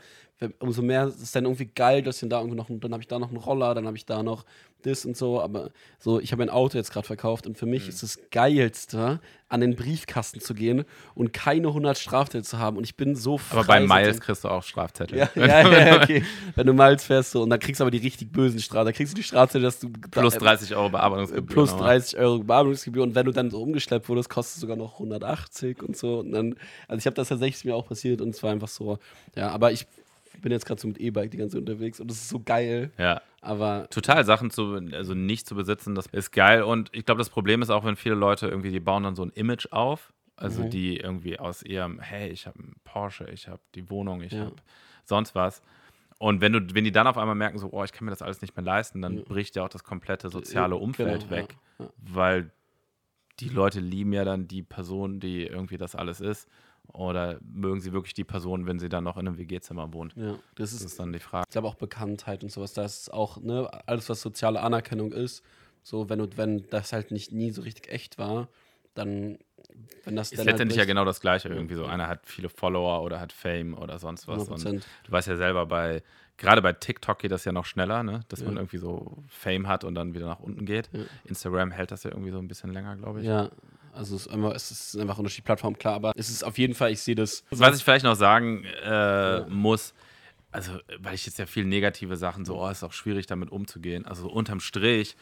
umso 0.59 0.81
mehr 0.81 1.07
ist 1.07 1.21
es 1.21 1.31
dann 1.31 1.45
irgendwie 1.45 1.65
geil, 1.65 2.01
dass 2.01 2.15
ich 2.15 2.21
dann 2.21 2.29
da 2.29 2.39
irgendwie 2.39 2.57
noch, 2.57 2.67
dann 2.69 2.93
habe 2.93 3.01
ich 3.01 3.07
da 3.07 3.19
noch 3.19 3.29
einen 3.29 3.37
Roller, 3.37 3.75
dann 3.75 3.85
habe 3.87 3.97
ich 3.97 4.05
da 4.05 4.23
noch 4.23 4.45
das 4.83 5.05
und 5.05 5.17
so, 5.17 5.41
aber 5.41 5.71
so, 5.99 6.19
ich 6.19 6.31
habe 6.31 6.43
ein 6.43 6.49
Auto 6.49 6.77
jetzt 6.77 6.93
gerade 6.93 7.05
verkauft 7.05 7.45
und 7.45 7.57
für 7.57 7.65
mich 7.65 7.83
mhm. 7.83 7.89
ist 7.89 8.03
das 8.03 8.19
Geilste, 8.31 9.19
an 9.49 9.61
den 9.61 9.75
Briefkasten 9.75 10.39
zu 10.39 10.53
gehen 10.53 10.85
und 11.15 11.33
keine 11.33 11.67
100 11.69 11.97
Strafzettel 11.97 12.43
zu 12.43 12.59
haben 12.59 12.77
und 12.77 12.83
ich 12.83 12.95
bin 12.95 13.15
so 13.15 13.37
frei. 13.37 13.57
Aber 13.57 13.67
bei 13.67 13.79
Miles 13.81 14.21
kriegst 14.21 14.43
du 14.43 14.47
auch 14.47 14.63
Strafzettel. 14.63 15.17
Ja, 15.17 15.29
ja, 15.35 15.67
ja, 15.67 15.95
okay. 16.01 16.23
Wenn 16.55 16.67
du 16.67 16.73
Miles 16.73 17.03
fährst 17.03 17.31
so, 17.31 17.41
und 17.41 17.49
dann 17.49 17.59
kriegst 17.59 17.79
du 17.79 17.83
aber 17.83 17.91
die 17.91 17.97
richtig 17.97 18.31
bösen 18.31 18.59
Strafzettel, 18.59 18.93
da 18.93 18.95
kriegst 18.95 19.13
du 19.13 19.15
die 19.15 19.23
Strafzettel, 19.23 19.63
dass 19.63 19.79
du 19.79 19.89
plus 19.89 20.35
30 20.35 20.75
Euro 20.75 20.89
Bearbeitungsgebühr. 20.89 21.53
Plus 21.53 21.75
30 21.75 22.19
Euro 22.19 22.39
Bearbeitungsgebühr 22.39 23.03
und 23.03 23.15
wenn 23.15 23.25
du 23.25 23.31
dann 23.31 23.49
so 23.49 23.61
umgeschleppt 23.61 24.07
wurdest, 24.07 24.29
kostet 24.29 24.55
es 24.55 24.61
sogar 24.61 24.77
noch 24.77 24.93
180 24.93 25.81
und 25.83 25.97
so 25.97 26.19
und 26.19 26.31
dann, 26.31 26.55
also 26.87 26.99
ich 26.99 27.05
habe 27.07 27.15
das 27.15 27.27
tatsächlich 27.29 27.65
mir 27.65 27.75
auch 27.75 27.87
passiert 27.87 28.21
und 28.21 28.29
es 28.29 28.43
war 28.43 28.51
einfach 28.51 28.69
so, 28.69 28.99
ja, 29.35 29.49
aber 29.49 29.71
ich 29.71 29.87
bin 30.41 30.51
jetzt 30.51 30.65
gerade 30.65 30.79
so 30.79 30.87
mit 30.87 30.99
E-Bike 30.99 31.31
die 31.31 31.37
ganze 31.37 31.53
Zeit 31.53 31.61
unterwegs 31.61 31.99
und 31.99 32.09
das 32.09 32.17
ist 32.17 32.29
so 32.29 32.39
geil. 32.39 32.91
Ja. 32.97 33.21
Aber 33.41 33.87
total 33.89 34.25
Sachen 34.25 34.51
zu, 34.51 34.75
also 34.91 35.13
nicht 35.13 35.47
zu 35.47 35.55
besitzen, 35.55 35.95
das 35.95 36.07
ist 36.07 36.31
geil. 36.31 36.63
Und 36.63 36.89
ich 36.93 37.05
glaube, 37.05 37.19
das 37.19 37.29
Problem 37.29 37.61
ist 37.61 37.69
auch, 37.69 37.85
wenn 37.85 37.95
viele 37.95 38.15
Leute 38.15 38.47
irgendwie, 38.47 38.71
die 38.71 38.79
bauen 38.79 39.03
dann 39.03 39.15
so 39.15 39.23
ein 39.23 39.31
Image 39.31 39.67
auf, 39.71 40.13
also 40.35 40.63
mhm. 40.63 40.69
die 40.69 40.97
irgendwie 40.97 41.39
aus 41.39 41.63
ihrem, 41.63 41.99
hey, 41.99 42.29
ich 42.29 42.47
habe 42.47 42.59
einen 42.59 42.75
Porsche, 42.83 43.29
ich 43.31 43.47
habe 43.47 43.61
die 43.75 43.89
Wohnung, 43.89 44.21
ich 44.21 44.33
ja. 44.33 44.45
habe 44.45 44.55
sonst 45.05 45.35
was. 45.35 45.61
Und 46.17 46.41
wenn 46.41 46.51
du, 46.51 46.59
wenn 46.73 46.83
die 46.83 46.91
dann 46.91 47.07
auf 47.07 47.17
einmal 47.17 47.35
merken, 47.35 47.57
so, 47.59 47.69
oh, 47.71 47.83
ich 47.83 47.93
kann 47.93 48.05
mir 48.05 48.11
das 48.11 48.21
alles 48.21 48.41
nicht 48.41 48.55
mehr 48.55 48.65
leisten, 48.65 49.01
dann 49.01 49.17
ja. 49.17 49.23
bricht 49.23 49.55
ja 49.55 49.63
auch 49.63 49.69
das 49.69 49.85
komplette 49.85 50.29
soziale 50.29 50.75
Umfeld 50.75 51.21
genau, 51.21 51.31
weg, 51.31 51.55
ja. 51.79 51.89
weil 51.97 52.51
die 53.39 53.47
Leute 53.47 53.79
lieben 53.79 54.11
ja 54.11 54.25
dann 54.25 54.47
die 54.47 54.63
Person, 54.63 55.21
die 55.21 55.43
irgendwie 55.43 55.77
das 55.77 55.95
alles 55.95 56.19
ist. 56.19 56.49
Oder 56.93 57.39
mögen 57.41 57.81
sie 57.81 57.93
wirklich 57.93 58.13
die 58.13 58.23
Person, 58.23 58.65
wenn 58.65 58.79
sie 58.79 58.89
dann 58.89 59.03
noch 59.03 59.17
in 59.17 59.27
einem 59.27 59.37
WG-Zimmer 59.37 59.93
wohnt? 59.93 60.15
Ja, 60.15 60.35
das 60.55 60.73
ist, 60.73 60.83
das 60.83 60.91
ist 60.91 60.99
dann 60.99 61.13
die 61.13 61.19
Frage. 61.19 61.45
Ich 61.47 61.51
glaube 61.51 61.67
auch 61.67 61.75
Bekanntheit 61.75 62.43
und 62.43 62.51
sowas. 62.51 62.73
Das 62.73 63.01
ist 63.01 63.13
auch, 63.13 63.37
ne, 63.37 63.69
alles, 63.85 64.09
was 64.09 64.21
soziale 64.21 64.61
Anerkennung 64.61 65.11
ist. 65.11 65.43
So, 65.83 66.09
wenn, 66.09 66.19
du, 66.19 66.27
wenn 66.35 66.67
das 66.69 66.91
halt 66.91 67.11
nicht 67.11 67.31
nie 67.31 67.51
so 67.51 67.61
richtig 67.61 67.89
echt 67.91 68.17
war, 68.17 68.49
dann, 68.95 69.37
wenn 70.03 70.15
das 70.15 70.31
ist 70.31 70.39
dann 70.39 70.47
letztendlich 70.47 70.79
halt 70.79 70.87
ja 70.87 70.93
genau 70.93 71.05
das 71.05 71.21
Gleiche 71.21 71.49
irgendwie 71.49 71.75
so. 71.75 71.85
Einer 71.85 72.07
hat 72.07 72.25
viele 72.25 72.49
Follower 72.49 73.01
oder 73.03 73.19
hat 73.19 73.33
Fame 73.33 73.75
oder 73.75 73.99
sonst 73.99 74.27
was. 74.27 74.49
100%. 74.49 74.69
Und 74.69 74.87
du 75.03 75.11
weißt 75.11 75.27
ja 75.27 75.35
selber 75.35 75.67
bei, 75.67 76.03
gerade 76.37 76.61
bei 76.61 76.73
TikTok 76.73 77.19
geht 77.19 77.31
das 77.31 77.45
ja 77.45 77.51
noch 77.51 77.65
schneller, 77.65 78.03
ne? 78.03 78.21
dass 78.29 78.39
ja. 78.39 78.47
man 78.47 78.57
irgendwie 78.57 78.77
so 78.77 79.23
Fame 79.27 79.67
hat 79.67 79.83
und 79.83 79.95
dann 79.95 80.13
wieder 80.13 80.25
nach 80.25 80.39
unten 80.39 80.65
geht. 80.65 80.89
Ja. 80.91 81.01
Instagram 81.25 81.71
hält 81.71 81.91
das 81.91 82.03
ja 82.03 82.11
irgendwie 82.11 82.31
so 82.31 82.39
ein 82.39 82.47
bisschen 82.47 82.73
länger, 82.73 82.95
glaube 82.95 83.21
ich. 83.21 83.27
Ja, 83.27 83.49
also 83.93 84.15
es 84.15 84.25
ist, 84.25 84.33
immer, 84.33 84.55
es 84.55 84.71
ist 84.71 84.97
einfach 84.97 85.19
eine 85.19 85.29
Plattform, 85.29 85.77
klar, 85.77 85.95
aber 85.95 86.13
es 86.15 86.29
ist 86.29 86.43
auf 86.43 86.57
jeden 86.57 86.73
Fall, 86.73 86.91
ich 86.91 87.01
sehe 87.01 87.15
das. 87.15 87.43
Was 87.49 87.77
ich 87.77 87.83
vielleicht 87.83 88.05
noch 88.05 88.15
sagen 88.15 88.63
äh, 88.83 88.89
ja. 88.89 89.45
muss, 89.49 89.93
also 90.51 90.73
weil 90.99 91.15
ich 91.15 91.25
jetzt 91.25 91.39
ja 91.39 91.45
viel 91.45 91.65
negative 91.65 92.17
Sachen 92.17 92.45
so, 92.45 92.61
oh, 92.61 92.69
ist 92.69 92.83
auch 92.83 92.93
schwierig 92.93 93.27
damit 93.27 93.51
umzugehen. 93.51 94.05
Also 94.05 94.29
unterm 94.29 94.59
Strich, 94.59 95.15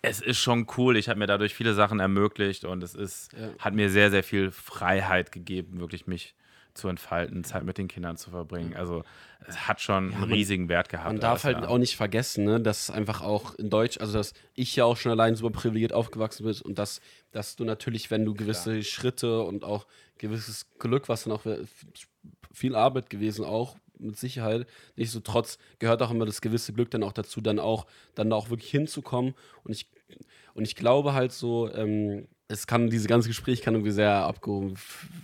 es 0.00 0.20
ist 0.20 0.38
schon 0.38 0.66
cool. 0.76 0.96
Ich 0.96 1.08
habe 1.08 1.18
mir 1.18 1.26
dadurch 1.26 1.54
viele 1.54 1.74
Sachen 1.74 2.00
ermöglicht 2.00 2.64
und 2.64 2.82
es 2.82 2.94
ist, 2.94 3.32
ja. 3.32 3.50
hat 3.58 3.74
mir 3.74 3.90
sehr, 3.90 4.10
sehr 4.10 4.24
viel 4.24 4.50
Freiheit 4.50 5.32
gegeben, 5.32 5.80
wirklich 5.80 6.06
mich 6.06 6.34
zu 6.74 6.88
entfalten, 6.88 7.44
Zeit 7.44 7.64
mit 7.64 7.78
den 7.78 7.88
Kindern 7.88 8.16
zu 8.16 8.30
verbringen. 8.30 8.74
Also 8.74 9.04
es 9.46 9.68
hat 9.68 9.80
schon 9.80 10.10
ja, 10.10 10.18
einen 10.18 10.32
riesigen 10.32 10.68
Wert 10.68 10.88
gehabt. 10.88 11.08
Man 11.08 11.20
darf 11.20 11.44
halt 11.44 11.60
ja. 11.60 11.68
auch 11.68 11.78
nicht 11.78 11.96
vergessen, 11.96 12.44
ne, 12.44 12.60
dass 12.60 12.90
einfach 12.90 13.20
auch 13.22 13.54
in 13.56 13.70
Deutsch, 13.70 13.98
also 13.98 14.14
dass 14.14 14.32
ich 14.54 14.74
ja 14.76 14.84
auch 14.84 14.96
schon 14.96 15.12
allein 15.12 15.34
super 15.34 15.50
privilegiert 15.50 15.92
aufgewachsen 15.92 16.44
bin 16.44 16.56
und 16.62 16.78
dass, 16.78 17.00
dass 17.32 17.56
du 17.56 17.64
natürlich, 17.64 18.10
wenn 18.10 18.24
du 18.24 18.34
gewisse 18.34 18.72
Klar. 18.72 18.82
Schritte 18.82 19.42
und 19.42 19.64
auch 19.64 19.86
gewisses 20.18 20.66
Glück, 20.78 21.08
was 21.08 21.24
dann 21.24 21.32
auch 21.32 21.44
viel 22.52 22.74
Arbeit 22.74 23.10
gewesen 23.10 23.44
auch 23.44 23.76
mit 23.98 24.18
Sicherheit. 24.18 24.66
Nichtsdestotrotz 24.96 25.58
gehört 25.78 26.02
auch 26.02 26.10
immer 26.10 26.26
das 26.26 26.40
gewisse 26.40 26.72
Glück 26.72 26.90
dann 26.90 27.02
auch 27.02 27.12
dazu, 27.12 27.40
dann 27.40 27.58
auch, 27.58 27.86
dann 28.14 28.32
auch 28.32 28.50
wirklich 28.50 28.70
hinzukommen. 28.70 29.34
Und 29.64 29.72
ich, 29.72 29.88
und 30.54 30.64
ich 30.64 30.76
glaube 30.76 31.12
halt 31.12 31.32
so, 31.32 31.72
ähm, 31.72 32.26
es 32.48 32.66
kann, 32.66 32.90
dieses 32.90 33.06
ganze 33.06 33.28
Gespräch 33.28 33.62
kann 33.62 33.74
irgendwie 33.74 33.92
sehr 33.92 34.12
abgehoben 34.12 34.74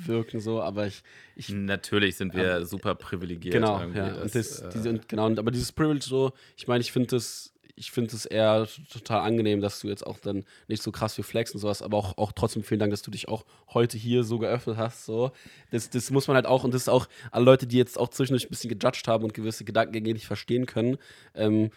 wirken, 0.04 0.40
so, 0.40 0.62
aber 0.62 0.86
ich. 0.86 1.02
ich 1.36 1.50
Natürlich 1.50 2.16
sind 2.16 2.34
wir 2.34 2.56
äh, 2.56 2.64
super 2.64 2.94
privilegiert. 2.94 3.54
Genau, 3.54 3.80
ja. 3.80 4.10
Das, 4.10 4.22
und 4.22 4.34
das, 4.34 4.60
äh, 4.60 4.68
diese, 4.72 5.00
genau, 5.06 5.26
aber 5.26 5.50
dieses 5.50 5.72
Privilege 5.72 6.04
so, 6.04 6.32
ich 6.56 6.66
meine, 6.66 6.80
ich 6.80 6.90
finde 6.90 7.08
das, 7.08 7.52
ich 7.76 7.90
finde 7.90 8.14
es 8.14 8.24
eher 8.24 8.66
total 8.90 9.20
angenehm, 9.20 9.60
dass 9.60 9.80
du 9.80 9.88
jetzt 9.88 10.06
auch 10.06 10.18
dann 10.18 10.44
nicht 10.66 10.82
so 10.82 10.90
krass 10.90 11.16
wie 11.18 11.22
Flex 11.22 11.52
und 11.52 11.60
sowas, 11.60 11.82
aber 11.82 11.96
auch, 11.96 12.18
auch 12.18 12.32
trotzdem 12.32 12.62
vielen 12.62 12.80
Dank, 12.80 12.90
dass 12.90 13.02
du 13.02 13.10
dich 13.10 13.28
auch 13.28 13.44
heute 13.72 13.96
hier 13.98 14.24
so 14.24 14.38
geöffnet 14.38 14.76
hast. 14.76 15.04
So. 15.04 15.32
Das, 15.70 15.90
das 15.90 16.10
muss 16.10 16.26
man 16.28 16.34
halt 16.34 16.46
auch, 16.46 16.64
und 16.64 16.74
das 16.74 16.82
ist 16.82 16.88
auch 16.88 17.08
alle 17.30 17.44
Leute, 17.44 17.66
die 17.66 17.76
jetzt 17.76 17.98
auch 17.98 18.08
zwischendurch 18.08 18.46
ein 18.46 18.50
bisschen 18.50 18.70
gejudged 18.70 19.06
haben 19.06 19.24
und 19.24 19.34
gewisse 19.34 19.64
Gedankengänge 19.64 20.14
nicht 20.14 20.26
verstehen 20.26 20.66
können. 20.66 20.96
Ähm, 21.34 21.70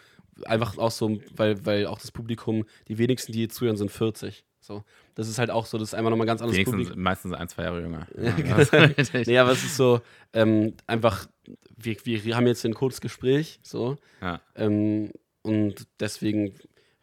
einfach 0.44 0.78
auch 0.78 0.90
so, 0.90 1.20
weil, 1.36 1.64
weil 1.64 1.86
auch 1.86 2.00
das 2.00 2.10
Publikum, 2.10 2.64
die 2.88 2.98
wenigsten, 2.98 3.32
die 3.32 3.40
hier 3.40 3.48
zuhören, 3.48 3.76
sind 3.76 3.90
40. 3.90 4.44
So. 4.62 4.84
Das 5.14 5.28
ist 5.28 5.38
halt 5.38 5.50
auch 5.50 5.66
so, 5.66 5.76
das 5.76 5.88
ist 5.88 5.94
einfach 5.94 6.10
nochmal 6.10 6.26
ganz 6.26 6.40
anderes 6.40 6.56
Wenigstens 6.56 6.76
Publikum. 6.84 7.02
Meistens 7.02 7.32
ein, 7.34 7.48
zwei 7.48 7.64
Jahre 7.64 7.80
jünger. 7.80 8.06
Ja, 8.16 8.30
genau. 8.30 8.56
nee, 9.26 9.38
aber 9.38 9.52
es 9.52 9.64
ist 9.64 9.76
so, 9.76 10.00
ähm, 10.32 10.74
einfach, 10.86 11.26
wir, 11.76 11.96
wir 12.04 12.36
haben 12.36 12.46
jetzt 12.46 12.64
ein 12.64 12.74
kurzes 12.74 13.00
Gespräch, 13.00 13.58
so. 13.62 13.96
Ja. 14.20 14.40
Ähm, 14.54 15.10
und 15.42 15.86
deswegen 15.98 16.54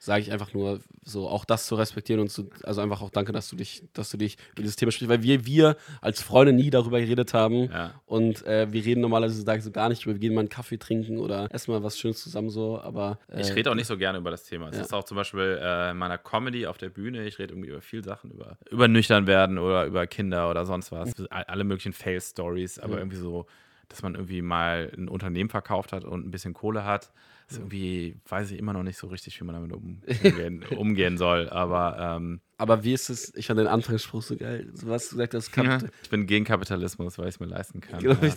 sage 0.01 0.21
ich 0.21 0.31
einfach 0.31 0.53
nur 0.53 0.79
so, 1.03 1.27
auch 1.27 1.43
das 1.43 1.67
zu 1.67 1.75
respektieren 1.75 2.21
und 2.21 2.29
zu, 2.29 2.49
also 2.63 2.79
einfach 2.79 3.01
auch 3.01 3.09
danke, 3.09 3.33
dass 3.33 3.49
du 3.49 3.57
dich, 3.57 3.83
dass 3.93 4.09
du 4.09 4.17
dich 4.17 4.37
über 4.53 4.61
dieses 4.61 4.77
Thema 4.77 4.93
sprichst, 4.93 5.09
weil 5.09 5.23
wir, 5.23 5.45
wir 5.45 5.75
als 5.99 6.21
Freunde 6.21 6.53
nie 6.53 6.69
darüber 6.69 7.01
geredet 7.01 7.33
haben 7.33 7.69
ja. 7.69 7.93
und 8.05 8.45
äh, 8.45 8.71
wir 8.71 8.85
reden 8.85 9.01
normalerweise 9.01 9.41
sage 9.41 9.61
so 9.61 9.71
gar 9.71 9.89
nicht 9.89 10.05
über, 10.05 10.13
wir 10.13 10.19
gehen 10.19 10.33
mal 10.33 10.39
einen 10.39 10.49
Kaffee 10.49 10.77
trinken 10.77 11.17
oder 11.17 11.49
essen 11.51 11.71
mal 11.71 11.83
was 11.83 11.99
Schönes 11.99 12.23
zusammen 12.23 12.49
so, 12.49 12.79
aber 12.79 13.19
äh, 13.27 13.41
Ich 13.41 13.53
rede 13.53 13.69
auch 13.69 13.75
nicht 13.75 13.87
so 13.87 13.97
gerne 13.97 14.19
über 14.19 14.31
das 14.31 14.45
Thema. 14.45 14.69
Es 14.69 14.77
ja. 14.77 14.83
ist 14.83 14.93
auch 14.93 15.03
zum 15.03 15.17
Beispiel 15.17 15.59
äh, 15.61 15.91
in 15.91 15.97
meiner 15.97 16.17
Comedy 16.17 16.65
auf 16.65 16.77
der 16.77 16.89
Bühne, 16.89 17.27
ich 17.27 17.37
rede 17.37 17.53
irgendwie 17.53 17.69
über 17.69 17.81
viele 17.81 18.03
Sachen, 18.03 18.31
über, 18.31 18.57
über 18.71 18.87
nüchtern 18.87 19.27
werden 19.27 19.57
oder 19.57 19.85
über 19.85 20.07
Kinder 20.07 20.49
oder 20.49 20.65
sonst 20.65 20.93
was, 20.93 21.13
alle 21.29 21.65
möglichen 21.65 21.91
Fail-Stories, 21.91 22.79
aber 22.79 22.93
ja. 22.93 22.99
irgendwie 22.99 23.17
so, 23.17 23.47
dass 23.89 24.01
man 24.01 24.15
irgendwie 24.15 24.41
mal 24.41 24.93
ein 24.97 25.09
Unternehmen 25.09 25.49
verkauft 25.49 25.91
hat 25.91 26.05
und 26.05 26.25
ein 26.25 26.31
bisschen 26.31 26.53
Kohle 26.53 26.85
hat 26.85 27.11
ist 27.49 27.57
irgendwie, 27.57 28.17
weiß 28.27 28.51
ich 28.51 28.59
immer 28.59 28.73
noch 28.73 28.83
nicht 28.83 28.97
so 28.97 29.07
richtig, 29.07 29.39
wie 29.39 29.43
man 29.43 29.55
damit 29.55 29.73
um, 29.73 30.01
umgehen, 30.23 30.63
umgehen, 30.77 31.17
soll. 31.17 31.49
Aber, 31.49 31.97
ähm, 31.99 32.41
aber 32.57 32.83
wie 32.83 32.93
ist 32.93 33.09
es? 33.09 33.33
Ich 33.35 33.47
fand 33.47 33.59
den 33.59 33.67
Anfangsspruch 33.67 34.21
so 34.21 34.35
geil. 34.35 34.69
Was 34.83 35.09
du 35.09 35.15
gesagt 35.15 35.33
hast, 35.33 35.55
ja, 35.55 35.79
ich 36.03 36.09
bin 36.09 36.27
gegen 36.27 36.45
Kapitalismus, 36.45 37.17
weil 37.17 37.27
ich 37.27 37.35
es 37.35 37.39
mir 37.39 37.47
leisten 37.47 37.81
kann. 37.81 37.99
Genau, 37.99 38.13
ja. 38.21 38.29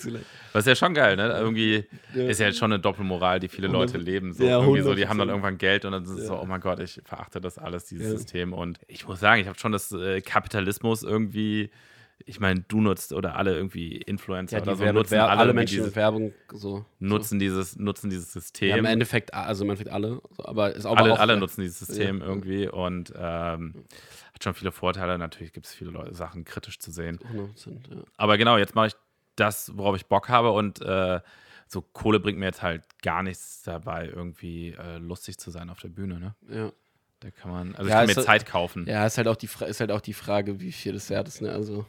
Das 0.53 0.61
ist 0.61 0.67
ja 0.67 0.75
schon 0.75 0.95
geil, 0.95 1.17
ne? 1.17 1.29
Irgendwie 1.29 1.85
ja. 2.15 2.25
ist 2.27 2.41
ja 2.41 2.47
jetzt 2.47 2.59
schon 2.59 2.73
eine 2.73 2.81
Doppelmoral, 2.81 3.41
die 3.41 3.49
viele 3.49 3.69
Leute 3.69 3.99
leben. 3.99 4.33
So. 4.33 4.45
Ja, 4.45 4.61
irgendwie 4.61 4.83
so, 4.83 4.95
die 4.95 5.09
haben 5.09 5.19
dann 5.19 5.29
irgendwann 5.29 5.59
Geld 5.59 5.85
und 5.85 5.93
dann 5.93 6.05
ist 6.05 6.11
es 6.11 6.27
so, 6.27 6.41
oh 6.41 6.45
mein 6.45 6.61
Gott, 6.61 6.81
ich 6.81 7.01
verachte 7.05 7.41
das 7.41 7.59
alles, 7.59 7.85
dieses 7.87 8.11
System. 8.11 8.53
Und 8.53 8.81
ich 8.87 9.07
muss 9.07 9.21
sagen, 9.21 9.41
ich 9.41 9.49
habe 9.49 9.59
schon 9.59 9.73
das 9.73 9.93
äh, 9.93 10.21
Kapitalismus 10.21 11.03
irgendwie 11.03 11.71
ich 12.27 12.41
meine, 12.41 12.61
du 12.68 12.81
nutzt 12.81 13.12
oder 13.12 13.37
alle 13.37 13.55
irgendwie 13.55 13.97
Influencer 13.97 14.59
ja, 14.59 14.62
oder 14.62 14.77
so 14.77 14.85
nutzen 14.93 15.18
alle, 15.18 15.39
alle 15.39 15.53
Menschen 15.53 15.79
dieses, 15.79 15.97
Werbung 15.97 16.33
so 16.53 16.85
nutzen 16.99 17.39
so. 17.39 17.39
dieses 17.39 17.79
nutzen 17.79 18.11
dieses 18.11 18.33
System. 18.33 18.68
Ja, 18.68 18.77
im 18.77 18.85
Endeffekt 18.85 19.35
also 19.35 19.64
im 19.64 19.70
Endeffekt 19.70 19.93
alle, 19.93 20.20
aber 20.39 20.75
ist 20.75 20.87
auch 20.87 20.97
alle, 20.97 21.18
alle 21.18 21.37
nutzen 21.37 21.62
dieses 21.62 21.81
System 21.81 22.20
ja. 22.20 22.27
irgendwie 22.27 22.68
und 22.68 23.12
ähm, 23.16 23.85
hat 24.35 24.43
schon 24.43 24.55
viele 24.55 24.73
Vorteile. 24.73 25.18
Natürlich 25.18 25.53
gibt 25.53 25.66
es 25.66 25.75
viele 25.75 25.91
Leute, 25.91 26.14
Sachen 26.14 26.45
kritisch 26.45 26.79
zu 26.79 26.91
sehen. 26.91 27.18
100%, 27.18 27.95
ja. 27.95 28.03
Aber 28.16 28.39
genau, 28.39 28.57
jetzt 28.57 28.75
mache 28.75 28.89
ich 28.89 28.95
das, 29.37 29.77
worauf 29.77 29.97
ich 29.97 30.07
Bock 30.07 30.29
habe 30.29 30.53
und 30.53 30.81
äh, 30.83 31.20
so 31.66 31.81
Kohle 31.81 32.20
bringt 32.20 32.39
mir 32.39 32.47
jetzt 32.47 32.62
halt 32.62 32.85
gar 33.03 33.23
nichts 33.23 33.62
dabei, 33.62 34.07
irgendwie 34.07 34.70
äh, 34.79 34.99
lustig 34.99 35.39
zu 35.39 35.51
sein 35.51 35.70
auf 35.70 35.81
der 35.81 35.89
Bühne. 35.89 36.20
Ne? 36.20 36.35
Ja. 36.49 36.73
Da 37.23 37.31
kann 37.31 37.53
man, 37.53 37.75
also 37.77 37.89
ja, 37.89 38.03
ich 38.03 38.09
kann 38.09 38.16
mir 38.16 38.27
Zeit 38.27 38.47
kaufen. 38.47 38.87
Ja, 38.89 39.07
ist 39.07 39.16
halt 39.16 39.29
auch 39.29 39.37
die, 39.37 39.49
ist 39.66 39.81
halt 39.81 39.93
auch 39.93 40.01
die 40.01 40.12
Frage, 40.12 40.61
wie 40.61 40.73
viel 40.73 40.93
das 40.93 41.09
wert 41.09 41.29
ist. 41.29 41.41
Ne? 41.41 41.51
Also 41.51 41.87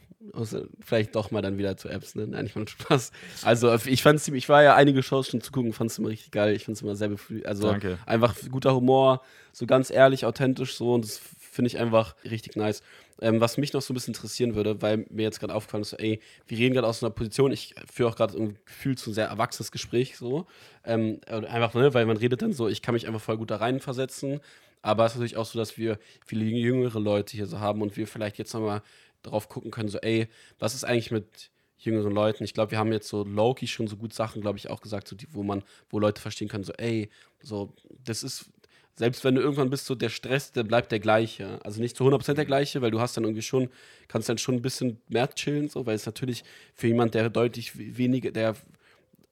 vielleicht 0.80 1.14
doch 1.16 1.30
mal 1.30 1.42
dann 1.42 1.58
wieder 1.58 1.76
zu 1.76 1.88
Apps. 1.88 2.14
Ne? 2.14 2.26
Nein, 2.26 2.46
ich 2.46 2.52
fand 2.52 2.70
Spaß. 2.70 3.10
Also 3.42 3.74
ich 3.84 4.02
fand 4.02 4.20
es 4.20 4.28
ich 4.28 4.48
war 4.48 4.62
ja 4.62 4.76
einige 4.76 5.02
Shows 5.02 5.28
schon 5.28 5.40
zu 5.40 5.50
gucken, 5.50 5.72
fand 5.72 5.90
es 5.90 5.98
immer 5.98 6.08
richtig 6.08 6.30
geil. 6.30 6.54
Ich 6.54 6.64
finde 6.64 6.76
es 6.76 6.82
immer 6.82 6.94
sehr 6.94 7.08
befriedigend. 7.08 7.48
Also 7.48 7.68
Danke. 7.68 7.98
einfach 8.06 8.34
guter 8.50 8.74
Humor, 8.74 9.22
so 9.52 9.66
ganz 9.66 9.90
ehrlich, 9.90 10.24
authentisch 10.24 10.76
so 10.76 10.94
und 10.94 11.04
das 11.04 11.20
finde 11.38 11.68
ich 11.68 11.78
einfach 11.78 12.14
richtig 12.24 12.56
nice. 12.56 12.82
Ähm, 13.20 13.40
was 13.40 13.58
mich 13.58 13.72
noch 13.72 13.80
so 13.80 13.92
ein 13.92 13.94
bisschen 13.94 14.12
interessieren 14.12 14.56
würde, 14.56 14.82
weil 14.82 15.06
mir 15.08 15.22
jetzt 15.22 15.38
gerade 15.38 15.54
aufgefallen 15.54 15.82
ist, 15.82 15.90
so, 15.90 15.96
ey, 15.96 16.20
wir 16.48 16.58
reden 16.58 16.74
gerade 16.74 16.86
aus 16.86 17.02
einer 17.02 17.10
Position, 17.10 17.52
ich 17.52 17.74
führe 17.90 18.08
auch 18.08 18.16
gerade 18.16 18.36
ein 18.36 18.58
Gefühl 18.66 18.98
zu 18.98 19.10
ein 19.10 19.14
sehr 19.14 19.28
erwachsenes 19.28 19.70
Gespräch, 19.70 20.16
so. 20.16 20.46
Ähm, 20.84 21.20
einfach, 21.26 21.74
ne, 21.74 21.94
weil 21.94 22.06
man 22.06 22.16
redet 22.16 22.42
dann 22.42 22.52
so, 22.52 22.68
ich 22.68 22.82
kann 22.82 22.94
mich 22.94 23.06
einfach 23.06 23.20
voll 23.20 23.36
gut 23.36 23.52
da 23.52 23.56
reinversetzen, 23.56 24.40
aber 24.84 25.06
es 25.06 25.12
ist 25.12 25.16
natürlich 25.16 25.38
auch 25.38 25.46
so, 25.46 25.58
dass 25.58 25.78
wir 25.78 25.98
viele 26.26 26.44
jüngere 26.44 27.00
Leute 27.00 27.34
hier 27.34 27.46
so 27.46 27.58
haben 27.58 27.80
und 27.80 27.96
wir 27.96 28.06
vielleicht 28.06 28.36
jetzt 28.36 28.52
nochmal 28.52 28.82
drauf 29.22 29.48
gucken 29.48 29.70
können, 29.70 29.88
so, 29.88 29.98
ey, 29.98 30.28
was 30.58 30.74
ist 30.74 30.84
eigentlich 30.84 31.10
mit 31.10 31.50
jüngeren 31.78 32.12
Leuten? 32.12 32.44
Ich 32.44 32.52
glaube, 32.52 32.72
wir 32.72 32.78
haben 32.78 32.92
jetzt 32.92 33.08
so 33.08 33.24
Loki 33.24 33.66
schon 33.66 33.88
so 33.88 33.96
gut 33.96 34.12
Sachen, 34.12 34.42
glaube 34.42 34.58
ich, 34.58 34.68
auch 34.68 34.82
gesagt, 34.82 35.08
so 35.08 35.16
die, 35.16 35.26
wo 35.32 35.42
man, 35.42 35.62
wo 35.88 35.98
Leute 35.98 36.20
verstehen 36.20 36.48
können, 36.48 36.64
so, 36.64 36.74
ey, 36.74 37.08
so, 37.40 37.72
das 38.04 38.22
ist, 38.22 38.50
selbst 38.94 39.24
wenn 39.24 39.34
du 39.34 39.40
irgendwann 39.40 39.70
bist, 39.70 39.86
so 39.86 39.94
der 39.94 40.10
Stress, 40.10 40.52
der 40.52 40.64
bleibt 40.64 40.92
der 40.92 41.00
gleiche. 41.00 41.64
Also 41.64 41.80
nicht 41.80 41.96
zu 41.96 42.04
100% 42.04 42.34
der 42.34 42.44
gleiche, 42.44 42.82
weil 42.82 42.90
du 42.90 43.00
hast 43.00 43.16
dann 43.16 43.24
irgendwie 43.24 43.40
schon, 43.40 43.70
kannst 44.06 44.28
dann 44.28 44.36
schon 44.36 44.56
ein 44.56 44.62
bisschen 44.62 45.00
mehr 45.08 45.30
chillen, 45.34 45.70
so, 45.70 45.86
weil 45.86 45.94
es 45.94 46.04
natürlich 46.04 46.44
für 46.74 46.88
jemand, 46.88 47.14
der 47.14 47.30
deutlich 47.30 47.72
weniger, 47.96 48.32
der 48.32 48.54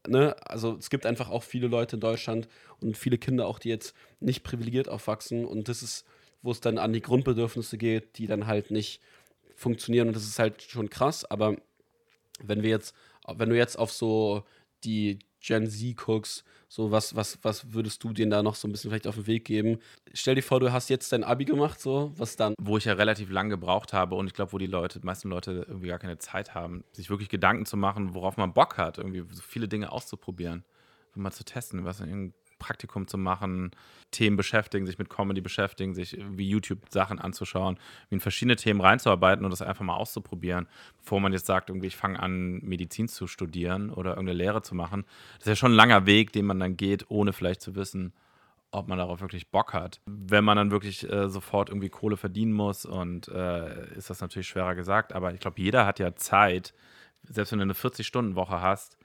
ne, 0.06 0.36
also 0.46 0.76
es 0.76 0.90
gibt 0.90 1.06
einfach 1.06 1.30
auch 1.30 1.42
viele 1.42 1.68
Leute 1.68 1.96
in 1.96 2.00
Deutschland 2.00 2.48
und 2.80 2.96
viele 2.96 3.18
Kinder 3.18 3.46
auch, 3.46 3.58
die 3.58 3.68
jetzt 3.68 3.94
nicht 4.20 4.42
privilegiert 4.42 4.88
aufwachsen 4.88 5.44
und 5.44 5.68
das 5.68 5.82
ist, 5.82 6.04
wo 6.42 6.50
es 6.50 6.60
dann 6.60 6.78
an 6.78 6.92
die 6.92 7.02
Grundbedürfnisse 7.02 7.78
geht, 7.78 8.18
die 8.18 8.26
dann 8.26 8.46
halt 8.46 8.70
nicht 8.70 9.00
funktionieren 9.54 10.08
und 10.08 10.14
das 10.14 10.24
ist 10.24 10.38
halt 10.38 10.62
schon 10.62 10.90
krass, 10.90 11.24
aber 11.24 11.56
wenn 12.42 12.62
wir 12.62 12.70
jetzt, 12.70 12.94
wenn 13.28 13.50
du 13.50 13.56
jetzt 13.56 13.78
auf 13.78 13.92
so 13.92 14.44
die 14.84 15.18
Gen 15.40 15.68
Z 15.68 15.96
guckst, 15.96 16.44
so 16.72 16.90
was, 16.90 17.14
was, 17.14 17.38
was 17.42 17.74
würdest 17.74 18.02
du 18.02 18.14
denen 18.14 18.30
da 18.30 18.42
noch 18.42 18.54
so 18.54 18.66
ein 18.66 18.72
bisschen 18.72 18.90
vielleicht 18.90 19.06
auf 19.06 19.16
den 19.16 19.26
Weg 19.26 19.44
geben? 19.44 19.78
Stell 20.14 20.36
dir 20.36 20.42
vor, 20.42 20.58
du 20.58 20.72
hast 20.72 20.88
jetzt 20.88 21.12
dein 21.12 21.22
Abi 21.22 21.44
gemacht, 21.44 21.78
so, 21.78 22.12
was 22.16 22.36
dann? 22.36 22.54
Wo 22.58 22.78
ich 22.78 22.86
ja 22.86 22.94
relativ 22.94 23.30
lang 23.30 23.50
gebraucht 23.50 23.92
habe 23.92 24.14
und 24.14 24.26
ich 24.26 24.32
glaube, 24.32 24.54
wo 24.54 24.58
die 24.58 24.66
Leute, 24.66 24.98
die 24.98 25.04
meisten 25.04 25.28
Leute 25.28 25.66
irgendwie 25.68 25.88
gar 25.88 25.98
keine 25.98 26.16
Zeit 26.16 26.54
haben, 26.54 26.82
sich 26.92 27.10
wirklich 27.10 27.28
Gedanken 27.28 27.66
zu 27.66 27.76
machen, 27.76 28.14
worauf 28.14 28.38
man 28.38 28.54
Bock 28.54 28.78
hat, 28.78 28.96
irgendwie 28.96 29.22
so 29.34 29.42
viele 29.42 29.68
Dinge 29.68 29.92
auszuprobieren, 29.92 30.64
mal 31.14 31.30
zu 31.30 31.44
testen, 31.44 31.84
was 31.84 32.00
in 32.00 32.32
Praktikum 32.62 33.08
zu 33.08 33.18
machen, 33.18 33.72
Themen 34.12 34.36
beschäftigen, 34.36 34.86
sich 34.86 34.98
mit 34.98 35.10
Comedy 35.10 35.40
beschäftigen, 35.40 35.94
sich 35.94 36.16
wie 36.20 36.48
YouTube-Sachen 36.48 37.18
anzuschauen, 37.18 37.78
wie 38.08 38.14
in 38.14 38.20
verschiedene 38.20 38.56
Themen 38.56 38.80
reinzuarbeiten 38.80 39.44
und 39.44 39.50
das 39.50 39.62
einfach 39.62 39.84
mal 39.84 39.96
auszuprobieren, 39.96 40.68
bevor 40.98 41.20
man 41.20 41.32
jetzt 41.32 41.46
sagt, 41.46 41.70
irgendwie, 41.70 41.88
ich 41.88 41.96
fange 41.96 42.20
an, 42.20 42.60
Medizin 42.60 43.08
zu 43.08 43.26
studieren 43.26 43.90
oder 43.90 44.10
irgendeine 44.10 44.38
Lehre 44.38 44.62
zu 44.62 44.74
machen. 44.74 45.04
Das 45.34 45.46
ist 45.46 45.48
ja 45.48 45.56
schon 45.56 45.72
ein 45.72 45.76
langer 45.76 46.06
Weg, 46.06 46.32
den 46.32 46.46
man 46.46 46.60
dann 46.60 46.76
geht, 46.76 47.06
ohne 47.10 47.32
vielleicht 47.32 47.62
zu 47.62 47.74
wissen, 47.74 48.12
ob 48.70 48.88
man 48.88 48.98
darauf 48.98 49.20
wirklich 49.20 49.50
Bock 49.50 49.74
hat. 49.74 50.00
Wenn 50.06 50.44
man 50.44 50.56
dann 50.56 50.70
wirklich 50.70 51.10
äh, 51.10 51.28
sofort 51.28 51.68
irgendwie 51.68 51.90
Kohle 51.90 52.16
verdienen 52.16 52.52
muss 52.52 52.86
und 52.86 53.28
äh, 53.28 53.94
ist 53.96 54.10
das 54.10 54.20
natürlich 54.20 54.48
schwerer 54.48 54.74
gesagt, 54.74 55.12
aber 55.12 55.34
ich 55.34 55.40
glaube, 55.40 55.60
jeder 55.60 55.84
hat 55.84 55.98
ja 55.98 56.14
Zeit, 56.14 56.72
selbst 57.24 57.52
wenn 57.52 57.58
du 57.58 57.64
eine 57.64 57.74
40-Stunden-Woche 57.74 58.60
hast, 58.60 58.96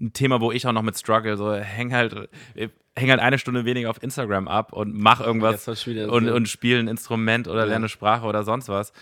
ein 0.00 0.12
Thema, 0.12 0.40
wo 0.40 0.52
ich 0.52 0.66
auch 0.66 0.72
noch 0.72 0.82
mit 0.82 0.96
struggle. 0.96 1.36
So, 1.36 1.54
häng 1.54 1.92
halt, 1.94 2.28
häng 2.96 3.10
halt 3.10 3.20
eine 3.20 3.38
Stunde 3.38 3.64
weniger 3.64 3.90
auf 3.90 4.02
Instagram 4.02 4.48
ab 4.48 4.72
und 4.72 4.94
mach 4.94 5.20
irgendwas 5.20 5.66
und, 5.68 6.28
und 6.28 6.48
spiel 6.48 6.78
ein 6.78 6.88
Instrument 6.88 7.48
oder 7.48 7.60
ja. 7.60 7.66
lerne 7.66 7.88
Sprache 7.88 8.26
oder 8.26 8.42
sonst 8.42 8.68
was. 8.68 8.92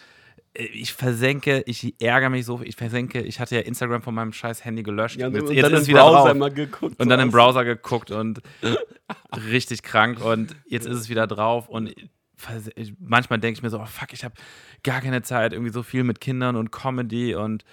Ich 0.55 0.93
versenke, 0.93 1.63
ich 1.67 1.95
ärgere 2.01 2.31
mich 2.31 2.45
so, 2.45 2.61
ich 2.63 2.75
versenke, 2.75 3.21
ich 3.21 3.39
hatte 3.39 3.55
ja 3.55 3.61
Instagram 3.61 4.03
von 4.03 4.15
meinem 4.15 4.33
scheiß 4.33 4.65
Handy 4.65 4.83
gelöscht. 4.83 5.17
Ja, 5.17 5.29
und 5.29 5.35
jetzt, 5.35 5.51
jetzt 5.51 5.63
dann 5.63 5.73
ist 5.75 5.81
im 5.83 5.89
wieder 5.89 6.01
Browser 6.01 6.35
drauf. 6.35 6.55
geguckt. 6.55 7.01
Und 7.01 7.09
dann 7.09 7.21
im 7.21 7.31
Browser 7.31 7.65
geguckt 7.65 8.11
und 8.11 8.41
richtig 9.51 9.83
krank 9.83 10.25
und 10.25 10.57
jetzt 10.67 10.87
ist 10.87 10.97
es 10.97 11.09
wieder 11.09 11.27
drauf 11.27 11.69
und 11.69 11.95
manchmal 13.01 13.39
denke 13.39 13.59
ich 13.59 13.63
mir 13.63 13.71
so, 13.71 13.81
oh 13.81 13.87
fuck, 13.87 14.13
ich 14.13 14.25
habe 14.25 14.35
gar 14.83 15.01
keine 15.01 15.23
Zeit, 15.23 15.53
irgendwie 15.53 15.73
so 15.73 15.83
viel 15.83 16.05
mit 16.05 16.21
Kindern 16.21 16.57
und 16.57 16.71
Comedy 16.71 17.35
und 17.35 17.65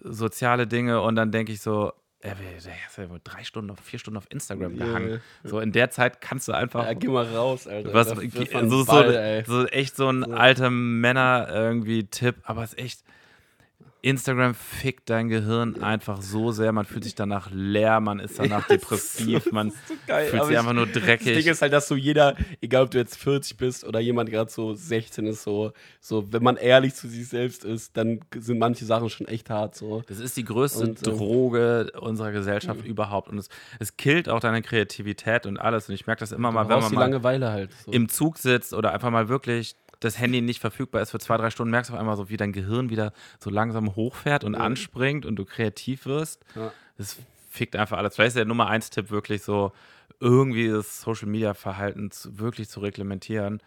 soziale 0.00 0.66
Dinge 0.66 1.00
und 1.02 1.16
dann 1.16 1.30
denke 1.30 1.52
ich 1.52 1.60
so, 1.60 1.92
er 2.24 2.56
ist 2.56 2.66
ja 2.96 3.10
wohl 3.10 3.20
drei 3.22 3.44
Stunden, 3.44 3.76
vier 3.76 3.98
Stunden 3.98 4.16
auf 4.16 4.26
Instagram 4.30 4.78
gehangen. 4.78 5.08
Yeah. 5.08 5.20
So 5.44 5.60
in 5.60 5.72
der 5.72 5.90
Zeit 5.90 6.22
kannst 6.22 6.48
du 6.48 6.52
einfach. 6.52 6.84
Ja, 6.84 6.94
geh 6.94 7.08
mal 7.08 7.26
raus, 7.26 7.66
Alter. 7.66 7.92
Was, 7.92 8.08
so, 8.08 8.14
Ball, 8.86 9.44
so, 9.46 9.60
so, 9.60 9.66
echt 9.66 9.96
so 9.96 10.08
ein 10.08 10.24
so. 10.24 10.32
alter 10.32 10.70
Männer 10.70 11.48
irgendwie 11.50 12.04
Tipp, 12.04 12.36
aber 12.44 12.62
es 12.62 12.72
ist 12.72 12.78
echt 12.78 13.04
Instagram 14.04 14.54
fickt 14.54 15.08
dein 15.08 15.28
Gehirn 15.28 15.82
einfach 15.82 16.20
so 16.20 16.52
sehr, 16.52 16.72
man 16.72 16.84
fühlt 16.84 17.04
sich 17.04 17.14
danach 17.14 17.50
leer, 17.50 18.00
man 18.00 18.18
ist 18.18 18.38
danach 18.38 18.68
ja, 18.68 18.76
depressiv, 18.76 19.50
man 19.50 19.70
so 19.70 19.94
fühlt 20.28 20.44
sich 20.44 20.58
einfach 20.58 20.74
nur 20.74 20.86
dreckig. 20.86 21.34
Das 21.34 21.42
Ding 21.42 21.52
ist 21.52 21.62
halt, 21.62 21.72
dass 21.72 21.88
so 21.88 21.96
jeder, 21.96 22.36
egal 22.60 22.84
ob 22.84 22.90
du 22.90 22.98
jetzt 22.98 23.16
40 23.16 23.56
bist 23.56 23.84
oder 23.84 24.00
jemand 24.00 24.28
gerade 24.30 24.50
so 24.50 24.74
16 24.74 25.26
ist, 25.26 25.42
so, 25.42 25.72
so, 26.00 26.30
wenn 26.32 26.42
man 26.42 26.56
ehrlich 26.56 26.94
zu 26.94 27.08
sich 27.08 27.26
selbst 27.26 27.64
ist, 27.64 27.96
dann 27.96 28.20
sind 28.36 28.58
manche 28.58 28.84
Sachen 28.84 29.08
schon 29.08 29.26
echt 29.26 29.48
hart. 29.48 29.74
So. 29.74 30.02
Das 30.06 30.18
ist 30.18 30.36
die 30.36 30.44
größte 30.44 30.84
und, 30.84 31.06
Droge 31.06 31.90
unserer 31.98 32.32
Gesellschaft 32.32 32.82
mhm. 32.82 32.90
überhaupt. 32.90 33.30
Und 33.30 33.38
es, 33.38 33.48
es 33.78 33.96
killt 33.96 34.28
auch 34.28 34.40
deine 34.40 34.60
Kreativität 34.60 35.46
und 35.46 35.56
alles. 35.56 35.88
Und 35.88 35.94
ich 35.94 36.06
merke 36.06 36.20
das 36.20 36.32
immer 36.32 36.52
mal, 36.52 36.68
wenn 36.68 36.80
man 36.80 36.92
mal 36.92 37.00
Langeweile 37.00 37.50
halt, 37.50 37.70
so. 37.86 37.92
im 37.92 38.10
Zug 38.10 38.36
sitzt 38.36 38.74
oder 38.74 38.92
einfach 38.92 39.10
mal 39.10 39.30
wirklich 39.30 39.76
das 40.04 40.18
Handy 40.18 40.40
nicht 40.40 40.60
verfügbar 40.60 41.02
ist 41.02 41.10
für 41.10 41.18
zwei, 41.18 41.36
drei 41.36 41.50
Stunden, 41.50 41.70
merkst 41.70 41.90
du 41.90 41.94
auf 41.94 42.00
einmal 42.00 42.16
so, 42.16 42.28
wie 42.28 42.36
dein 42.36 42.52
Gehirn 42.52 42.90
wieder 42.90 43.12
so 43.38 43.50
langsam 43.50 43.96
hochfährt 43.96 44.44
und 44.44 44.52
mhm. 44.52 44.60
anspringt 44.60 45.26
und 45.26 45.36
du 45.36 45.44
kreativ 45.44 46.06
wirst. 46.06 46.44
Ja. 46.54 46.72
Das 46.98 47.16
fickt 47.50 47.76
einfach 47.76 47.98
alles. 47.98 48.14
Vielleicht 48.14 48.28
ist 48.28 48.36
der 48.36 48.44
Nummer 48.44 48.68
eins 48.68 48.90
Tipp 48.90 49.10
wirklich 49.10 49.42
so, 49.42 49.72
irgendwie 50.20 50.68
das 50.68 51.00
Social 51.00 51.28
Media 51.28 51.54
Verhalten 51.54 52.10
zu, 52.10 52.38
wirklich 52.38 52.68
zu 52.68 52.80
reglementieren, 52.80 53.60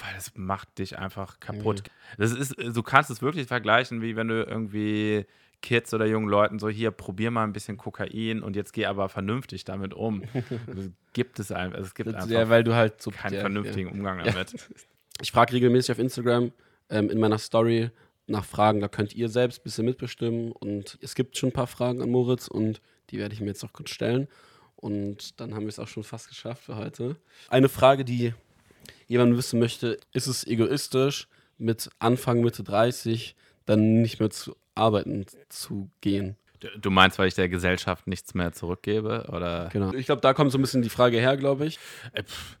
weil 0.00 0.14
es 0.16 0.32
macht 0.34 0.78
dich 0.78 0.98
einfach 0.98 1.40
kaputt. 1.40 1.82
Mhm. 1.82 2.22
Das 2.22 2.32
ist, 2.32 2.56
du 2.58 2.82
kannst 2.82 3.10
es 3.10 3.22
wirklich 3.22 3.46
vergleichen, 3.46 4.02
wie 4.02 4.16
wenn 4.16 4.28
du 4.28 4.42
irgendwie 4.42 5.26
Kids 5.60 5.94
oder 5.94 6.06
jungen 6.06 6.28
Leuten 6.28 6.58
so, 6.58 6.68
hier, 6.68 6.90
probier 6.90 7.30
mal 7.30 7.44
ein 7.44 7.52
bisschen 7.52 7.76
Kokain 7.76 8.42
und 8.42 8.54
jetzt 8.54 8.72
geh 8.72 8.86
aber 8.86 9.08
vernünftig 9.08 9.64
damit 9.64 9.94
um. 9.94 10.22
Das 10.66 10.90
gibt 11.12 11.38
es 11.38 11.52
einfach. 11.52 11.78
Es 11.78 11.94
gibt 11.94 12.12
einfach 12.12 12.28
ja, 12.28 12.48
weil 12.48 12.64
du 12.64 12.74
halt 12.74 13.00
so 13.00 13.10
keinen 13.10 13.34
ja, 13.34 13.40
vernünftigen 13.40 13.88
ja. 13.88 13.94
Umgang 13.94 14.18
damit. 14.24 14.54
Ich 15.20 15.32
frage 15.32 15.52
regelmäßig 15.52 15.92
auf 15.92 15.98
Instagram 15.98 16.52
ähm, 16.90 17.10
in 17.10 17.18
meiner 17.18 17.38
Story 17.38 17.90
nach 18.26 18.44
Fragen. 18.44 18.80
Da 18.80 18.88
könnt 18.88 19.14
ihr 19.14 19.28
selbst 19.28 19.60
ein 19.60 19.64
bisschen 19.64 19.84
mitbestimmen. 19.84 20.52
Und 20.52 20.98
es 21.00 21.14
gibt 21.14 21.36
schon 21.36 21.50
ein 21.50 21.52
paar 21.52 21.66
Fragen 21.66 22.02
an 22.02 22.10
Moritz 22.10 22.48
und 22.48 22.80
die 23.10 23.18
werde 23.18 23.34
ich 23.34 23.40
mir 23.40 23.48
jetzt 23.48 23.62
noch 23.62 23.72
kurz 23.72 23.90
stellen. 23.90 24.28
Und 24.76 25.40
dann 25.40 25.54
haben 25.54 25.62
wir 25.62 25.68
es 25.68 25.78
auch 25.78 25.88
schon 25.88 26.04
fast 26.04 26.28
geschafft 26.28 26.64
für 26.64 26.76
heute. 26.76 27.16
Eine 27.48 27.68
Frage, 27.68 28.04
die 28.04 28.34
jemand 29.06 29.36
wissen 29.36 29.58
möchte, 29.58 29.98
ist 30.12 30.26
es 30.26 30.46
egoistisch, 30.46 31.28
mit 31.56 31.88
Anfang, 32.00 32.40
Mitte 32.40 32.64
30 32.64 33.36
dann 33.66 34.02
nicht 34.02 34.20
mehr 34.20 34.30
zu 34.30 34.56
arbeiten 34.74 35.24
zu 35.48 35.90
gehen? 36.00 36.36
Du 36.78 36.90
meinst, 36.90 37.18
weil 37.18 37.28
ich 37.28 37.34
der 37.34 37.48
Gesellschaft 37.48 38.06
nichts 38.06 38.34
mehr 38.34 38.52
zurückgebe? 38.52 39.28
Oder? 39.28 39.68
Genau. 39.72 39.92
Ich 39.92 40.06
glaube, 40.06 40.22
da 40.22 40.34
kommt 40.34 40.50
so 40.50 40.58
ein 40.58 40.62
bisschen 40.62 40.82
die 40.82 40.88
Frage 40.88 41.18
her, 41.18 41.36
glaube 41.36 41.66
ich. 41.66 41.78
Äh, 42.12 42.24
pff 42.24 42.58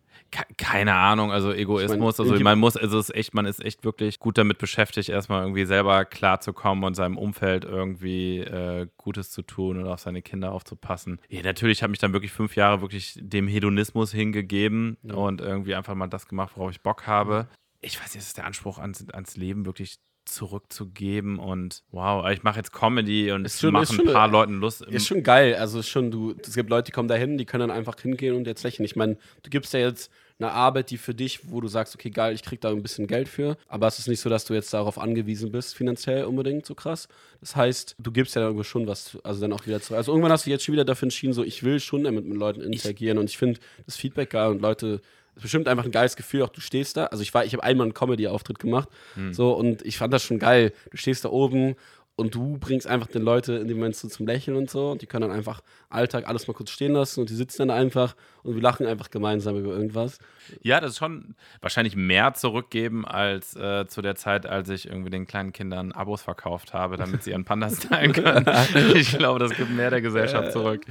keine 0.56 0.94
Ahnung, 0.94 1.30
also 1.30 1.52
Egoismus, 1.52 2.18
also 2.18 2.34
man 2.40 2.58
muss, 2.58 2.76
also 2.76 2.98
es 2.98 3.08
ist 3.10 3.14
echt, 3.14 3.34
man 3.34 3.46
ist 3.46 3.64
echt 3.64 3.84
wirklich 3.84 4.18
gut 4.18 4.36
damit 4.38 4.58
beschäftigt, 4.58 5.08
erstmal 5.08 5.42
irgendwie 5.42 5.64
selber 5.64 6.04
klarzukommen 6.04 6.84
und 6.84 6.94
seinem 6.94 7.16
Umfeld 7.16 7.64
irgendwie 7.64 8.38
äh, 8.38 8.88
Gutes 8.96 9.30
zu 9.30 9.42
tun 9.42 9.78
und 9.78 9.86
auf 9.86 10.00
seine 10.00 10.22
Kinder 10.22 10.52
aufzupassen. 10.52 11.20
Ja, 11.28 11.42
natürlich 11.42 11.82
habe 11.82 11.92
ich 11.92 11.98
dann 11.98 12.12
wirklich 12.12 12.32
fünf 12.32 12.56
Jahre 12.56 12.80
wirklich 12.80 13.18
dem 13.20 13.46
Hedonismus 13.46 14.12
hingegeben 14.12 14.96
ja. 15.02 15.14
und 15.14 15.40
irgendwie 15.40 15.74
einfach 15.74 15.94
mal 15.94 16.08
das 16.08 16.26
gemacht, 16.26 16.52
worauf 16.56 16.70
ich 16.70 16.80
Bock 16.80 17.06
habe. 17.06 17.48
Ich 17.80 18.00
weiß 18.00 18.14
nicht, 18.14 18.24
ist 18.24 18.38
der 18.38 18.46
Anspruch 18.46 18.78
ans, 18.78 19.08
ans 19.10 19.36
Leben 19.36 19.66
wirklich 19.66 19.98
zurückzugeben 20.24 21.38
und 21.38 21.82
wow, 21.90 22.28
ich 22.30 22.42
mache 22.42 22.58
jetzt 22.58 22.72
Comedy 22.72 23.32
und 23.32 23.44
es 23.44 23.62
mache 23.62 23.94
ein 23.94 24.12
paar 24.12 24.28
Leuten 24.28 24.54
Lust. 24.54 24.82
Ist 24.82 25.06
schon 25.06 25.22
geil, 25.22 25.54
also 25.54 25.80
ist 25.80 25.88
schon, 25.88 26.10
du, 26.10 26.34
es 26.40 26.54
gibt 26.54 26.70
Leute, 26.70 26.86
die 26.86 26.92
kommen 26.92 27.08
da 27.08 27.14
hin, 27.14 27.38
die 27.38 27.44
können 27.44 27.68
dann 27.68 27.76
einfach 27.76 28.00
hingehen 28.00 28.34
und 28.34 28.46
jetzt 28.46 28.62
lächeln. 28.62 28.84
Ich 28.84 28.96
meine, 28.96 29.16
du 29.42 29.50
gibst 29.50 29.72
ja 29.72 29.80
jetzt 29.80 30.10
eine 30.38 30.50
Arbeit, 30.50 30.90
die 30.90 30.98
für 30.98 31.14
dich, 31.14 31.50
wo 31.50 31.60
du 31.60 31.68
sagst, 31.68 31.94
okay, 31.94 32.10
geil, 32.10 32.34
ich 32.34 32.42
krieg 32.42 32.60
da 32.60 32.70
ein 32.70 32.82
bisschen 32.82 33.06
Geld 33.06 33.28
für, 33.28 33.56
aber 33.68 33.86
es 33.86 33.98
ist 33.98 34.08
nicht 34.08 34.20
so, 34.20 34.28
dass 34.28 34.44
du 34.44 34.54
jetzt 34.54 34.74
darauf 34.74 34.98
angewiesen 34.98 35.52
bist, 35.52 35.76
finanziell 35.76 36.24
unbedingt 36.24 36.66
so 36.66 36.74
krass. 36.74 37.08
Das 37.40 37.54
heißt, 37.54 37.96
du 37.98 38.10
gibst 38.10 38.34
ja 38.34 38.42
irgendwo 38.42 38.64
schon 38.64 38.86
was, 38.86 39.16
also 39.22 39.40
dann 39.40 39.52
auch 39.52 39.66
wieder 39.66 39.80
zurück. 39.80 39.98
Also 39.98 40.12
irgendwann 40.12 40.32
hast 40.32 40.46
du 40.46 40.50
jetzt 40.50 40.64
schon 40.64 40.72
wieder 40.72 40.84
dafür 40.84 41.06
entschieden, 41.06 41.34
so 41.34 41.44
ich 41.44 41.62
will 41.62 41.78
schon 41.78 42.02
mit, 42.02 42.24
mit 42.24 42.36
Leuten 42.36 42.62
interagieren 42.62 43.18
ich 43.18 43.20
und 43.20 43.30
ich 43.30 43.38
finde 43.38 43.60
das 43.86 43.96
Feedback 43.96 44.30
geil 44.30 44.50
und 44.50 44.60
Leute 44.60 45.00
ist 45.36 45.42
bestimmt 45.42 45.68
einfach 45.68 45.84
ein 45.84 45.90
geiles 45.90 46.16
Gefühl, 46.16 46.42
auch 46.42 46.48
du 46.48 46.60
stehst 46.60 46.96
da. 46.96 47.06
Also 47.06 47.22
ich 47.22 47.34
war, 47.34 47.44
ich 47.44 47.52
habe 47.52 47.62
einmal 47.62 47.86
einen 47.86 47.94
Comedy-Auftritt 47.94 48.58
gemacht, 48.58 48.88
hm. 49.14 49.32
so 49.32 49.52
und 49.52 49.82
ich 49.82 49.98
fand 49.98 50.12
das 50.12 50.22
schon 50.22 50.38
geil. 50.38 50.72
Du 50.90 50.96
stehst 50.96 51.24
da 51.24 51.30
oben 51.30 51.76
und 52.16 52.34
du 52.34 52.58
bringst 52.58 52.86
einfach 52.86 53.08
den 53.08 53.22
Leute 53.22 53.54
in 53.54 53.66
dem 53.66 53.78
Moment 53.78 53.96
so 53.96 54.06
zum 54.06 54.26
Lächeln 54.26 54.56
und 54.56 54.70
so 54.70 54.92
und 54.92 55.02
die 55.02 55.06
können 55.06 55.28
dann 55.28 55.36
einfach 55.36 55.62
Alltag 55.88 56.28
alles 56.28 56.46
mal 56.46 56.54
kurz 56.54 56.70
stehen 56.70 56.92
lassen 56.92 57.20
und 57.20 57.30
die 57.30 57.34
sitzen 57.34 57.66
dann 57.66 57.76
einfach 57.76 58.14
und 58.44 58.54
wir 58.54 58.62
lachen 58.62 58.86
einfach 58.86 59.10
gemeinsam 59.10 59.56
über 59.58 59.72
irgendwas. 59.72 60.18
Ja, 60.62 60.80
das 60.80 60.92
ist 60.92 60.98
schon 60.98 61.34
wahrscheinlich 61.60 61.96
mehr 61.96 62.34
zurückgeben 62.34 63.04
als 63.04 63.56
äh, 63.56 63.86
zu 63.88 64.00
der 64.00 64.14
Zeit, 64.14 64.46
als 64.46 64.68
ich 64.68 64.86
irgendwie 64.86 65.10
den 65.10 65.26
kleinen 65.26 65.52
Kindern 65.52 65.90
Abos 65.90 66.22
verkauft 66.22 66.72
habe, 66.72 66.96
damit 66.96 67.24
sie 67.24 67.30
ihren 67.30 67.44
Panda 67.44 67.68
stylen 67.70 68.12
können. 68.12 68.46
ich 68.94 69.16
glaube, 69.18 69.40
das 69.40 69.52
gibt 69.56 69.70
mehr 69.70 69.90
der 69.90 70.00
Gesellschaft 70.00 70.52
zurück. 70.52 70.82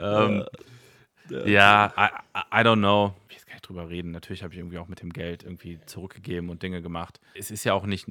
Ähm, 0.00 0.44
ja, 1.44 1.92
I, 1.98 2.38
I 2.52 2.64
don't 2.64 2.76
know 2.76 3.14
drüber 3.60 3.88
reden. 3.88 4.10
Natürlich 4.10 4.42
habe 4.42 4.54
ich 4.54 4.58
irgendwie 4.58 4.78
auch 4.78 4.88
mit 4.88 5.02
dem 5.02 5.12
Geld 5.12 5.42
irgendwie 5.42 5.80
zurückgegeben 5.86 6.50
und 6.50 6.62
Dinge 6.62 6.82
gemacht. 6.82 7.20
Es 7.34 7.50
ist 7.50 7.64
ja 7.64 7.74
auch 7.74 7.86
nicht 7.86 8.06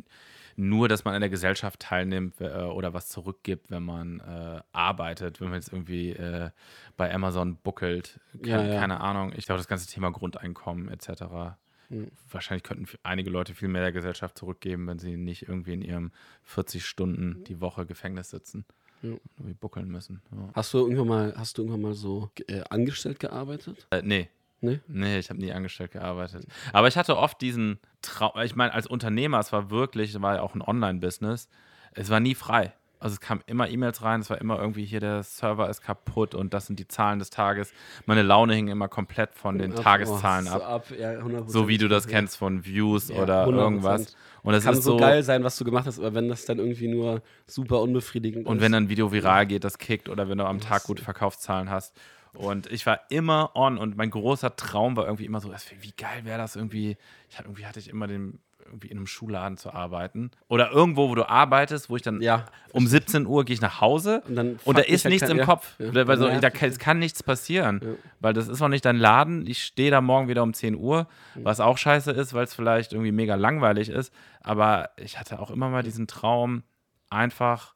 nur, 0.56 0.88
dass 0.88 1.06
man 1.06 1.14
an 1.14 1.22
der 1.22 1.30
Gesellschaft 1.30 1.80
teilnimmt 1.80 2.42
äh, 2.42 2.48
oder 2.48 2.94
was 2.94 3.10
zurückgibt, 3.10 3.70
wenn 3.70 3.84
man 3.84 4.20
äh, 4.20 4.62
arbeitet, 4.72 5.40
wenn 5.40 5.50
man 5.50 5.60
jetzt 5.60 5.72
irgendwie 5.72 6.12
äh, 6.12 6.50
bei 6.98 7.14
Amazon 7.14 7.58
buckelt. 7.58 8.20
Keine, 8.42 8.68
ja, 8.68 8.74
ja. 8.74 8.80
keine 8.80 9.00
Ahnung. 9.00 9.34
Ich 9.36 9.46
glaube, 9.46 9.60
das 9.60 9.68
ganze 9.68 9.88
Thema 9.88 10.12
Grundeinkommen 10.12 10.90
etc. 10.90 11.56
Hm. 11.90 12.12
Wahrscheinlich 12.30 12.64
könnten 12.64 12.88
einige 13.04 13.30
Leute 13.30 13.54
viel 13.54 13.70
mehr 13.70 13.84
der 13.84 13.92
Gesellschaft 13.92 14.38
zurückgeben, 14.38 14.88
wenn 14.88 15.00
sie 15.00 15.16
nicht 15.16 15.44
irgendwie 15.44 15.74
in 15.74 15.82
ihrem 15.82 16.12
40 16.44 16.86
Stunden 16.86 17.44
die 17.46 17.62
Woche 17.62 17.86
Gefängnis 17.86 18.32
sitzen. 18.32 18.66
Ja. 19.04 19.12
Irgendwie 19.38 19.54
buckeln 19.54 19.90
müssen. 19.90 20.24
Ja. 20.32 20.50
Hast 20.56 20.74
du 20.74 20.80
irgendwann 20.80 21.08
mal, 21.08 21.34
hast 21.38 21.58
du 21.58 21.62
irgendwann 21.62 21.82
mal 21.82 21.94
so 21.94 22.32
äh, 22.48 22.64
angestellt 22.70 23.20
gearbeitet? 23.20 23.86
Äh, 23.92 24.02
nee, 24.04 24.30
Nee? 24.62 24.80
Nee, 24.88 25.20
ich 25.20 25.30
habe 25.30 25.40
nie 25.40 25.52
angestellt 25.52 25.92
gearbeitet. 25.92 26.46
Aber 26.74 26.88
ich 26.88 26.98
hatte 26.98 27.18
oft 27.18 27.40
diesen 27.42 27.80
Traum, 28.02 28.32
ich 28.44 28.56
meine, 28.56 28.74
als 28.74 28.88
Unternehmer, 28.88 29.40
es 29.40 29.52
war 29.54 29.70
wirklich, 29.70 30.14
es 30.16 30.22
war 30.22 30.36
ja 30.36 30.42
auch 30.42 30.56
ein 30.56 30.62
Online-Business, 30.62 31.48
es 31.94 32.10
war 32.10 32.20
nie 32.20 32.36
frei. 32.36 32.74
Also 33.00 33.14
es 33.14 33.20
kamen 33.20 33.42
immer 33.46 33.70
E-Mails 33.70 34.02
rein, 34.02 34.22
es 34.22 34.30
war 34.32 34.42
immer 34.42 34.58
irgendwie 34.60 34.84
hier, 34.84 35.00
der 35.00 35.22
Server 35.22 35.70
ist 35.70 35.82
kaputt 35.84 36.34
und 36.34 36.56
das 36.56 36.66
sind 36.66 36.80
die 36.80 36.88
Zahlen 36.88 37.20
des 37.20 37.30
Tages. 37.30 37.72
Meine 38.08 38.24
Laune 38.24 38.56
hing 38.56 38.70
immer 38.70 38.88
komplett 38.88 39.36
von 39.36 39.60
den 39.60 39.72
Ab- 39.74 39.84
Tageszahlen 39.84 40.48
oh, 40.48 40.54
ab. 40.54 40.88
So, 40.88 40.96
ab 40.96 41.00
ja, 41.00 41.12
100%. 41.12 41.44
So 41.48 41.68
wie 41.68 41.78
du 41.78 41.88
das 41.90 42.08
kennst 42.08 42.38
von 42.38 42.66
Views 42.66 43.10
Ja, 43.10 43.18
oder 43.22 43.46
100%. 43.46 43.56
irgendwas. 43.56 44.16
Und 44.42 44.54
es 44.56 44.64
Kann 44.64 44.74
ist 44.74 44.84
so, 44.84 44.98
geil 44.98 45.22
sein, 45.22 45.44
was 45.44 45.58
du 45.60 45.66
gemacht 45.66 45.86
hast, 45.86 46.00
aber 46.00 46.16
wenn 46.16 46.28
das 46.28 46.46
dann 46.46 46.58
irgendwie 46.58 46.88
nur 46.88 47.22
super 47.46 47.82
unbefriedigend 47.82 48.48
Und 48.48 48.58
ist. 48.58 48.64
wenn 48.64 48.74
ein 48.74 48.90
Video 48.90 49.12
viral 49.12 49.46
geht, 49.46 49.64
das 49.64 49.78
kickt 49.78 50.10
oder 50.10 50.28
wenn 50.28 50.40
du 50.40 50.46
am 50.46 50.60
Tag 50.60 50.84
gute 50.86 51.04
Verkaufszahlen 51.04 51.70
hast. 51.70 51.96
Und 52.38 52.68
ich 52.72 52.86
war 52.86 53.02
immer 53.10 53.52
on 53.56 53.78
und 53.78 53.98
mein 53.98 54.12
großer 54.12 54.56
Traum 54.56 54.96
war 54.96 55.06
irgendwie 55.06 55.26
immer 55.26 55.40
so, 55.42 55.52
wie 55.82 55.92
geil 55.98 56.24
wäre 56.24 56.38
das 56.38 56.56
irgendwie, 56.56 56.96
ich, 57.30 57.38
hab- 57.40 57.46
irgendwie 57.46 57.66
hatte 57.66 57.80
ich 57.80 57.90
immer 57.90 58.06
den, 58.06 58.40
irgendwie 58.64 58.90
in 58.90 58.98
einem 58.98 59.08
Schuhladen 59.08 59.58
zu 59.58 59.74
arbeiten. 59.74 60.30
Oder 60.48 60.72
irgendwo, 60.72 61.10
wo 61.10 61.16
du 61.16 61.28
arbeitest, 61.28 61.90
wo 61.90 61.96
ich 61.96 62.02
dann 62.04 62.22
Ja, 62.22 62.46
um 62.74 62.86
17 62.86 63.26
Uhr 63.26 63.44
gehe 63.46 63.54
ich 63.56 63.62
nach 63.62 63.82
Hause 63.82 64.22
Und 64.28 64.36
dann 64.36 64.60
und 64.66 64.78
da 64.78 64.84
ist 64.84 65.06
nichts 65.06 65.22
kein- 65.22 65.32
im 65.32 65.38
ja, 65.38 65.46
Kopf. 65.46 65.74
ja. 65.80 65.94
Weil 66.08 66.18
so, 66.18 66.28
Dann 66.28 66.42
da 66.42 66.50
kann, 66.50 66.70
es 66.70 66.78
kann 66.78 67.00
nichts 67.00 67.24
passieren. 67.24 67.80
Ja. 67.84 67.90
Weil 68.20 68.34
das 68.34 68.48
ist 68.50 68.62
auch 68.62 68.68
nicht 68.68 68.86
dein 68.86 68.98
Laden. 68.98 69.48
Ich 69.48 69.64
stehe 69.64 69.90
da 69.90 70.02
morgen 70.02 70.28
wieder 70.28 70.44
um 70.44 70.54
10 70.54 70.76
Uhr, 70.76 71.08
was 71.36 71.60
auch 71.60 71.78
scheiße 71.78 72.12
ist, 72.12 72.34
weil 72.34 72.44
es 72.44 72.54
vielleicht 72.54 72.92
irgendwie 72.94 73.12
mega 73.14 73.36
langweilig 73.36 73.90
ist. 73.90 74.14
Aber 74.42 74.90
ich 74.98 75.18
hatte 75.20 75.40
auch 75.40 75.50
immer 75.50 75.70
mal 75.70 75.82
diesen 75.82 76.06
Traum, 76.08 76.62
einfach 77.10 77.74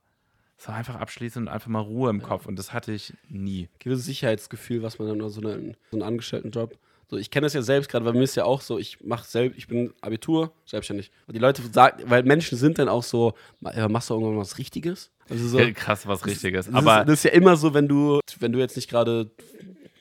so 0.63 0.71
einfach 0.71 0.95
abschließen 0.95 1.41
und 1.43 1.47
einfach 1.47 1.69
mal 1.69 1.79
Ruhe 1.79 2.09
im 2.11 2.21
Kopf. 2.21 2.45
Und 2.45 2.57
das 2.59 2.71
hatte 2.71 2.91
ich 2.91 3.13
nie. 3.27 3.67
gewisses 3.79 4.05
Sicherheitsgefühl, 4.05 4.83
was 4.83 4.99
man 4.99 5.07
dann 5.07 5.29
so, 5.29 5.41
einen, 5.41 5.75
so 5.89 5.97
einen 5.97 6.03
Angestelltenjob. 6.03 6.77
So, 7.09 7.17
ich 7.17 7.31
kenne 7.31 7.45
das 7.45 7.53
ja 7.53 7.61
selbst 7.63 7.89
gerade, 7.89 8.05
weil 8.05 8.13
mir 8.13 8.23
ist 8.23 8.35
ja 8.35 8.45
auch 8.45 8.61
so, 8.61 8.77
ich 8.77 9.01
mache 9.03 9.27
selbst, 9.27 9.57
ich 9.57 9.67
bin 9.67 9.91
Abitur, 10.01 10.53
selbstständig. 10.65 11.11
Und 11.27 11.35
die 11.35 11.39
Leute 11.39 11.61
sagen, 11.73 12.03
weil 12.05 12.23
Menschen 12.23 12.57
sind 12.57 12.77
dann 12.79 12.87
auch 12.89 13.03
so, 13.03 13.33
"Ma- 13.59 13.73
ja, 13.75 13.89
machst 13.89 14.09
du 14.09 14.13
irgendwann 14.13 14.37
was 14.37 14.57
Richtiges? 14.59 15.11
Also 15.29 15.47
so, 15.47 15.59
Krass, 15.73 16.05
was 16.07 16.25
Richtiges. 16.25 16.67
das, 16.67 16.75
Aber 16.75 16.99
ist, 17.01 17.07
das 17.07 17.13
ist 17.15 17.23
ja 17.23 17.31
immer 17.31 17.57
so, 17.57 17.73
wenn 17.73 17.87
du, 17.87 18.19
wenn 18.39 18.51
du 18.53 18.59
jetzt 18.59 18.75
nicht 18.75 18.89
gerade 18.89 19.31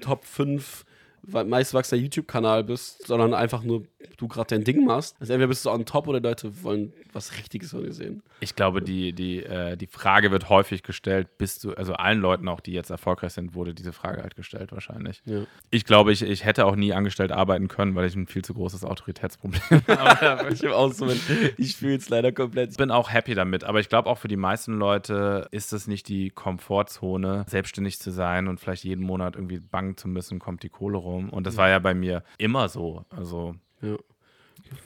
Top 0.01 0.25
5 0.25 0.85
meistwachsender 1.23 2.03
YouTube-Kanal 2.03 2.65
bist, 2.65 3.07
sondern 3.07 3.35
einfach 3.35 3.63
nur 3.63 3.85
du 4.17 4.29
gerade 4.29 4.55
dein 4.55 4.65
Ding 4.65 4.85
machst. 4.85 5.17
Also 5.21 5.33
entweder 5.33 5.49
bist 5.49 5.65
du 5.65 5.71
on 5.71 5.85
top 5.85 6.09
oder 6.09 6.21
Leute 6.21 6.63
wollen 6.63 6.93
was 7.13 7.37
Richtiges 7.37 7.71
von 7.71 7.83
dir 7.83 7.93
sehen. 7.93 8.23
Ich 8.41 8.55
glaube, 8.55 8.83
die, 8.83 9.13
die, 9.13 9.43
äh, 9.43 9.77
die 9.77 9.87
Frage 9.87 10.31
wird 10.31 10.49
häufig 10.49 10.83
gestellt, 10.83 11.29
bist 11.39 11.65
du, 11.65 11.73
also 11.73 11.95
allen 11.95 12.21
Leuten 12.21 12.49
auch, 12.49 12.61
die 12.61 12.73
jetzt 12.73 12.91
erfolgreich 12.91 13.33
sind, 13.33 13.55
wurde 13.55 13.75
diese 13.75 13.93
Frage 13.93 14.23
halt 14.23 14.37
gestellt 14.37 14.73
wahrscheinlich. 14.73 15.23
Ja. 15.25 15.45
Ich 15.71 15.85
glaube, 15.85 16.13
ich, 16.13 16.23
ich 16.23 16.45
hätte 16.45 16.67
auch 16.67 16.77
nie 16.77 16.93
angestellt 16.93 17.33
arbeiten 17.33 17.69
können, 17.69 17.95
weil 17.95 18.07
ich 18.07 18.15
ein 18.15 18.27
viel 18.27 18.45
zu 18.45 18.55
großes 18.55 18.85
Autoritätsproblem 18.85 19.83
habe. 19.89 20.53
Ich, 20.53 20.61
so, 20.61 21.09
ich 21.57 21.77
fühle 21.77 21.97
es 21.97 22.09
leider 22.09 22.33
komplett. 22.33 22.71
Ich 22.71 22.77
bin 22.77 22.91
auch 22.91 23.11
happy 23.11 23.35
damit, 23.35 23.65
aber 23.65 23.81
ich 23.81 23.89
glaube 23.89 24.09
auch 24.09 24.19
für 24.19 24.29
die 24.29 24.37
meisten 24.37 24.75
Leute 24.75 25.49
ist 25.51 25.73
es 25.73 25.87
nicht 25.87 26.09
die 26.09 26.31
Komfortzone, 26.31 27.45
selbstständig 27.49 27.99
zu 27.99 28.11
sein 28.11 28.49
und 28.49 28.61
vielleicht 28.61 28.85
jeden 28.85 29.05
Monat 29.05 29.35
irgendwie 29.35 29.59
bangen 29.59 29.97
zu 29.97 30.09
müssen, 30.09 30.39
kommt 30.39 30.63
die 30.63 30.69
Kohle 30.69 30.99
rum. 30.99 31.10
Und 31.17 31.47
das 31.47 31.57
war 31.57 31.69
ja 31.69 31.79
bei 31.79 31.95
mir 31.95 32.23
immer 32.39 32.69
so. 32.69 33.05
Also 33.11 33.55
Ja. 33.81 33.97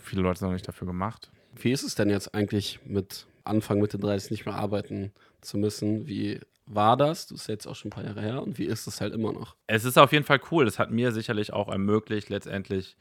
viele 0.03 0.23
Leute 0.23 0.39
sind 0.41 0.49
noch 0.49 0.53
nicht 0.55 0.67
dafür 0.69 0.87
gemacht. 0.87 1.31
Wie 1.57 1.73
ist 1.73 1.83
es 1.83 1.95
denn 1.95 2.11
jetzt 2.11 2.35
eigentlich 2.35 2.81
mit 2.85 3.27
Anfang, 3.45 3.81
Mitte 3.81 3.99
30 3.99 4.31
nicht 4.31 4.47
mehr 4.47 4.55
arbeiten 4.55 5.13
zu 5.41 5.59
müssen? 5.59 6.07
Wie 6.07 6.41
war 6.67 6.97
das? 6.97 7.27
Du 7.27 7.35
bist 7.35 7.49
jetzt 7.49 7.67
auch 7.67 7.77
schon 7.77 7.89
ein 7.89 7.93
paar 7.93 8.05
Jahre 8.05 8.23
her. 8.23 8.43
Und 8.43 8.59
wie 8.59 8.65
ist 8.65 8.87
es 8.87 9.01
halt 9.01 9.13
immer 9.15 9.33
noch? 9.33 9.55
Es 9.67 9.85
ist 9.85 9.99
auf 9.99 10.13
jeden 10.13 10.25
Fall 10.25 10.41
cool. 10.51 10.65
Das 10.65 10.79
hat 10.79 10.91
mir 10.91 11.13
sicherlich 11.13 11.53
auch 11.53 11.69
ermöglicht, 11.69 12.31
letztendlich 12.31 12.97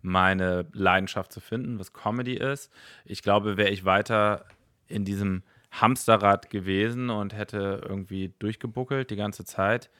meine 0.00 0.66
Leidenschaft 0.72 1.32
zu 1.32 1.40
finden, 1.40 1.78
was 1.80 1.92
Comedy 1.92 2.34
ist. 2.34 2.70
Ich 3.04 3.22
glaube, 3.22 3.56
wäre 3.56 3.70
ich 3.70 3.84
weiter 3.84 4.44
in 4.86 5.04
diesem 5.04 5.42
Hamsterrad 5.72 6.48
gewesen 6.50 7.10
und 7.10 7.34
hätte 7.34 7.82
irgendwie 7.86 8.32
durchgebuckelt 8.38 9.10
die 9.10 9.16
ganze 9.16 9.44
Zeit, 9.44 9.90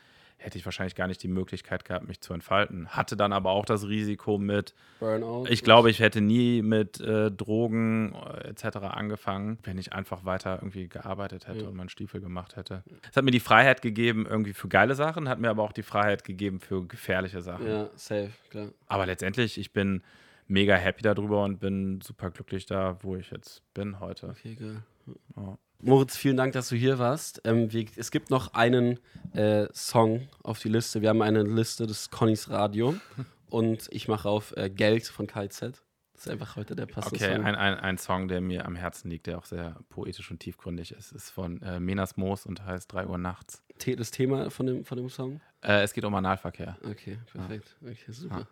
hätte 0.40 0.56
ich 0.56 0.64
wahrscheinlich 0.64 0.94
gar 0.94 1.08
nicht 1.08 1.22
die 1.22 1.28
Möglichkeit 1.28 1.84
gehabt, 1.84 2.06
mich 2.06 2.20
zu 2.20 2.32
entfalten. 2.32 2.88
Hatte 2.88 3.16
dann 3.16 3.32
aber 3.32 3.50
auch 3.50 3.64
das 3.64 3.86
Risiko 3.88 4.38
mit, 4.38 4.72
Burnout? 5.00 5.46
ich 5.50 5.64
glaube, 5.64 5.90
ich 5.90 5.98
hätte 6.00 6.20
nie 6.20 6.62
mit 6.62 7.00
äh, 7.00 7.30
Drogen 7.30 8.14
äh, 8.14 8.48
etc. 8.48 8.76
angefangen, 8.78 9.58
wenn 9.64 9.78
ich 9.78 9.92
einfach 9.92 10.24
weiter 10.24 10.56
irgendwie 10.60 10.88
gearbeitet 10.88 11.48
hätte 11.48 11.62
Ja. 11.62 11.68
und 11.68 11.74
meinen 11.76 11.88
Stiefel 11.88 12.20
gemacht 12.20 12.56
hätte. 12.56 12.84
Es 13.10 13.16
hat 13.16 13.24
mir 13.24 13.32
die 13.32 13.40
Freiheit 13.40 13.82
gegeben, 13.82 14.26
irgendwie 14.30 14.52
für 14.52 14.68
geile 14.68 14.94
Sachen, 14.94 15.28
hat 15.28 15.40
mir 15.40 15.50
aber 15.50 15.64
auch 15.64 15.72
die 15.72 15.82
Freiheit 15.82 16.22
gegeben 16.24 16.60
für 16.60 16.86
gefährliche 16.86 17.42
Sachen. 17.42 17.66
Ja, 17.66 17.90
safe, 17.96 18.30
klar. 18.50 18.68
Aber 18.86 19.06
letztendlich, 19.06 19.58
ich 19.58 19.72
bin 19.72 20.02
mega 20.46 20.76
happy 20.76 21.02
darüber 21.02 21.42
und 21.44 21.58
bin 21.58 22.00
super 22.00 22.30
glücklich 22.30 22.64
da, 22.64 22.96
wo 23.02 23.16
ich 23.16 23.30
jetzt 23.32 23.62
bin 23.74 23.98
heute. 24.00 24.28
Okay, 24.28 24.54
geil. 24.54 24.82
Ja. 25.36 25.58
Moritz, 25.80 26.16
vielen 26.16 26.36
Dank, 26.36 26.54
dass 26.54 26.68
du 26.70 26.76
hier 26.76 26.98
warst. 26.98 27.40
Ähm, 27.44 27.72
wir, 27.72 27.86
es 27.96 28.10
gibt 28.10 28.30
noch 28.30 28.54
einen 28.54 28.98
äh, 29.32 29.66
Song 29.72 30.28
auf 30.42 30.58
die 30.58 30.68
Liste. 30.68 31.02
Wir 31.02 31.10
haben 31.10 31.22
eine 31.22 31.42
Liste 31.44 31.86
des 31.86 32.10
Connys 32.10 32.50
Radio 32.50 32.96
und 33.48 33.86
ich 33.92 34.08
mache 34.08 34.28
auf 34.28 34.56
äh, 34.56 34.70
Geld 34.70 35.06
von 35.06 35.28
KZ. 35.28 35.80
Das 36.14 36.26
ist 36.26 36.32
einfach 36.32 36.56
heute 36.56 36.74
der 36.74 36.86
passende 36.86 37.24
Okay, 37.24 37.36
Song. 37.36 37.44
ein, 37.44 37.54
ein, 37.54 37.74
ein 37.74 37.96
Song, 37.96 38.26
der 38.26 38.40
mir 38.40 38.66
am 38.66 38.74
Herzen 38.74 39.08
liegt, 39.08 39.28
der 39.28 39.38
auch 39.38 39.44
sehr 39.44 39.76
poetisch 39.88 40.28
und 40.32 40.40
tiefgründig 40.40 40.90
ist, 40.90 41.12
ist 41.12 41.30
von 41.30 41.62
äh, 41.62 41.78
Menas 41.78 42.16
Moos 42.16 42.44
und 42.44 42.64
heißt 42.64 42.92
3 42.92 43.06
Uhr 43.06 43.18
nachts. 43.18 43.62
Das 43.96 44.10
Thema 44.10 44.50
von 44.50 44.66
dem, 44.66 44.84
von 44.84 44.98
dem 44.98 45.08
Song? 45.08 45.40
Äh, 45.62 45.82
es 45.82 45.92
geht 45.92 46.04
um 46.04 46.12
Analverkehr. 46.16 46.76
Okay, 46.82 47.18
perfekt. 47.30 47.76
Okay, 47.80 48.10
super. 48.10 48.48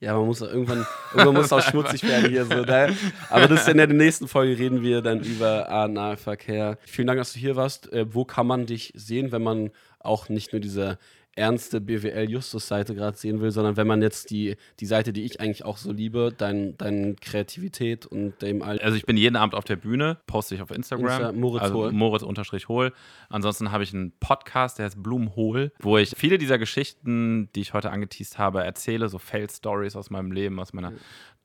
Ja, 0.00 0.16
man 0.16 0.26
muss 0.26 0.42
auch 0.42 0.48
irgendwann, 0.48 0.86
irgendwann 1.12 1.34
muss 1.34 1.52
auch 1.52 1.60
schmutzig 1.62 2.04
werden 2.04 2.30
hier. 2.30 2.44
So, 2.44 2.62
ne? 2.62 2.96
Aber 3.30 3.48
das 3.48 3.62
ist 3.62 3.68
in 3.68 3.78
der 3.78 3.88
nächsten 3.88 4.28
Folge 4.28 4.56
reden 4.56 4.82
wir 4.82 5.02
dann 5.02 5.20
über 5.20 5.68
Analverkehr. 5.70 6.78
Vielen 6.86 7.08
Dank, 7.08 7.18
dass 7.18 7.32
du 7.32 7.40
hier 7.40 7.56
warst. 7.56 7.92
Äh, 7.92 8.14
wo 8.14 8.24
kann 8.24 8.46
man 8.46 8.66
dich 8.66 8.92
sehen, 8.94 9.32
wenn 9.32 9.42
man 9.42 9.70
auch 9.98 10.28
nicht 10.28 10.52
nur 10.52 10.60
diese 10.60 10.98
ernste 11.38 11.80
BWL-Justus-Seite 11.80 12.94
gerade 12.94 13.16
sehen 13.16 13.40
will, 13.40 13.50
sondern 13.50 13.76
wenn 13.76 13.86
man 13.86 14.02
jetzt 14.02 14.30
die, 14.30 14.56
die 14.80 14.86
Seite, 14.86 15.12
die 15.12 15.24
ich 15.24 15.40
eigentlich 15.40 15.64
auch 15.64 15.76
so 15.78 15.92
liebe, 15.92 16.34
dein, 16.36 16.76
deine 16.76 17.14
Kreativität 17.14 18.04
und 18.06 18.42
dem 18.42 18.62
all 18.62 18.78
Also 18.80 18.96
ich 18.96 19.06
bin 19.06 19.16
jeden 19.16 19.36
Abend 19.36 19.54
auf 19.54 19.64
der 19.64 19.76
Bühne, 19.76 20.18
poste 20.26 20.54
ich 20.54 20.60
auf 20.62 20.70
Instagram. 20.70 21.22
Insta- 21.22 21.32
Moritz 21.32 21.62
also 21.62 21.74
Hohl. 21.76 21.92
Moritz 21.92 22.22
unterstrich 22.22 22.68
Hohl. 22.68 22.92
Ansonsten 23.28 23.72
habe 23.72 23.84
ich 23.84 23.94
einen 23.94 24.12
Podcast, 24.18 24.78
der 24.78 24.86
heißt 24.86 25.02
Blumenhohl, 25.02 25.72
wo 25.78 25.96
ich 25.96 26.12
viele 26.16 26.36
dieser 26.38 26.58
Geschichten, 26.58 27.48
die 27.54 27.60
ich 27.60 27.72
heute 27.72 27.90
angeteased 27.90 28.36
habe, 28.38 28.64
erzähle, 28.64 29.08
so 29.08 29.18
Fail-Stories 29.18 29.96
aus 29.96 30.10
meinem 30.10 30.32
Leben, 30.32 30.58
aus 30.60 30.72
meiner 30.72 30.92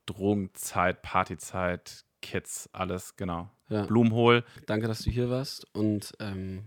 Drogenzeit, 0.05 1.01
Partyzeit, 1.01 2.03
Kids, 2.21 2.69
alles, 2.73 3.15
genau. 3.15 3.49
Ja. 3.69 3.85
Blumenhohl. 3.85 4.43
Danke, 4.65 4.87
dass 4.87 4.99
du 5.03 5.09
hier 5.09 5.29
warst 5.29 5.65
und 5.73 6.13
ähm, 6.19 6.63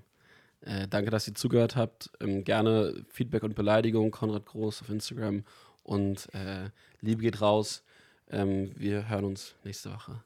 äh, 0.61 0.89
danke, 0.89 1.11
dass 1.11 1.29
ihr 1.29 1.35
zugehört 1.35 1.77
habt. 1.77 2.11
Ähm, 2.21 2.45
gerne 2.45 3.05
Feedback 3.09 3.43
und 3.43 3.55
Beleidigung, 3.55 4.11
Konrad 4.11 4.47
Groß 4.47 4.83
auf 4.83 4.89
Instagram 4.91 5.45
und 5.83 6.33
äh, 6.35 6.71
Liebe 7.01 7.23
geht 7.23 7.41
raus. 7.41 7.83
Ähm, 8.29 8.73
wir 8.77 9.09
hören 9.09 9.25
uns 9.25 9.55
nächste 9.65 9.93
Woche. 9.93 10.23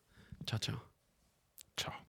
Ciao, 0.46 0.58
ciao. 0.58 0.80
Ciao. 1.76 2.00